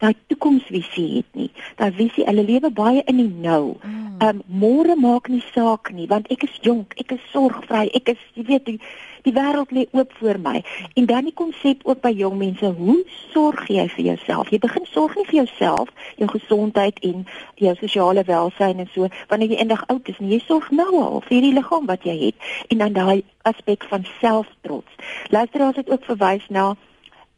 daai 0.00 0.14
toekomsvisie 0.32 1.08
het 1.16 1.28
nie. 1.38 1.50
Daai 1.76 1.92
visie, 1.96 2.24
hulle 2.24 2.44
lewe 2.48 2.70
baie 2.72 3.02
in 3.10 3.20
die 3.20 3.28
nou. 3.28 3.76
Mm. 3.82 4.00
Ehm 4.24 4.40
um, 4.40 4.42
môre 4.64 4.96
maak 4.96 5.28
nie 5.28 5.42
saak 5.52 5.92
nie 5.92 6.08
want 6.10 6.30
ek 6.32 6.46
is 6.48 6.56
jonk, 6.64 6.96
ek 7.02 7.16
is 7.18 7.24
sorgvry, 7.32 7.88
ek 7.98 8.14
is 8.14 8.24
jy 8.38 8.46
weet 8.50 8.64
die 8.70 8.78
die 9.24 9.32
wêreld 9.32 9.72
lê 9.72 9.86
oop 9.92 10.12
voor 10.20 10.38
my. 10.40 10.62
En 10.94 11.06
dan 11.06 11.28
die 11.28 11.34
konsep 11.34 11.84
ook 11.88 12.00
by 12.04 12.12
jong 12.16 12.36
mense, 12.38 12.70
hoe 12.76 13.00
sorg 13.32 13.66
jy 13.72 13.86
vir 13.96 14.04
jouself? 14.04 14.50
Jy 14.52 14.60
begin 14.62 14.86
sorg 14.92 15.16
nie 15.16 15.26
vir 15.30 15.40
jouself, 15.42 15.92
jou 16.20 16.28
gesondheid 16.28 17.00
en 17.08 17.26
jou 17.60 17.74
sosiale 17.80 18.24
welsyn 18.28 18.82
en 18.84 18.90
so 18.94 19.08
wanneer 19.28 19.54
jy 19.54 19.60
eendag 19.62 19.86
oud 19.92 20.08
is, 20.12 20.18
nie 20.20 20.36
jy 20.36 20.42
sorg 20.44 20.70
nou 20.70 20.90
al 21.00 21.22
vir 21.28 21.40
die 21.44 21.54
liggaam 21.56 21.88
wat 21.90 22.04
jy 22.04 22.16
het 22.26 22.50
en 22.68 22.84
dan 22.84 22.96
daai 22.96 23.22
aspek 23.48 23.84
van 23.88 24.06
selftrots. 24.20 25.00
Luisteraars 25.30 25.80
het 25.80 25.90
ook 25.90 26.04
verwys 26.04 26.44
na 26.48 26.74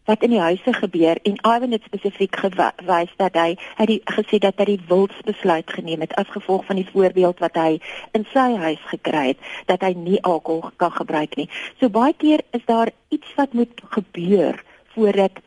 wat 0.06 0.22
in 0.22 0.30
die 0.30 0.40
huise 0.40 0.72
gebeur 0.72 1.18
en 1.22 1.38
Ivan 1.42 1.74
het 1.74 1.82
spesifiek 1.86 2.36
gewys 2.36 3.12
dat 3.16 3.34
hy 3.34 3.56
het 3.78 3.90
die, 3.90 4.00
gesê 4.04 4.38
dat 4.42 4.58
hy 4.62 4.68
die 4.72 4.84
wilsbesluit 4.88 5.70
geneem 5.78 6.04
het 6.04 6.14
as 6.20 6.30
gevolg 6.34 6.64
van 6.68 6.80
die 6.80 6.88
voorbeeld 6.92 7.42
wat 7.42 7.58
hy 7.58 7.80
in 8.18 8.26
sy 8.32 8.46
huis 8.62 8.82
gekry 8.92 9.26
het 9.34 9.50
dat 9.70 9.82
hy 9.82 9.92
nie 9.98 10.22
alkohol 10.22 10.70
kan 10.76 10.94
gebruik 10.94 11.36
nie. 11.36 11.48
So 11.80 11.90
baie 11.90 12.14
keer 12.14 12.44
is 12.56 12.64
daar 12.70 12.94
iets 13.08 13.34
wat 13.36 13.52
moet 13.52 13.82
gebeur 13.98 14.62
voordat 14.94 15.42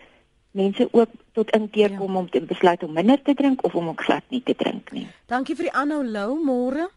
mense 0.51 0.87
ook 0.91 1.09
tot 1.33 1.51
inkeer 1.55 1.91
ja. 1.91 1.97
kom 1.97 2.13
ja. 2.13 2.19
om 2.19 2.29
te 2.29 2.41
besluit 2.41 2.83
om 2.83 2.93
minder 2.93 3.21
te 3.21 3.33
drink 3.33 3.63
of 3.63 3.75
om 3.75 3.87
ook 3.87 4.01
glad 4.01 4.23
nie 4.27 4.43
te 4.43 4.55
drink 4.55 4.91
nie. 4.91 5.07
Dankie 5.25 5.55
vir 5.55 5.69
die 5.69 5.75
aanhou 5.75 6.03
Lou 6.03 6.35
môre. 6.43 6.89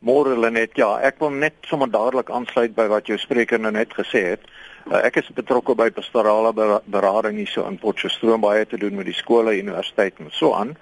Môre 0.00 0.32
Lenet, 0.38 0.78
ja, 0.80 0.94
ek 1.04 1.18
wil 1.20 1.34
net 1.36 1.58
sommer 1.68 1.90
dadelik 1.92 2.30
aansluit 2.32 2.72
by 2.76 2.86
wat 2.88 3.10
jou 3.10 3.18
spreker 3.20 3.60
nou 3.60 3.72
net 3.72 3.92
gesê 3.92 4.22
het. 4.32 4.46
Uh, 4.88 5.02
ek 5.04 5.20
is 5.20 5.28
betrokke 5.36 5.74
by 5.76 5.90
pastorale 5.92 6.52
berading 6.88 7.36
hier 7.36 7.50
so 7.50 7.66
in 7.68 7.78
Potchefstroom 7.78 8.40
baie 8.40 8.64
te 8.66 8.78
doen 8.80 8.96
met 8.96 9.06
die 9.06 9.16
skole, 9.16 9.58
universiteit 9.58 10.18
en 10.18 10.30
so 10.32 10.54
aan. 10.56 10.76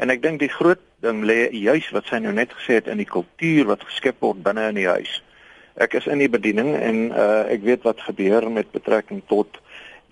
En 0.00 0.10
ek 0.10 0.22
dink 0.22 0.40
die 0.40 0.50
groot 0.50 0.80
ding 1.04 1.24
lê 1.28 1.50
juis 1.52 1.90
wat 1.92 2.08
sy 2.08 2.22
nou 2.22 2.32
net 2.32 2.54
gesê 2.56 2.80
het 2.80 2.88
in 2.88 3.02
die 3.02 3.08
kultuur 3.08 3.68
wat 3.68 3.84
geskep 3.84 4.22
word 4.24 4.42
binne 4.42 4.70
in 4.70 4.80
die 4.80 4.88
huis. 4.88 5.20
Ek 5.80 5.94
is 5.98 6.06
in 6.06 6.20
die 6.22 6.30
bediening 6.32 6.74
en 6.76 7.02
uh, 7.12 7.44
ek 7.52 7.64
weet 7.66 7.84
wat 7.84 8.00
gebeur 8.06 8.48
met 8.50 8.72
betrekking 8.72 9.22
tot 9.28 9.60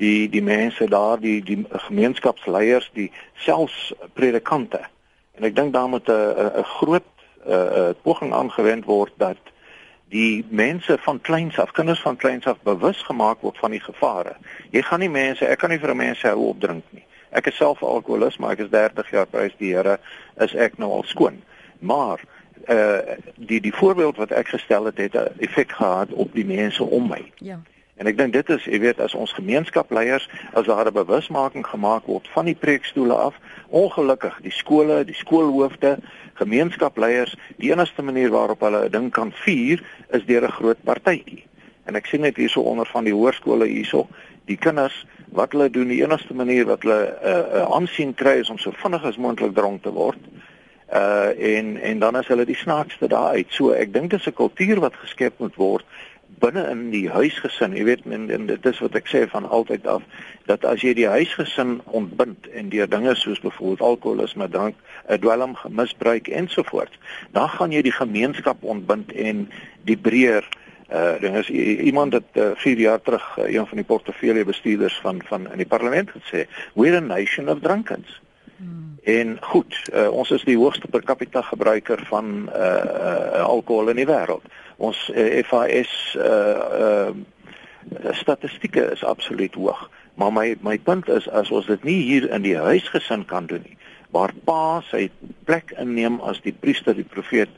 die 0.01 0.29
die 0.33 0.45
mense 0.45 0.87
daar, 0.89 1.21
die 1.21 1.41
die 1.45 1.61
gemeenskapsleiers, 1.89 2.89
die 2.97 3.11
selfs 3.45 3.93
predikante. 4.17 4.81
En 5.37 5.45
ek 5.49 5.57
dink 5.57 5.73
daar 5.73 5.89
moet 5.89 6.09
'n 6.09 6.61
'n 6.61 6.69
groot 6.81 7.09
'n 7.45 7.51
uh, 7.51 7.57
uh, 7.57 7.93
poging 8.03 8.33
aangewend 8.33 8.85
word 8.85 9.13
dat 9.17 9.41
die 10.11 10.45
mense 10.49 10.97
van 11.01 11.21
kleins 11.21 11.59
af, 11.59 11.71
kinders 11.73 12.01
van 12.03 12.17
kleins 12.17 12.47
af 12.51 12.59
bewus 12.67 13.03
gemaak 13.07 13.41
word 13.47 13.59
van 13.59 13.71
die 13.71 13.83
gevare. 13.83 14.35
Jy 14.75 14.83
gaan 14.83 15.03
nie 15.05 15.13
mense, 15.13 15.47
ek 15.47 15.63
kan 15.63 15.71
nie 15.71 15.79
vir 15.79 15.95
mense 15.97 16.27
hou 16.27 16.51
op 16.51 16.61
drink 16.61 16.85
nie. 16.97 17.05
Ek 17.31 17.47
is 17.47 17.59
self 17.61 17.83
alkoholist, 17.87 18.41
maar 18.43 18.57
ek 18.57 18.65
is 18.67 18.73
30 18.75 19.11
jaar 19.15 19.29
prys 19.31 19.55
die 19.63 19.71
Here, 19.75 20.01
is 20.43 20.55
ek 20.55 20.79
nou 20.83 20.91
al 20.99 21.07
skoon. 21.07 21.43
Maar 21.79 22.25
uh 22.69 23.17
die 23.37 23.61
die 23.61 23.75
voorbeeld 23.75 24.19
wat 24.21 24.35
ek 24.37 24.51
gestel 24.53 24.91
het 24.91 24.99
het 24.99 25.15
'n 25.15 25.39
effek 25.47 25.73
gehad 25.73 26.11
op 26.13 26.35
die 26.35 26.45
mense 26.45 26.85
om 26.85 27.09
my. 27.09 27.23
Ja. 27.39 27.61
En 28.01 28.07
ek 28.07 28.17
dink 28.17 28.33
dit 28.33 28.49
is, 28.49 28.65
jy 28.65 28.79
weet, 28.81 29.01
as 29.01 29.15
ons 29.15 29.33
gemeenskapleiers 29.37 30.29
as 30.53 30.67
daar 30.67 30.87
'n 30.87 30.93
bewusmaking 30.93 31.67
gemaak 31.67 32.07
word 32.07 32.29
van 32.33 32.45
die 32.45 32.55
preekstoele 32.55 33.15
af, 33.15 33.35
ongelukkig 33.69 34.39
die 34.43 34.53
skole, 34.53 35.05
die 35.05 35.15
skoolhoofde, 35.15 35.99
gemeenskapleiers, 36.41 37.37
die 37.61 37.71
enigste 37.73 38.03
manier 38.03 38.33
waarop 38.33 38.65
hulle 38.67 38.85
'n 38.89 38.93
ding 38.93 39.11
kan 39.13 39.33
vier 39.45 39.83
is 40.11 40.27
deur 40.27 40.45
'n 40.45 40.59
groot 40.59 40.83
partytjie. 40.85 41.45
En 41.85 41.97
ek 41.97 42.07
sien 42.07 42.21
net 42.21 42.37
hierso 42.37 42.61
onder 42.61 42.87
van 42.87 43.05
die 43.05 43.15
hoërskole 43.15 43.67
hierso, 43.67 44.09
die 44.47 44.57
kinders 44.57 45.07
wat 45.33 45.53
hulle 45.53 45.71
doen, 45.71 45.89
die 45.89 46.03
enigste 46.03 46.35
manier 46.35 46.67
wat 46.67 46.83
hulle 46.83 47.01
'n 47.07 47.29
uh, 47.29 47.61
uh, 47.61 47.75
aansien 47.77 48.15
kry 48.15 48.39
is 48.41 48.51
om 48.51 48.59
so 48.59 48.71
vinnig 48.71 49.05
as 49.05 49.17
moontlik 49.17 49.55
dronk 49.55 49.83
te 49.83 49.93
word. 49.93 50.19
Uh 50.93 51.57
en 51.57 51.77
en 51.77 51.99
dan 51.99 52.17
is 52.19 52.27
hulle 52.27 52.45
die 52.45 52.57
snaakste 52.57 53.07
daar 53.09 53.31
uit. 53.39 53.47
So 53.49 53.71
ek 53.71 53.93
dink 53.93 54.11
dis 54.11 54.27
'n 54.27 54.33
kultuur 54.33 54.81
wat 54.81 54.95
geskep 54.95 55.39
moet 55.39 55.55
word 55.55 55.85
binne 56.41 56.65
in 56.71 56.89
die 56.93 57.07
huisgesin, 57.11 57.75
jy 57.77 57.85
weet 57.89 58.07
en, 58.09 58.29
en 58.33 58.47
dit 58.49 58.67
is 58.67 58.81
wat 58.83 58.97
ek 58.99 59.11
sê 59.11 59.25
van 59.31 59.49
altyd 59.49 59.87
af 59.91 60.05
dat 60.49 60.65
as 60.69 60.83
jy 60.85 60.95
die 60.97 61.09
huisgesin 61.09 61.79
ontbind 61.97 62.49
en 62.57 62.71
deur 62.73 62.89
dinge 62.91 63.15
soos 63.19 63.43
byvoorbeeld 63.45 63.85
alkoholisme, 63.91 64.49
drank, 64.51 64.79
eh, 65.07 65.19
dwelm, 65.21 65.57
misbruik 65.69 66.29
ensovoorts, 66.29 66.97
dan 67.37 67.49
gaan 67.57 67.77
jy 67.77 67.85
die 67.87 67.95
gemeenskap 67.95 68.65
ontbind 68.65 69.13
en 69.13 69.47
die 69.89 69.99
breër 69.99 70.49
uh 70.91 71.21
ding 71.23 71.37
is 71.39 71.47
iemand 71.55 72.17
het 72.17 72.35
uh, 72.35 72.51
4 72.59 72.81
jaar 72.83 72.99
terug 72.99 73.23
uh, 73.39 73.45
een 73.47 73.67
van 73.67 73.79
die 73.79 73.87
portefeulje 73.87 74.45
bestuurders 74.45 74.97
van 75.05 75.21
van 75.29 75.47
in 75.53 75.63
die 75.63 75.67
parlement 75.67 76.11
gesê 76.11 76.49
we're 76.75 76.97
a 76.97 77.01
nation 77.01 77.49
of 77.49 77.61
drunkards. 77.63 78.21
Hmm. 78.57 78.99
En 79.03 79.37
goed, 79.41 79.77
uh, 79.95 80.11
ons 80.11 80.31
is 80.31 80.43
die 80.45 80.57
hoogste 80.59 80.89
per 80.91 81.05
capita 81.07 81.43
gebruiker 81.43 82.03
van 82.11 82.51
uh, 82.51 82.65
uh 82.65 83.47
alkohol 83.47 83.95
in 83.95 84.03
die 84.03 84.09
wêreld 84.11 84.43
ons 84.81 85.01
uh, 85.15 85.43
FAS 85.45 85.93
uh 86.17 87.11
uh 87.11 88.13
statistieke 88.13 88.83
is 88.93 89.05
absoluut 89.05 89.55
hoog. 89.55 89.89
Maar 90.15 90.33
my 90.33 90.57
my 90.61 90.79
punt 90.79 91.09
is 91.09 91.29
as 91.29 91.51
ons 91.51 91.67
dit 91.67 91.85
nie 91.85 92.01
hier 92.03 92.29
in 92.31 92.45
die 92.45 92.57
huisgesin 92.57 93.25
kan 93.25 93.47
doen 93.49 93.65
nie, 93.65 93.77
waar 94.15 94.33
pa 94.45 94.81
sy 94.91 95.09
plek 95.49 95.73
inneem 95.81 96.21
as 96.21 96.41
die 96.45 96.53
priester, 96.53 96.95
die 96.97 97.09
profeet 97.09 97.53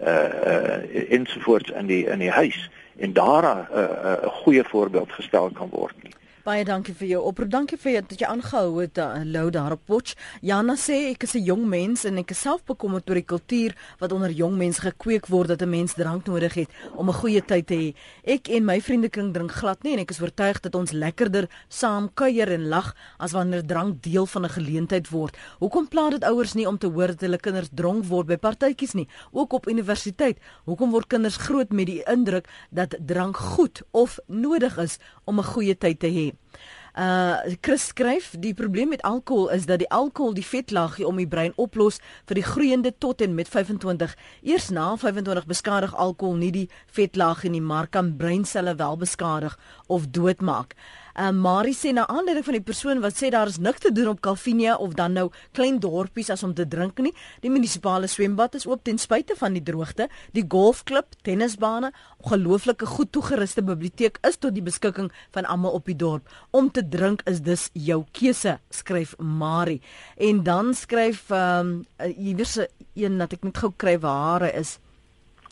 uh 0.00 0.30
uh 0.52 1.06
ensovoorts 1.10 1.70
in 1.70 1.90
die 1.90 2.04
in 2.06 2.22
die 2.22 2.32
huis 2.34 2.58
en 3.00 3.12
daar 3.16 3.42
'n 3.42 3.66
uh, 3.72 3.80
uh, 3.80 4.26
goeie 4.42 4.64
voorbeeld 4.64 5.12
gestel 5.12 5.50
kan 5.50 5.68
word 5.70 5.96
nie. 6.02 6.12
Baie 6.50 6.64
dankie 6.66 6.96
vir 6.98 7.06
jou 7.12 7.18
oproep. 7.28 7.50
Dankie 7.52 7.76
vir 7.78 7.92
jou 7.92 8.00
dat 8.10 8.22
jy 8.24 8.26
aangehou 8.26 8.80
het 8.80 8.98
uh, 8.98 9.20
Lou 9.22 9.44
daar 9.54 9.76
op 9.76 9.84
Potch. 9.86 10.16
Jana 10.42 10.74
sê 10.74 11.12
ek 11.12 11.22
is 11.22 11.36
'n 11.36 11.44
jong 11.46 11.62
mens 11.70 12.02
en 12.04 12.18
ek 12.18 12.32
is 12.34 12.40
self 12.42 12.64
bekommerd 12.66 13.06
oor 13.06 13.20
die 13.20 13.30
kultuur 13.32 13.76
wat 14.00 14.10
onder 14.12 14.32
jong 14.34 14.56
mense 14.58 14.82
gekweek 14.82 15.28
word 15.30 15.48
dat 15.54 15.62
'n 15.62 15.70
mens 15.70 15.94
drank 15.94 16.26
nodig 16.26 16.54
het 16.54 16.70
om 16.96 17.06
'n 17.08 17.20
goeie 17.22 17.40
tyd 17.40 17.66
te 17.66 17.74
hê. 17.74 17.94
Ek 18.24 18.48
en 18.48 18.64
my 18.64 18.80
vriendekring 18.80 19.32
drink 19.32 19.52
glad 19.52 19.84
nie 19.84 19.92
en 19.92 20.00
ek 20.00 20.10
is 20.10 20.20
oortuig 20.20 20.60
dat 20.60 20.74
ons 20.74 20.90
lekkerder 20.90 21.46
saam 21.68 22.10
kuier 22.14 22.50
en 22.50 22.68
lag 22.68 22.96
as 23.18 23.32
wanneer 23.32 23.62
drank 23.62 24.02
deel 24.02 24.26
van 24.26 24.42
'n 24.42 24.50
geleentheid 24.58 25.08
word. 25.10 25.36
Hoekom 25.60 25.88
pla 25.88 26.10
dit 26.10 26.24
ouers 26.24 26.54
nie 26.54 26.66
om 26.66 26.78
te 26.78 26.88
hoor 26.88 27.06
dat 27.06 27.20
hulle 27.20 27.38
kinders 27.38 27.70
dronk 27.72 28.04
word 28.06 28.26
by 28.26 28.36
partytjies 28.36 28.94
nie, 28.94 29.08
ook 29.30 29.52
op 29.52 29.68
universiteit? 29.68 30.38
Hoekom 30.64 30.90
word 30.90 31.06
kinders 31.06 31.36
groot 31.36 31.72
met 31.72 31.86
die 31.86 32.02
indruk 32.02 32.48
dat 32.70 32.96
drank 33.06 33.36
goed 33.36 33.82
of 33.92 34.18
nodig 34.26 34.78
is 34.78 34.98
om 35.24 35.38
'n 35.38 35.44
goeie 35.44 35.78
tyd 35.78 36.00
te 36.00 36.08
hê? 36.08 36.39
Uh 36.94 37.38
Chris 37.60 37.86
skryf 37.86 38.32
die 38.38 38.54
probleem 38.54 38.88
met 38.88 39.02
alkohol 39.02 39.48
is 39.54 39.66
dat 39.66 39.78
die 39.78 39.90
alkohol 39.90 40.34
die 40.34 40.46
vetlaagie 40.46 41.06
om 41.06 41.16
die 41.16 41.28
brein 41.28 41.52
oplos 41.54 42.00
vir 42.26 42.40
die 42.40 42.44
groeiende 42.44 42.90
tot 42.98 43.22
en 43.22 43.34
met 43.34 43.48
25. 43.48 44.16
Eers 44.42 44.68
na 44.74 44.96
25 44.96 45.46
beskadig 45.46 45.94
alkohol 45.94 46.34
nie 46.36 46.50
die 46.50 46.68
vetlaagie 46.90 47.50
nie, 47.50 47.62
maar 47.62 47.86
kan 47.86 48.16
breinselle 48.16 48.74
wel 48.74 48.96
beskadig 48.96 49.58
of 49.86 50.10
doodmaak. 50.10 50.74
Uh, 51.18 51.30
Marie 51.34 51.74
sê 51.74 51.92
na 51.92 52.06
aanleiding 52.06 52.44
van 52.46 52.56
die 52.56 52.64
persoon 52.64 53.00
wat 53.02 53.16
sê 53.18 53.30
daar 53.34 53.50
is 53.50 53.58
niks 53.58 53.82
te 53.82 53.92
doen 53.92 54.12
op 54.12 54.20
Calvinia 54.22 54.76
of 54.76 54.94
dan 54.98 55.16
nou 55.16 55.26
klein 55.56 55.80
dorpies 55.82 56.30
as 56.30 56.42
om 56.46 56.54
te 56.54 56.66
drink 56.68 56.98
nie. 57.02 57.12
Die 57.42 57.50
munisipale 57.50 58.06
swembad 58.06 58.54
is 58.54 58.66
oop 58.66 58.84
ten 58.84 58.98
spyte 58.98 59.34
van 59.38 59.56
die 59.56 59.62
droogte. 59.62 60.08
Die 60.36 60.44
golfklub, 60.46 61.16
tennisbane, 61.26 61.92
ongelooflike 62.22 62.86
goed 62.86 63.12
toegeruste 63.12 63.64
biblioteek 63.66 64.20
is 64.26 64.38
tot 64.38 64.54
die 64.54 64.64
beskikking 64.64 65.10
van 65.34 65.48
almal 65.50 65.78
op 65.78 65.90
die 65.90 65.96
dorp. 65.98 66.28
Om 66.50 66.70
te 66.70 66.86
drink 66.86 67.24
is 67.30 67.42
dus 67.42 67.68
jou 67.74 68.04
keuse, 68.12 68.58
skryf 68.70 69.16
Marie. 69.18 69.80
En 70.16 70.44
dan 70.46 70.74
skryf 70.74 71.30
ehm 71.30 71.80
um, 72.00 72.14
iewers 72.16 72.58
een 72.94 73.18
dat 73.18 73.32
ek 73.32 73.44
net 73.44 73.58
gou 73.58 73.72
kry 73.76 73.98
waar 73.98 74.44
hy 74.46 74.54
is. 74.60 74.78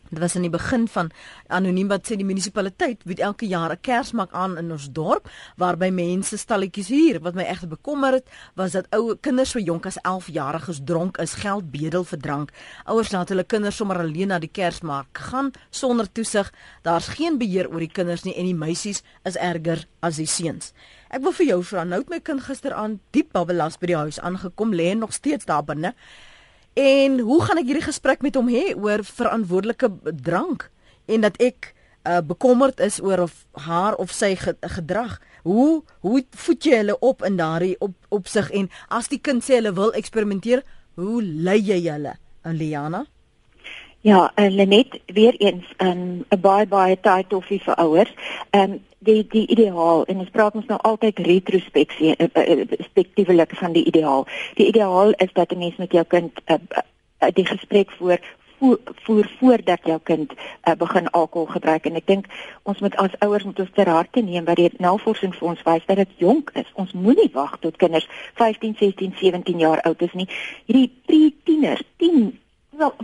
Dit 0.09 0.18
was 0.18 0.34
in 0.34 0.46
die 0.46 0.50
begin 0.52 0.86
van 0.88 1.11
anoniem 1.46 1.88
wat 1.88 2.09
sê 2.09 2.16
die 2.16 2.24
munisipaliteit 2.24 3.04
bied 3.04 3.20
elke 3.20 3.46
jaar 3.46 3.72
'n 3.72 3.80
Kersmark 3.80 4.32
aan 4.32 4.56
in 4.59 4.72
ons 4.72 4.88
dorp 4.92 5.28
waarby 5.56 5.90
mense 5.90 6.36
stalletjies 6.36 6.88
huur. 6.88 7.20
Wat 7.20 7.34
my 7.34 7.42
egter 7.42 7.68
bekommer 7.68 8.12
het, 8.12 8.26
was 8.54 8.72
dat 8.72 8.86
ou 8.90 9.16
kinders 9.20 9.50
so 9.50 9.59
jonk 9.59 9.86
as 9.86 9.98
11 10.02 10.28
jariges 10.28 10.80
dronk 10.84 11.18
is, 11.18 11.34
geld 11.34 11.70
bedel 11.70 12.04
vir 12.04 12.18
drank. 12.18 12.52
Ouers 12.84 13.12
laat 13.12 13.28
hulle 13.28 13.44
kinders 13.44 13.76
sommer 13.76 13.98
alleen 13.98 14.28
na 14.28 14.38
die 14.38 14.50
Kersmark 14.52 15.18
gaan 15.18 15.50
sonder 15.70 16.12
toesig. 16.12 16.52
Daar's 16.82 17.09
geen 17.09 17.38
beheer 17.38 17.68
oor 17.70 17.78
die 17.78 17.92
kinders 17.92 18.24
nie 18.24 18.34
en 18.36 18.44
die 18.44 18.54
meisies 18.54 19.02
is 19.24 19.36
erger 19.36 19.86
as 20.00 20.16
die 20.16 20.26
seuns. 20.26 20.72
Ek 21.09 21.22
wil 21.22 21.32
vir 21.32 21.46
jou 21.46 21.62
vra, 21.64 21.84
nou 21.84 22.00
het 22.02 22.11
my 22.12 22.20
kind 22.20 22.42
gisteraan 22.44 22.98
diep 23.16 23.32
babbelas 23.32 23.78
by 23.80 23.86
die 23.86 23.96
huis 23.96 24.20
aangekom, 24.20 24.74
lê 24.76 24.94
nog 24.94 25.12
steeds 25.12 25.48
daar 25.48 25.64
binne. 25.64 25.94
En 26.79 27.18
hoe 27.26 27.41
gaan 27.43 27.59
ek 27.59 27.66
hierdie 27.70 27.89
gesprek 27.89 28.22
met 28.22 28.37
hom 28.39 28.51
hê 28.53 28.70
oor 28.76 29.03
verantwoordelike 29.03 29.91
drank 30.22 30.68
en 31.11 31.24
dat 31.26 31.41
ek 31.43 31.72
uh, 32.07 32.20
bekommerd 32.22 32.81
is 32.81 33.01
oor 33.03 33.24
of 33.26 33.45
haar 33.66 33.97
of 33.99 34.14
sy 34.14 34.37
gedrag. 34.37 35.18
Hoe 35.43 35.83
hoe 36.07 36.22
voed 36.31 36.64
jy 36.64 36.81
hulle 36.83 36.99
op 37.03 37.24
in 37.26 37.39
daardie 37.41 37.74
op 37.83 37.95
opsig 38.14 38.51
en 38.55 38.70
as 38.95 39.11
die 39.11 39.18
kind 39.18 39.43
sê 39.43 39.59
hulle 39.59 39.74
wil 39.74 39.95
eksperimenteer, 39.99 40.62
hoe 40.95 41.22
lei 41.22 41.59
jy 41.59 41.81
hulle? 41.91 42.14
Liana? 42.49 43.05
Ja, 44.07 44.31
en 44.35 44.55
Lenet 44.55 45.01
weer 45.07 45.35
eens 45.43 45.64
'n 45.79 46.24
um, 46.31 46.41
baie 46.41 46.66
baie 46.66 47.01
tyd 47.01 47.29
toffie 47.29 47.61
vir 47.61 47.74
ouers. 47.74 48.14
Ehm 48.51 48.70
um, 48.70 48.81
die 48.99 49.26
die 49.30 49.46
ideaal 49.46 50.05
en 50.05 50.18
ons 50.24 50.30
praat 50.34 50.55
ons 50.55 50.66
nou 50.66 50.78
altyd 50.90 51.18
retrospeksie 51.26 52.14
uh, 52.16 52.26
uh, 52.34 52.66
perspektiewelik 52.66 53.55
van 53.61 53.72
die 53.72 53.84
ideaal. 53.84 54.26
Die 54.55 54.66
ideaal 54.66 55.14
is 55.22 55.32
dat 55.32 55.53
'n 55.53 55.59
mens 55.59 55.76
met 55.76 55.92
jou 55.92 56.05
kind 56.05 56.40
uh, 56.46 56.55
uh, 56.55 57.28
die 57.34 57.46
gesprek 57.46 57.90
voer 57.90 58.18
voer, 58.59 58.78
voer 59.03 59.30
voordat 59.38 59.80
jou 59.82 59.99
kind 60.03 60.32
uh, 60.32 60.74
begin 60.74 61.11
alkohol 61.11 61.46
gebruik 61.46 61.86
en 61.86 61.94
ek 61.94 62.07
dink 62.07 62.26
ons 62.62 62.80
moet 62.80 62.96
as 62.96 63.14
ouers 63.18 63.44
moet 63.44 63.61
ons 63.61 63.70
ter 63.74 63.88
harte 63.88 64.22
neem 64.22 64.44
wat 64.44 64.57
die 64.57 64.70
navorsing 64.78 65.34
vir 65.34 65.49
ons 65.49 65.62
wys 65.62 65.86
dat 65.86 65.96
dit 65.96 66.18
jonk 66.18 66.51
is. 66.55 66.66
Ons 66.74 66.92
moenie 66.92 67.30
wag 67.32 67.59
tot 67.62 67.76
kinders 67.76 68.09
15, 68.34 68.74
16, 68.78 69.14
17 69.20 69.59
jaar 69.59 69.80
oud 69.80 70.03
is 70.03 70.12
nie. 70.12 70.28
Hierdie 70.66 70.90
pre-tieners, 71.07 71.82
10 71.96 72.38
wel 72.79 72.95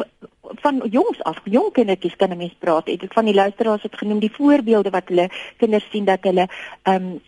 van 0.64 0.82
jongs 0.90 1.22
af, 1.22 1.38
jong 1.44 1.72
kindertjies 1.72 2.16
kan 2.16 2.30
'n 2.30 2.36
mens 2.36 2.54
praat. 2.58 2.88
Ek 2.88 3.12
van 3.12 3.24
die 3.24 3.34
luisteraars 3.34 3.82
het 3.82 3.98
genoem 3.98 4.18
die 4.18 4.32
voorbeelde 4.32 4.90
wat 4.90 5.08
hulle 5.08 5.28
kinders 5.56 5.90
sien 5.90 6.04
dat 6.04 6.22
hulle 6.22 6.48
ehm 6.82 6.94
um, 6.94 7.20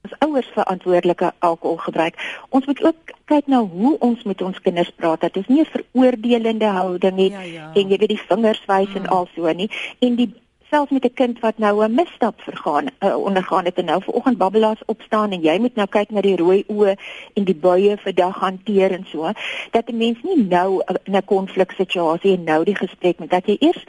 as 0.00 0.18
ouers 0.18 0.46
verantwoordelike 0.54 1.32
alkohol 1.38 1.76
gebruik. 1.76 2.14
Ons 2.48 2.66
moet 2.66 2.84
ook 2.84 3.12
kyk 3.24 3.46
na 3.46 3.60
hoe 3.60 3.98
ons 3.98 4.22
met 4.22 4.42
ons 4.42 4.60
kinders 4.60 4.92
praat. 4.96 5.20
Dit 5.20 5.36
is 5.36 5.46
nie 5.46 5.60
'n 5.60 5.72
veroordelende 5.74 6.64
houding 6.64 7.16
nie 7.16 7.30
ja, 7.30 7.40
ja. 7.40 7.70
en 7.74 7.88
jy 7.88 7.96
weet 7.96 8.08
die 8.08 8.26
vingers 8.28 8.62
wys 8.66 8.88
mm. 8.88 8.96
en 8.96 9.06
al 9.06 9.28
so 9.34 9.52
nie 9.52 9.70
en 9.98 10.14
die 10.14 10.32
selfs 10.70 10.90
met 10.90 11.04
'n 11.04 11.14
kind 11.14 11.40
wat 11.40 11.58
nou 11.58 11.84
'n 11.84 11.94
misstap 11.94 12.40
vergaan 12.40 12.86
uh, 13.00 13.16
ondergaan 13.16 13.64
het 13.64 13.78
en 13.78 13.84
nou 13.84 14.02
vanoggend 14.02 14.38
babbelaars 14.38 14.84
opstaan 14.86 15.30
en 15.30 15.40
jy 15.40 15.58
moet 15.58 15.74
nou 15.74 15.88
kyk 15.88 16.10
na 16.10 16.20
die 16.20 16.36
rooi 16.36 16.64
oë 16.68 16.94
en 17.34 17.44
die 17.44 17.54
buie 17.54 17.96
vir 17.96 18.14
dag 18.14 18.38
hanteer 18.38 18.90
en 18.92 19.06
so 19.12 19.32
dat 19.70 19.88
'n 19.88 19.96
mens 19.96 20.18
nie 20.22 20.42
nou 20.44 20.82
in 21.04 21.16
'n 21.16 21.24
konfliksituasie 21.24 22.36
en 22.36 22.44
nou 22.44 22.64
die 22.64 22.76
gesprek 22.76 23.18
met 23.18 23.30
dat 23.30 23.46
jy 23.46 23.56
eers 23.60 23.84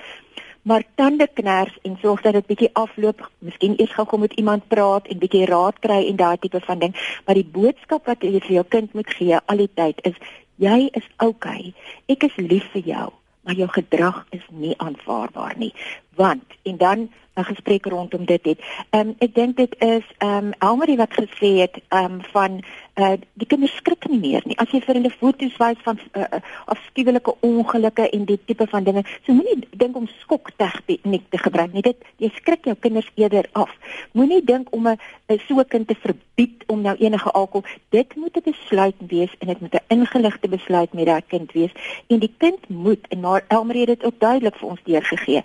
maar 0.62 0.84
tande 0.96 1.28
kners 1.34 1.78
en 1.82 1.98
sorg 2.02 2.22
dat 2.22 2.34
dit 2.34 2.46
bietjie 2.46 2.70
afloop. 2.74 3.30
Miskien 3.38 3.74
eers 3.78 3.94
gou 3.94 4.20
met 4.20 4.34
iemand 4.34 4.68
praat 4.68 5.08
en 5.08 5.18
bietjie 5.18 5.46
raad 5.46 5.80
kry 5.80 6.06
en 6.08 6.16
daai 6.16 6.38
tipe 6.38 6.60
van 6.60 6.80
ding. 6.80 6.94
Maar 7.26 7.36
die 7.36 7.50
boodskap 7.52 8.06
wat 8.06 8.22
jy 8.22 8.40
vir 8.40 8.54
jou 8.60 8.66
kind 8.68 8.94
moet 8.94 9.10
gee 9.10 9.40
al 9.46 9.58
die 9.58 9.72
tyd 9.74 10.02
is 10.02 10.16
jy 10.62 10.90
is 10.92 11.08
oukei. 11.18 11.74
Okay. 11.74 11.74
Ek 12.06 12.24
is 12.30 12.38
lief 12.38 12.68
vir 12.76 12.86
jou, 12.86 13.10
maar 13.42 13.58
jou 13.58 13.68
gedrag 13.74 14.26
is 14.30 14.46
nie 14.50 14.76
aanvaarbaar 14.78 15.58
nie. 15.58 15.74
Want 16.16 16.44
en 16.64 16.78
dan 16.78 17.10
'n 17.36 17.44
gesprek 17.44 17.86
rondom 17.86 18.26
dit 18.26 18.46
het. 18.46 18.60
Ehm 18.90 19.08
um, 19.08 19.16
ek 19.18 19.36
dink 19.36 19.58
dit 19.58 19.76
is 19.80 20.06
ehm 20.18 20.46
um, 20.46 20.54
Almarie 20.58 20.98
wat 20.98 21.14
gesê 21.14 21.50
het 21.64 21.76
ehm 21.88 22.04
um, 22.04 22.22
van 22.32 22.64
uh 22.96 23.14
die 23.34 23.48
kinders 23.48 23.76
skrik 23.76 24.08
nie 24.10 24.20
meer 24.20 24.42
nie. 24.46 24.58
As 24.58 24.72
jy 24.72 24.82
vir 24.82 24.96
hulle 24.96 25.10
foto's 25.10 25.58
wys 25.58 25.80
van 25.84 26.00
uh, 26.14 26.24
afskuwelike 26.66 27.36
ongelukke 27.40 28.10
en 28.10 28.26
die 28.26 28.40
tipe 28.46 28.68
van 28.68 28.84
dinge, 28.84 29.04
so 29.26 29.34
moenie 29.34 29.68
dink 29.72 29.96
om 29.96 30.08
skok 30.20 30.52
tegniek 30.56 31.24
te 31.30 31.38
gebruik 31.38 31.74
nie. 31.74 31.82
Dit 31.82 32.04
jy 32.18 32.32
skrik 32.36 32.66
jou 32.66 32.76
kinders 32.76 33.12
eerder 33.16 33.48
af. 33.52 33.72
Moenie 34.12 34.44
dink 34.44 34.68
om 34.76 34.88
'n 34.88 34.98
so 35.48 35.60
'n 35.60 35.68
kind 35.68 35.88
te 35.88 35.96
verbied 35.96 36.64
om 36.68 36.82
nou 36.82 36.96
enige 37.00 37.32
alkohol. 37.32 37.70
Dit 37.90 38.16
moet 38.16 38.36
'n 38.36 38.52
besluit 38.52 38.96
wees 39.08 39.32
en 39.40 39.48
dit 39.48 39.62
moet 39.62 39.74
'n 39.74 39.86
ingeligte 39.88 40.48
besluit 40.48 40.94
met 40.94 41.06
daai 41.06 41.24
kind 41.28 41.52
wees 41.52 41.72
en 42.08 42.20
die 42.20 42.34
kind 42.38 42.70
moet 42.70 43.08
en 43.08 43.20
maar 43.20 43.46
Almarie 43.48 43.88
het 43.88 44.00
dit 44.00 44.04
ook 44.04 44.20
duidelik 44.20 44.56
vir 44.56 44.70
ons 44.70 44.84
deurgegee 44.84 45.42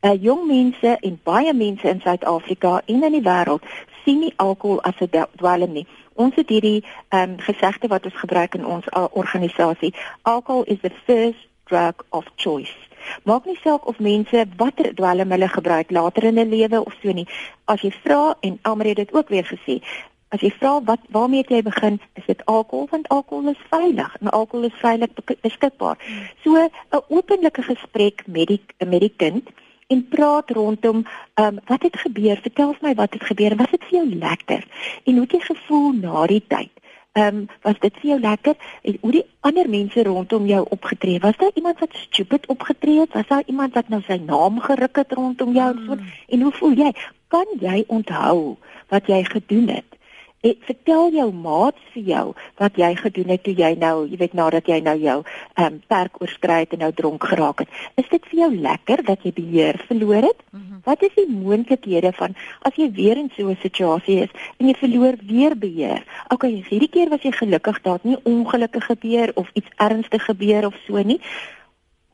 uh, 0.00 0.22
jong 0.22 0.46
mense 0.46 0.96
en 1.00 1.20
baie 1.22 1.54
mense 1.54 1.88
in 1.88 2.00
Suid-Afrika 2.00 2.82
en 2.86 3.04
in 3.04 3.12
die 3.12 3.22
wêreld 3.22 3.64
sien 4.04 4.20
nie 4.20 4.34
alkohol 4.36 4.80
as 4.82 5.00
'n 5.00 5.26
dwelm 5.36 5.72
nie. 5.72 5.86
Ons 6.14 6.34
het 6.34 6.48
hierdie 6.48 6.84
ehm 7.08 7.30
um, 7.30 7.38
gesegde 7.38 7.88
wat 7.88 8.04
ons 8.04 8.14
gebruik 8.14 8.54
in 8.54 8.66
ons 8.66 8.84
uh, 8.96 9.06
organisasie. 9.10 9.94
Alcohol 10.22 10.64
is 10.64 10.80
the 10.80 10.92
first 11.06 11.48
drug 11.64 11.94
of 12.08 12.24
choice. 12.36 12.76
Maak 13.24 13.44
nie 13.44 13.58
saak 13.62 13.86
of 13.86 13.98
mense 13.98 14.44
watter 14.56 14.94
dwelm 14.94 15.30
hulle 15.30 15.48
gebruik 15.48 15.90
later 15.90 16.24
in 16.24 16.38
'n 16.38 16.48
lewe 16.48 16.84
of 16.84 16.94
so 17.02 17.12
nie. 17.12 17.28
As 17.64 17.80
jy 17.80 17.92
vra 18.02 18.36
en 18.40 18.58
Amre 18.62 18.88
het 18.88 18.96
dit 18.96 19.14
ook 19.14 19.28
weer 19.28 19.44
gesê, 19.44 19.82
as 20.28 20.40
jy 20.40 20.50
vra 20.50 20.80
wat 20.84 21.00
waarmee 21.08 21.44
jy 21.48 21.62
begin, 21.62 22.00
is 22.14 22.26
dit 22.26 22.44
alkohol 22.44 22.88
want 22.90 23.08
alkohol 23.08 23.48
is 23.48 23.68
veilig 23.70 24.16
en 24.20 24.30
alkohol 24.30 24.66
is 24.66 24.80
veilig 24.80 25.08
beskikbaar. 25.40 25.96
So 26.44 26.56
'n 26.56 27.02
openlike 27.08 27.62
gesprek 27.62 28.26
met 28.26 28.46
die 28.46 28.60
met 28.86 29.00
die 29.00 29.14
kind 29.16 29.48
en 29.88 30.08
praat 30.08 30.50
rondom 30.50 31.04
ehm 31.34 31.46
um, 31.46 31.60
wat 31.66 31.82
het 31.82 31.96
gebeur? 31.96 32.38
Vertel 32.42 32.74
my 32.80 32.94
wat 32.94 33.12
het 33.12 33.22
gebeur 33.22 33.50
en 33.50 33.56
was 33.56 33.70
dit 33.70 33.84
vir 33.84 33.98
jou 33.98 34.14
lekker? 34.14 34.66
En 35.04 35.12
hoe 35.12 35.22
het 35.22 35.32
jy 35.32 35.40
gevoel 35.40 35.92
na 35.92 36.26
die 36.26 36.44
tyd? 36.46 36.70
Ehm 37.12 37.36
um, 37.36 37.46
was 37.62 37.78
dit 37.80 37.94
vir 38.00 38.10
jou 38.10 38.20
lekker? 38.20 38.56
En 38.82 38.98
hoe 39.00 39.12
die 39.12 39.24
ander 39.40 39.68
mense 39.68 40.02
rondom 40.02 40.46
jou 40.46 40.66
opgetree? 40.68 41.18
Was 41.18 41.36
daar 41.36 41.54
iemand 41.54 41.78
wat 41.78 41.96
stupid 41.96 42.46
opgetree 42.46 43.00
het? 43.00 43.12
Was 43.12 43.26
daar 43.26 43.42
iemand 43.46 43.74
wat 43.74 43.88
nou 43.88 44.02
sy 44.06 44.20
naam 44.24 44.60
geruk 44.60 44.96
het 44.96 45.12
rondom 45.12 45.54
jou 45.54 45.72
mm. 45.72 45.78
en 45.78 45.86
so? 45.86 45.92
Hmm. 45.92 46.12
En 46.26 46.40
hoe 46.40 46.52
voel 46.52 46.72
jy? 46.72 46.92
Kan 47.28 47.46
jy 47.60 47.84
onthou 47.86 48.56
wat 48.88 49.06
jy 49.06 49.24
gedoen 49.24 49.68
het? 49.68 49.97
Ek 50.46 50.60
vertel 50.62 51.08
jou 51.16 51.26
maat 51.34 51.78
vir 51.92 52.02
jou 52.06 52.24
wat 52.60 52.76
jy 52.78 52.92
gedoen 52.94 53.32
het 53.34 53.42
toe 53.42 53.54
jy 53.58 53.72
nou, 53.74 54.04
jy 54.06 54.20
weet 54.20 54.36
nadat 54.38 54.68
jy 54.70 54.78
nou 54.86 54.94
jou 55.02 55.16
ehm 55.24 55.64
um, 55.66 55.80
perk 55.90 56.20
oorskry 56.22 56.60
het 56.60 56.76
en 56.76 56.84
nou 56.84 56.92
dronk 56.94 57.26
geraak 57.26 57.64
het. 57.64 57.72
Is 57.98 58.06
dit 58.12 58.28
vir 58.30 58.38
jou 58.44 58.50
lekker 58.68 59.02
dat 59.08 59.26
jy 59.26 59.32
beheer 59.34 59.80
verloor 59.88 60.28
het? 60.28 60.38
Mm 60.52 60.60
-hmm. 60.60 60.80
Wat 60.84 61.02
is 61.02 61.14
die 61.16 61.26
moontlikhede 61.26 62.12
van 62.12 62.38
as 62.62 62.78
jy 62.78 62.86
weer 62.92 63.16
in 63.18 63.30
so 63.36 63.50
'n 63.50 63.58
situasie 63.62 64.22
is 64.22 64.30
en 64.58 64.66
jy 64.66 64.74
verloor 64.78 65.18
weer 65.26 65.58
beheer? 65.58 66.06
Okay, 66.28 66.62
hierdie 66.70 66.90
keer 66.90 67.08
was 67.08 67.22
jy 67.22 67.32
gelukkig 67.32 67.82
dat 67.82 68.04
nie 68.04 68.18
ongelukkig 68.22 68.84
gebeur 68.84 69.30
of 69.34 69.50
iets 69.52 69.70
ernstig 69.76 70.24
gebeur 70.24 70.66
of 70.66 70.74
so 70.86 71.02
nie 71.02 71.20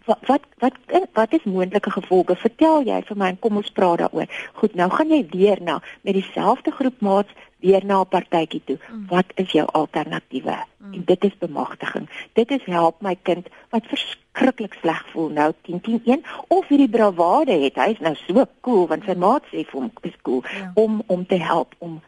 wat 0.04 0.18
wat 0.26 0.42
wat 0.58 1.06
wat 1.12 1.32
is 1.32 1.44
moontlike 1.44 1.90
gevolge? 1.90 2.36
Vertel 2.36 2.84
jy 2.84 3.00
vir 3.08 3.16
my 3.16 3.28
en 3.32 3.38
kom 3.38 3.56
ons 3.56 3.70
praat 3.72 3.98
daaroor. 3.98 4.28
Goed, 4.60 4.74
nou 4.74 4.90
gaan 4.90 5.10
jy 5.10 5.26
weer 5.30 5.62
na 5.62 5.80
met 6.02 6.14
dieselfde 6.14 6.70
groep 6.70 7.00
maats 7.00 7.32
weer 7.64 7.84
na 7.84 8.00
'n 8.00 8.08
partytjie 8.08 8.62
toe. 8.64 8.78
Mm. 8.78 9.06
Wat 9.08 9.28
is 9.34 9.50
jou 9.50 9.66
alternatiewe? 9.72 10.56
Mm. 10.78 10.92
En 10.92 11.02
dit 11.04 11.24
is 11.24 11.38
bemagtiging. 11.38 12.08
Dit 12.32 12.50
is 12.50 12.64
help 12.64 13.00
my 13.00 13.16
kind 13.22 13.48
wat 13.70 13.86
verskriklik 13.86 14.74
sleg 14.80 15.04
voel 15.12 15.28
nou 15.28 15.52
10 15.62 15.80
10 15.80 16.00
1 16.04 16.24
of 16.48 16.68
hierdie 16.68 16.88
bravade 16.88 17.52
het. 17.52 17.74
Hy 17.74 17.90
is 17.96 18.00
nou 18.00 18.14
so 18.14 18.44
cool 18.60 18.86
want 18.86 19.04
sy 19.04 19.14
maat 19.14 19.44
sê 19.52 19.64
vir 19.64 19.80
hom 19.80 19.90
is 20.00 20.18
cool 20.22 20.42
ja. 20.44 20.72
om 20.74 21.02
om 21.06 21.26
te 21.26 21.40
help 21.40 21.74
om 21.78 22.02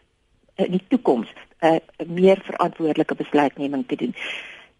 in 0.54 0.70
die 0.70 0.84
toekoms 0.88 1.28
'n 1.60 1.66
uh, 1.66 1.78
meer 2.06 2.38
verantwoordelike 2.44 3.14
besluitneming 3.14 3.86
te 3.86 3.96
doen 3.96 4.14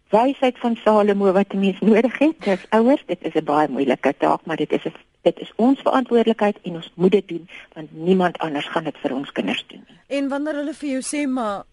wysheid 0.09 0.59
van 0.59 0.77
Salomo 0.83 1.31
wat 1.31 1.49
die 1.49 1.59
mens 1.59 1.79
nodig 1.79 2.17
het. 2.17 2.35
Dis 2.43 2.65
ouers, 2.69 3.03
dit 3.05 3.21
is 3.21 3.33
'n 3.33 3.43
baie 3.43 3.67
moeilike 3.69 4.13
taak, 4.17 4.45
maar 4.45 4.55
dit 4.55 4.71
is 4.71 4.85
'n 4.85 4.93
dit 5.27 5.43
is 5.45 5.53
ons 5.61 5.79
verantwoordelikheid 5.85 6.59
en 6.63 6.79
ons 6.81 6.91
moet 6.95 7.15
dit 7.17 7.31
doen 7.35 7.45
want 7.75 7.93
niemand 8.09 8.37
anders 8.43 8.67
gaan 8.73 8.87
dit 8.89 8.99
vir 9.03 9.15
ons 9.15 9.31
kinders 9.39 9.63
doen 9.71 9.83
nie. 9.83 9.99
En 10.19 10.29
wanneer 10.31 10.61
hulle 10.61 10.75
vir 10.81 10.89
jou 10.95 11.03
sê 11.05 11.23
maar 11.29 11.65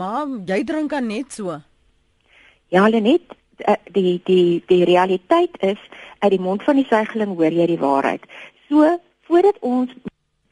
ma, 0.00 0.24
jy 0.46 0.62
drink 0.66 0.94
aan 0.94 1.10
net 1.10 1.34
so. 1.34 1.58
Ja, 2.72 2.86
net 2.88 3.34
eh, 3.58 3.78
die 3.94 4.20
die 4.26 4.62
die 4.66 4.82
realiteit 4.84 5.56
is 5.60 5.80
uit 6.18 6.32
die 6.34 6.42
mond 6.42 6.64
van 6.66 6.80
die 6.80 6.88
suigeling 6.88 7.36
hoor 7.38 7.52
jy 7.52 7.68
die 7.70 7.80
waarheid. 7.80 8.24
So 8.68 8.96
voordat 9.28 9.60
ons 9.60 9.92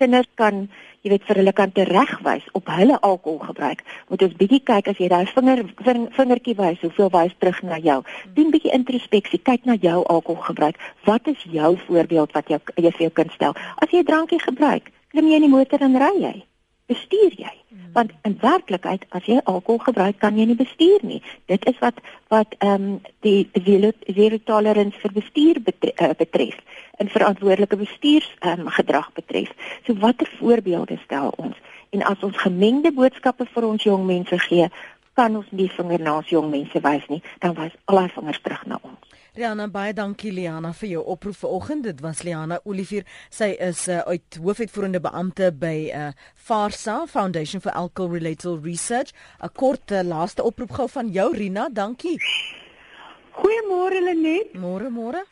kinders 0.03 0.29
kan 0.35 0.67
jy 1.03 1.11
weet 1.11 1.25
vir 1.27 1.41
hulle 1.41 1.53
kan 1.53 1.73
teregwys 1.75 2.45
op 2.59 2.71
hulle 2.71 2.99
alkoholgebruik. 3.09 3.83
Moet 4.11 4.23
ons 4.29 4.37
bietjie 4.39 4.61
kyk 4.71 4.93
as 4.93 5.01
jy 5.03 5.09
daai 5.11 5.27
vinger 5.27 5.65
vingertjie 6.19 6.55
wys, 6.61 6.79
hoeveel 6.85 7.11
wys 7.17 7.35
terug 7.39 7.59
na 7.67 7.81
jou. 7.83 7.99
Doen 8.37 8.55
bietjie 8.55 8.75
introspeksie, 8.77 9.43
kyk 9.43 9.67
na 9.67 9.79
jou 9.83 9.99
alkoholgebruik. 10.15 10.79
Wat 11.09 11.27
is 11.27 11.43
jou 11.51 11.75
voorbeeld 11.89 12.39
wat 12.39 12.49
jy 12.55 12.63
jy 12.77 12.95
vir 12.95 13.09
jou 13.09 13.13
kind 13.19 13.35
stel? 13.35 13.59
As 13.83 13.91
jy 13.91 14.01
'n 14.03 14.11
drankie 14.11 14.41
gebruik, 14.41 14.93
klim 15.11 15.29
jy 15.29 15.37
in 15.43 15.49
die 15.49 15.57
motor 15.57 15.83
en 15.83 15.99
ry 15.99 16.15
jy 16.23 16.37
bestuur 16.93 17.35
jy. 17.39 17.53
Want 17.93 18.13
in 18.29 18.39
werklikheid 18.41 19.05
as 19.17 19.27
jy 19.29 19.41
alkohol 19.45 19.83
gebruik 19.87 20.19
kan 20.21 20.39
jy 20.39 20.47
nie 20.49 20.57
bestuur 20.57 21.03
nie. 21.05 21.21
Dit 21.53 21.67
is 21.69 21.79
wat 21.85 22.01
wat 22.33 22.55
ehm 22.59 22.87
um, 22.87 23.01
die 23.27 23.51
zero 24.17 24.39
tolerance 24.45 24.99
vir 25.03 25.13
bestuur 25.19 25.61
betref, 25.61 26.01
uh, 26.01 26.15
betref 26.17 26.57
en 27.01 27.13
verantwoordelike 27.13 27.77
bestuurs 27.77 28.31
ehm 28.41 28.67
um, 28.67 28.73
gedrag 28.79 29.13
betref. 29.19 29.53
So 29.87 29.99
watter 30.05 30.31
voorbeelde 30.39 30.99
stel 31.05 31.33
ons? 31.37 31.57
En 31.91 32.03
as 32.09 32.25
ons 32.25 32.43
gemengde 32.47 32.93
boodskappe 32.97 33.47
vir 33.55 33.69
ons 33.69 33.85
jong 33.85 34.07
mense 34.09 34.39
gee 34.49 34.69
kan 35.13 35.37
ons 35.37 35.49
nie 35.53 35.69
vinger 35.69 36.01
na 36.01 36.17
ons 36.23 36.29
jong 36.29 36.49
mense 36.51 36.81
wys 36.81 37.09
nie. 37.13 37.21
Dan 37.45 37.57
wys 37.61 37.77
al 37.85 38.07
die 38.07 38.15
vingers 38.17 38.41
terug 38.41 38.65
na 38.67 38.81
ons 38.81 39.12
Riana 39.33 39.65
baie 39.73 39.95
dankie 39.97 40.29
Liana 40.29 40.75
vir 40.77 40.91
jou 40.91 41.03
oproep 41.09 41.39
vanoggend. 41.41 41.87
Dit 41.87 42.01
was 42.05 42.19
Liana 42.21 42.59
Olivier. 42.69 43.07
Sy 43.33 43.47
is 43.65 43.87
uh, 43.89 44.03
uit 44.05 44.37
hoofuitvoerende 44.37 45.01
beampte 45.01 45.47
by 45.57 45.77
uh, 45.89 46.11
FARSA 46.37 47.07
Foundation 47.09 47.63
for 47.65 47.73
Alcohol 47.73 48.13
Related 48.13 48.67
Research. 48.67 49.15
'n 49.41 49.49
Kort 49.57 49.89
uh, 49.89 50.03
laaste 50.05 50.45
oproep 50.45 50.75
gou 50.77 50.85
van 50.93 51.09
jou 51.09 51.31
Rina. 51.33 51.71
Dankie. 51.73 52.19
Goeiemôre 53.39 54.03
Lenet. 54.05 54.53
Môre 54.53 54.91
môre. 54.93 55.25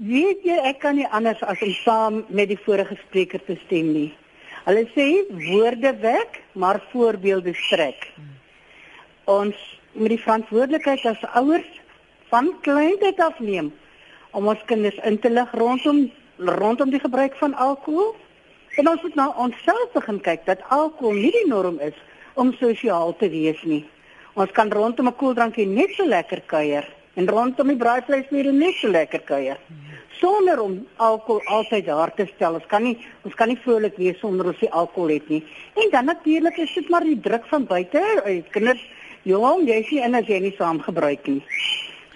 Weet 0.00 0.40
jy 0.48 0.56
ek 0.70 0.80
kan 0.80 0.96
nie 0.96 1.08
anders 1.12 1.42
as 1.44 1.60
om 1.60 1.74
saam 1.82 2.16
met 2.32 2.48
die 2.48 2.58
vorige 2.64 2.96
spreker 3.02 3.44
te 3.44 3.58
stem 3.66 3.92
nie. 3.98 4.14
Hulle 4.64 4.86
sê 4.96 5.06
woorde 5.50 5.92
wek, 6.00 6.40
maar 6.56 6.80
voorbeelde 6.88 7.52
strek. 7.52 8.08
Hmm. 8.16 8.32
Ons 9.28 9.60
met 9.92 10.08
die 10.08 10.22
verantwoordelikheid 10.24 11.04
as 11.04 11.28
ouers 11.36 11.68
van 12.30 12.50
kleintyd 12.62 13.20
af 13.20 13.38
neem 13.38 13.72
om 14.30 14.48
ons 14.48 14.62
kinders 14.70 14.98
in 15.08 15.18
te 15.18 15.30
lig 15.30 15.54
rondom 15.58 16.10
rondom 16.40 16.90
die 16.90 17.02
gebruik 17.02 17.34
van 17.36 17.54
alkohol. 17.54 18.14
En 18.78 18.88
ons 18.88 19.02
moet 19.02 19.16
nou 19.18 19.28
onsself 19.44 19.92
begin 19.92 20.20
kyk 20.24 20.46
dat 20.46 20.62
alkohol 20.68 21.18
nie 21.18 21.32
die 21.34 21.48
norm 21.50 21.80
is 21.84 21.96
om 22.34 22.54
sosiaal 22.56 23.12
te 23.20 23.28
wees 23.28 23.60
nie. 23.68 23.82
Ons 24.34 24.52
kan 24.56 24.70
rondom 24.70 25.08
'n 25.08 25.16
koeldrankie 25.16 25.66
net 25.66 25.90
so 25.96 26.06
lekker 26.06 26.42
kuier 26.46 26.86
en 27.14 27.28
rondom 27.28 27.68
die 27.68 27.76
braaivleismuur 27.76 28.52
net 28.52 28.74
so 28.74 28.88
lekker 28.88 29.20
kuier 29.20 29.58
sonder 30.20 30.60
om 30.60 30.86
alkohol 30.96 31.42
altyd 31.46 31.86
daar 31.86 32.14
te 32.14 32.26
stel. 32.34 32.54
Ons 32.54 32.66
kan 32.66 32.82
nie 32.82 32.96
ons 33.24 33.34
kan 33.34 33.48
nie 33.48 33.58
vrolik 33.64 33.96
wees 33.96 34.18
sonder 34.20 34.46
ons 34.52 34.62
die 34.62 34.70
alkohol 34.70 35.14
het 35.16 35.28
nie. 35.28 35.42
En 35.74 35.90
dan 35.90 36.04
natuurlik 36.04 36.56
is 36.56 36.74
dit 36.74 36.88
maar 36.88 37.04
die 37.04 37.20
druk 37.20 37.46
van 37.52 37.66
buite. 37.66 38.02
Kinders, 38.50 38.82
jong, 39.22 39.66
jy 39.68 39.82
sien 39.88 40.02
en 40.02 40.14
as 40.14 40.26
jy 40.26 40.40
nie 40.40 40.54
saam 40.58 40.80
gebruik 40.80 41.26
nie. 41.26 41.42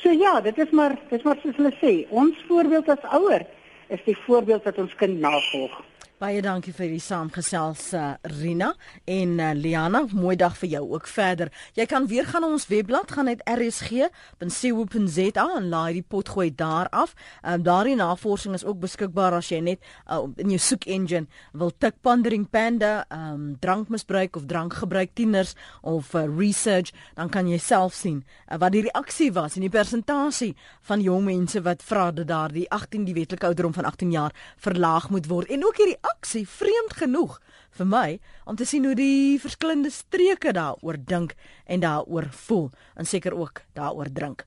So 0.05 0.12
ja, 0.12 0.40
dit 0.40 0.59
is 0.59 0.70
maar 0.70 0.98
dit 1.09 1.18
is 1.18 1.22
maar 1.24 1.38
soos 1.40 1.57
hulle 1.57 1.70
sê, 1.80 1.92
ons 2.12 2.40
voorbeeld 2.44 2.90
as 2.92 3.05
ouer 3.16 3.46
is 3.88 4.02
die 4.05 4.16
voorbeeld 4.26 4.66
wat 4.68 4.78
ons 4.82 4.92
kind 5.00 5.16
navolg. 5.20 5.78
Baie 6.22 6.38
dankie 6.38 6.70
vir 6.70 6.92
die 6.92 7.00
saamgesels 7.02 7.88
uh, 7.98 8.12
Rina 8.38 8.68
en 9.10 9.32
uh, 9.42 9.48
Liana. 9.58 10.04
Mooi 10.14 10.36
dag 10.38 10.54
vir 10.60 10.68
jou 10.76 10.82
ook 10.92 11.08
verder. 11.10 11.48
Jy 11.74 11.88
kan 11.90 12.04
weer 12.06 12.22
gaan 12.28 12.44
na 12.46 12.52
ons 12.54 12.68
webblad 12.70 13.10
gaan 13.10 13.26
net 13.26 13.40
rsg.co.za 13.50 15.46
en 15.58 15.66
laai 15.72 15.96
die 15.96 16.04
pot 16.06 16.30
gooi 16.30 16.52
daar 16.54 16.86
af. 16.94 17.16
Um, 17.42 17.64
Daardie 17.66 17.96
navorsing 17.98 18.54
is 18.54 18.62
ook 18.62 18.78
beskikbaar 18.84 19.34
as 19.40 19.50
jy 19.50 19.58
net 19.66 19.82
uh, 20.06 20.20
in 20.38 20.54
jou 20.54 20.60
soek 20.62 20.86
engine 20.86 21.26
wil 21.50 21.74
tik 21.82 21.98
pondering 22.06 22.46
panda, 22.46 23.02
um, 23.10 23.58
drankmisbruik 23.58 24.38
of 24.38 24.46
drankgebruik 24.46 25.10
tieners 25.18 25.56
of 25.82 26.14
uh, 26.14 26.22
research, 26.30 26.94
dan 27.18 27.26
kan 27.26 27.50
jy 27.50 27.58
self 27.58 27.98
sien 27.98 28.22
uh, 28.22 28.60
wat 28.62 28.70
die 28.78 28.84
reaksie 28.86 29.32
was 29.34 29.58
en 29.58 29.66
die 29.66 29.72
persentasie 29.74 30.52
van 30.86 31.02
jong 31.02 31.26
mense 31.26 31.58
wat 31.66 31.82
vra 31.82 32.12
dat 32.14 32.30
daardie 32.30 32.70
18 32.70 33.10
die 33.10 33.18
wetlike 33.18 33.50
ouderdom 33.50 33.74
van 33.74 33.90
18 33.90 34.14
jaar 34.14 34.30
verlaag 34.62 35.10
moet 35.10 35.26
word 35.26 35.50
en 35.50 35.66
ook 35.66 35.82
hierdie 35.82 35.98
aksie 36.12 36.44
vreemd 36.48 36.96
genoeg 37.00 37.38
vir 37.78 37.88
my 37.88 38.09
om 38.44 38.57
te 38.57 38.66
sien 38.68 38.84
hoe 38.84 38.94
die 38.98 39.40
verskillende 39.42 39.90
streke 39.90 40.52
daaroor 40.52 40.98
dink 40.98 41.34
en 41.64 41.80
daaroor 41.80 42.28
voel 42.46 42.70
en 42.94 43.09
seker 43.09 43.36
ook 43.36 43.64
daaroor 43.72 44.12
drink 44.12 44.46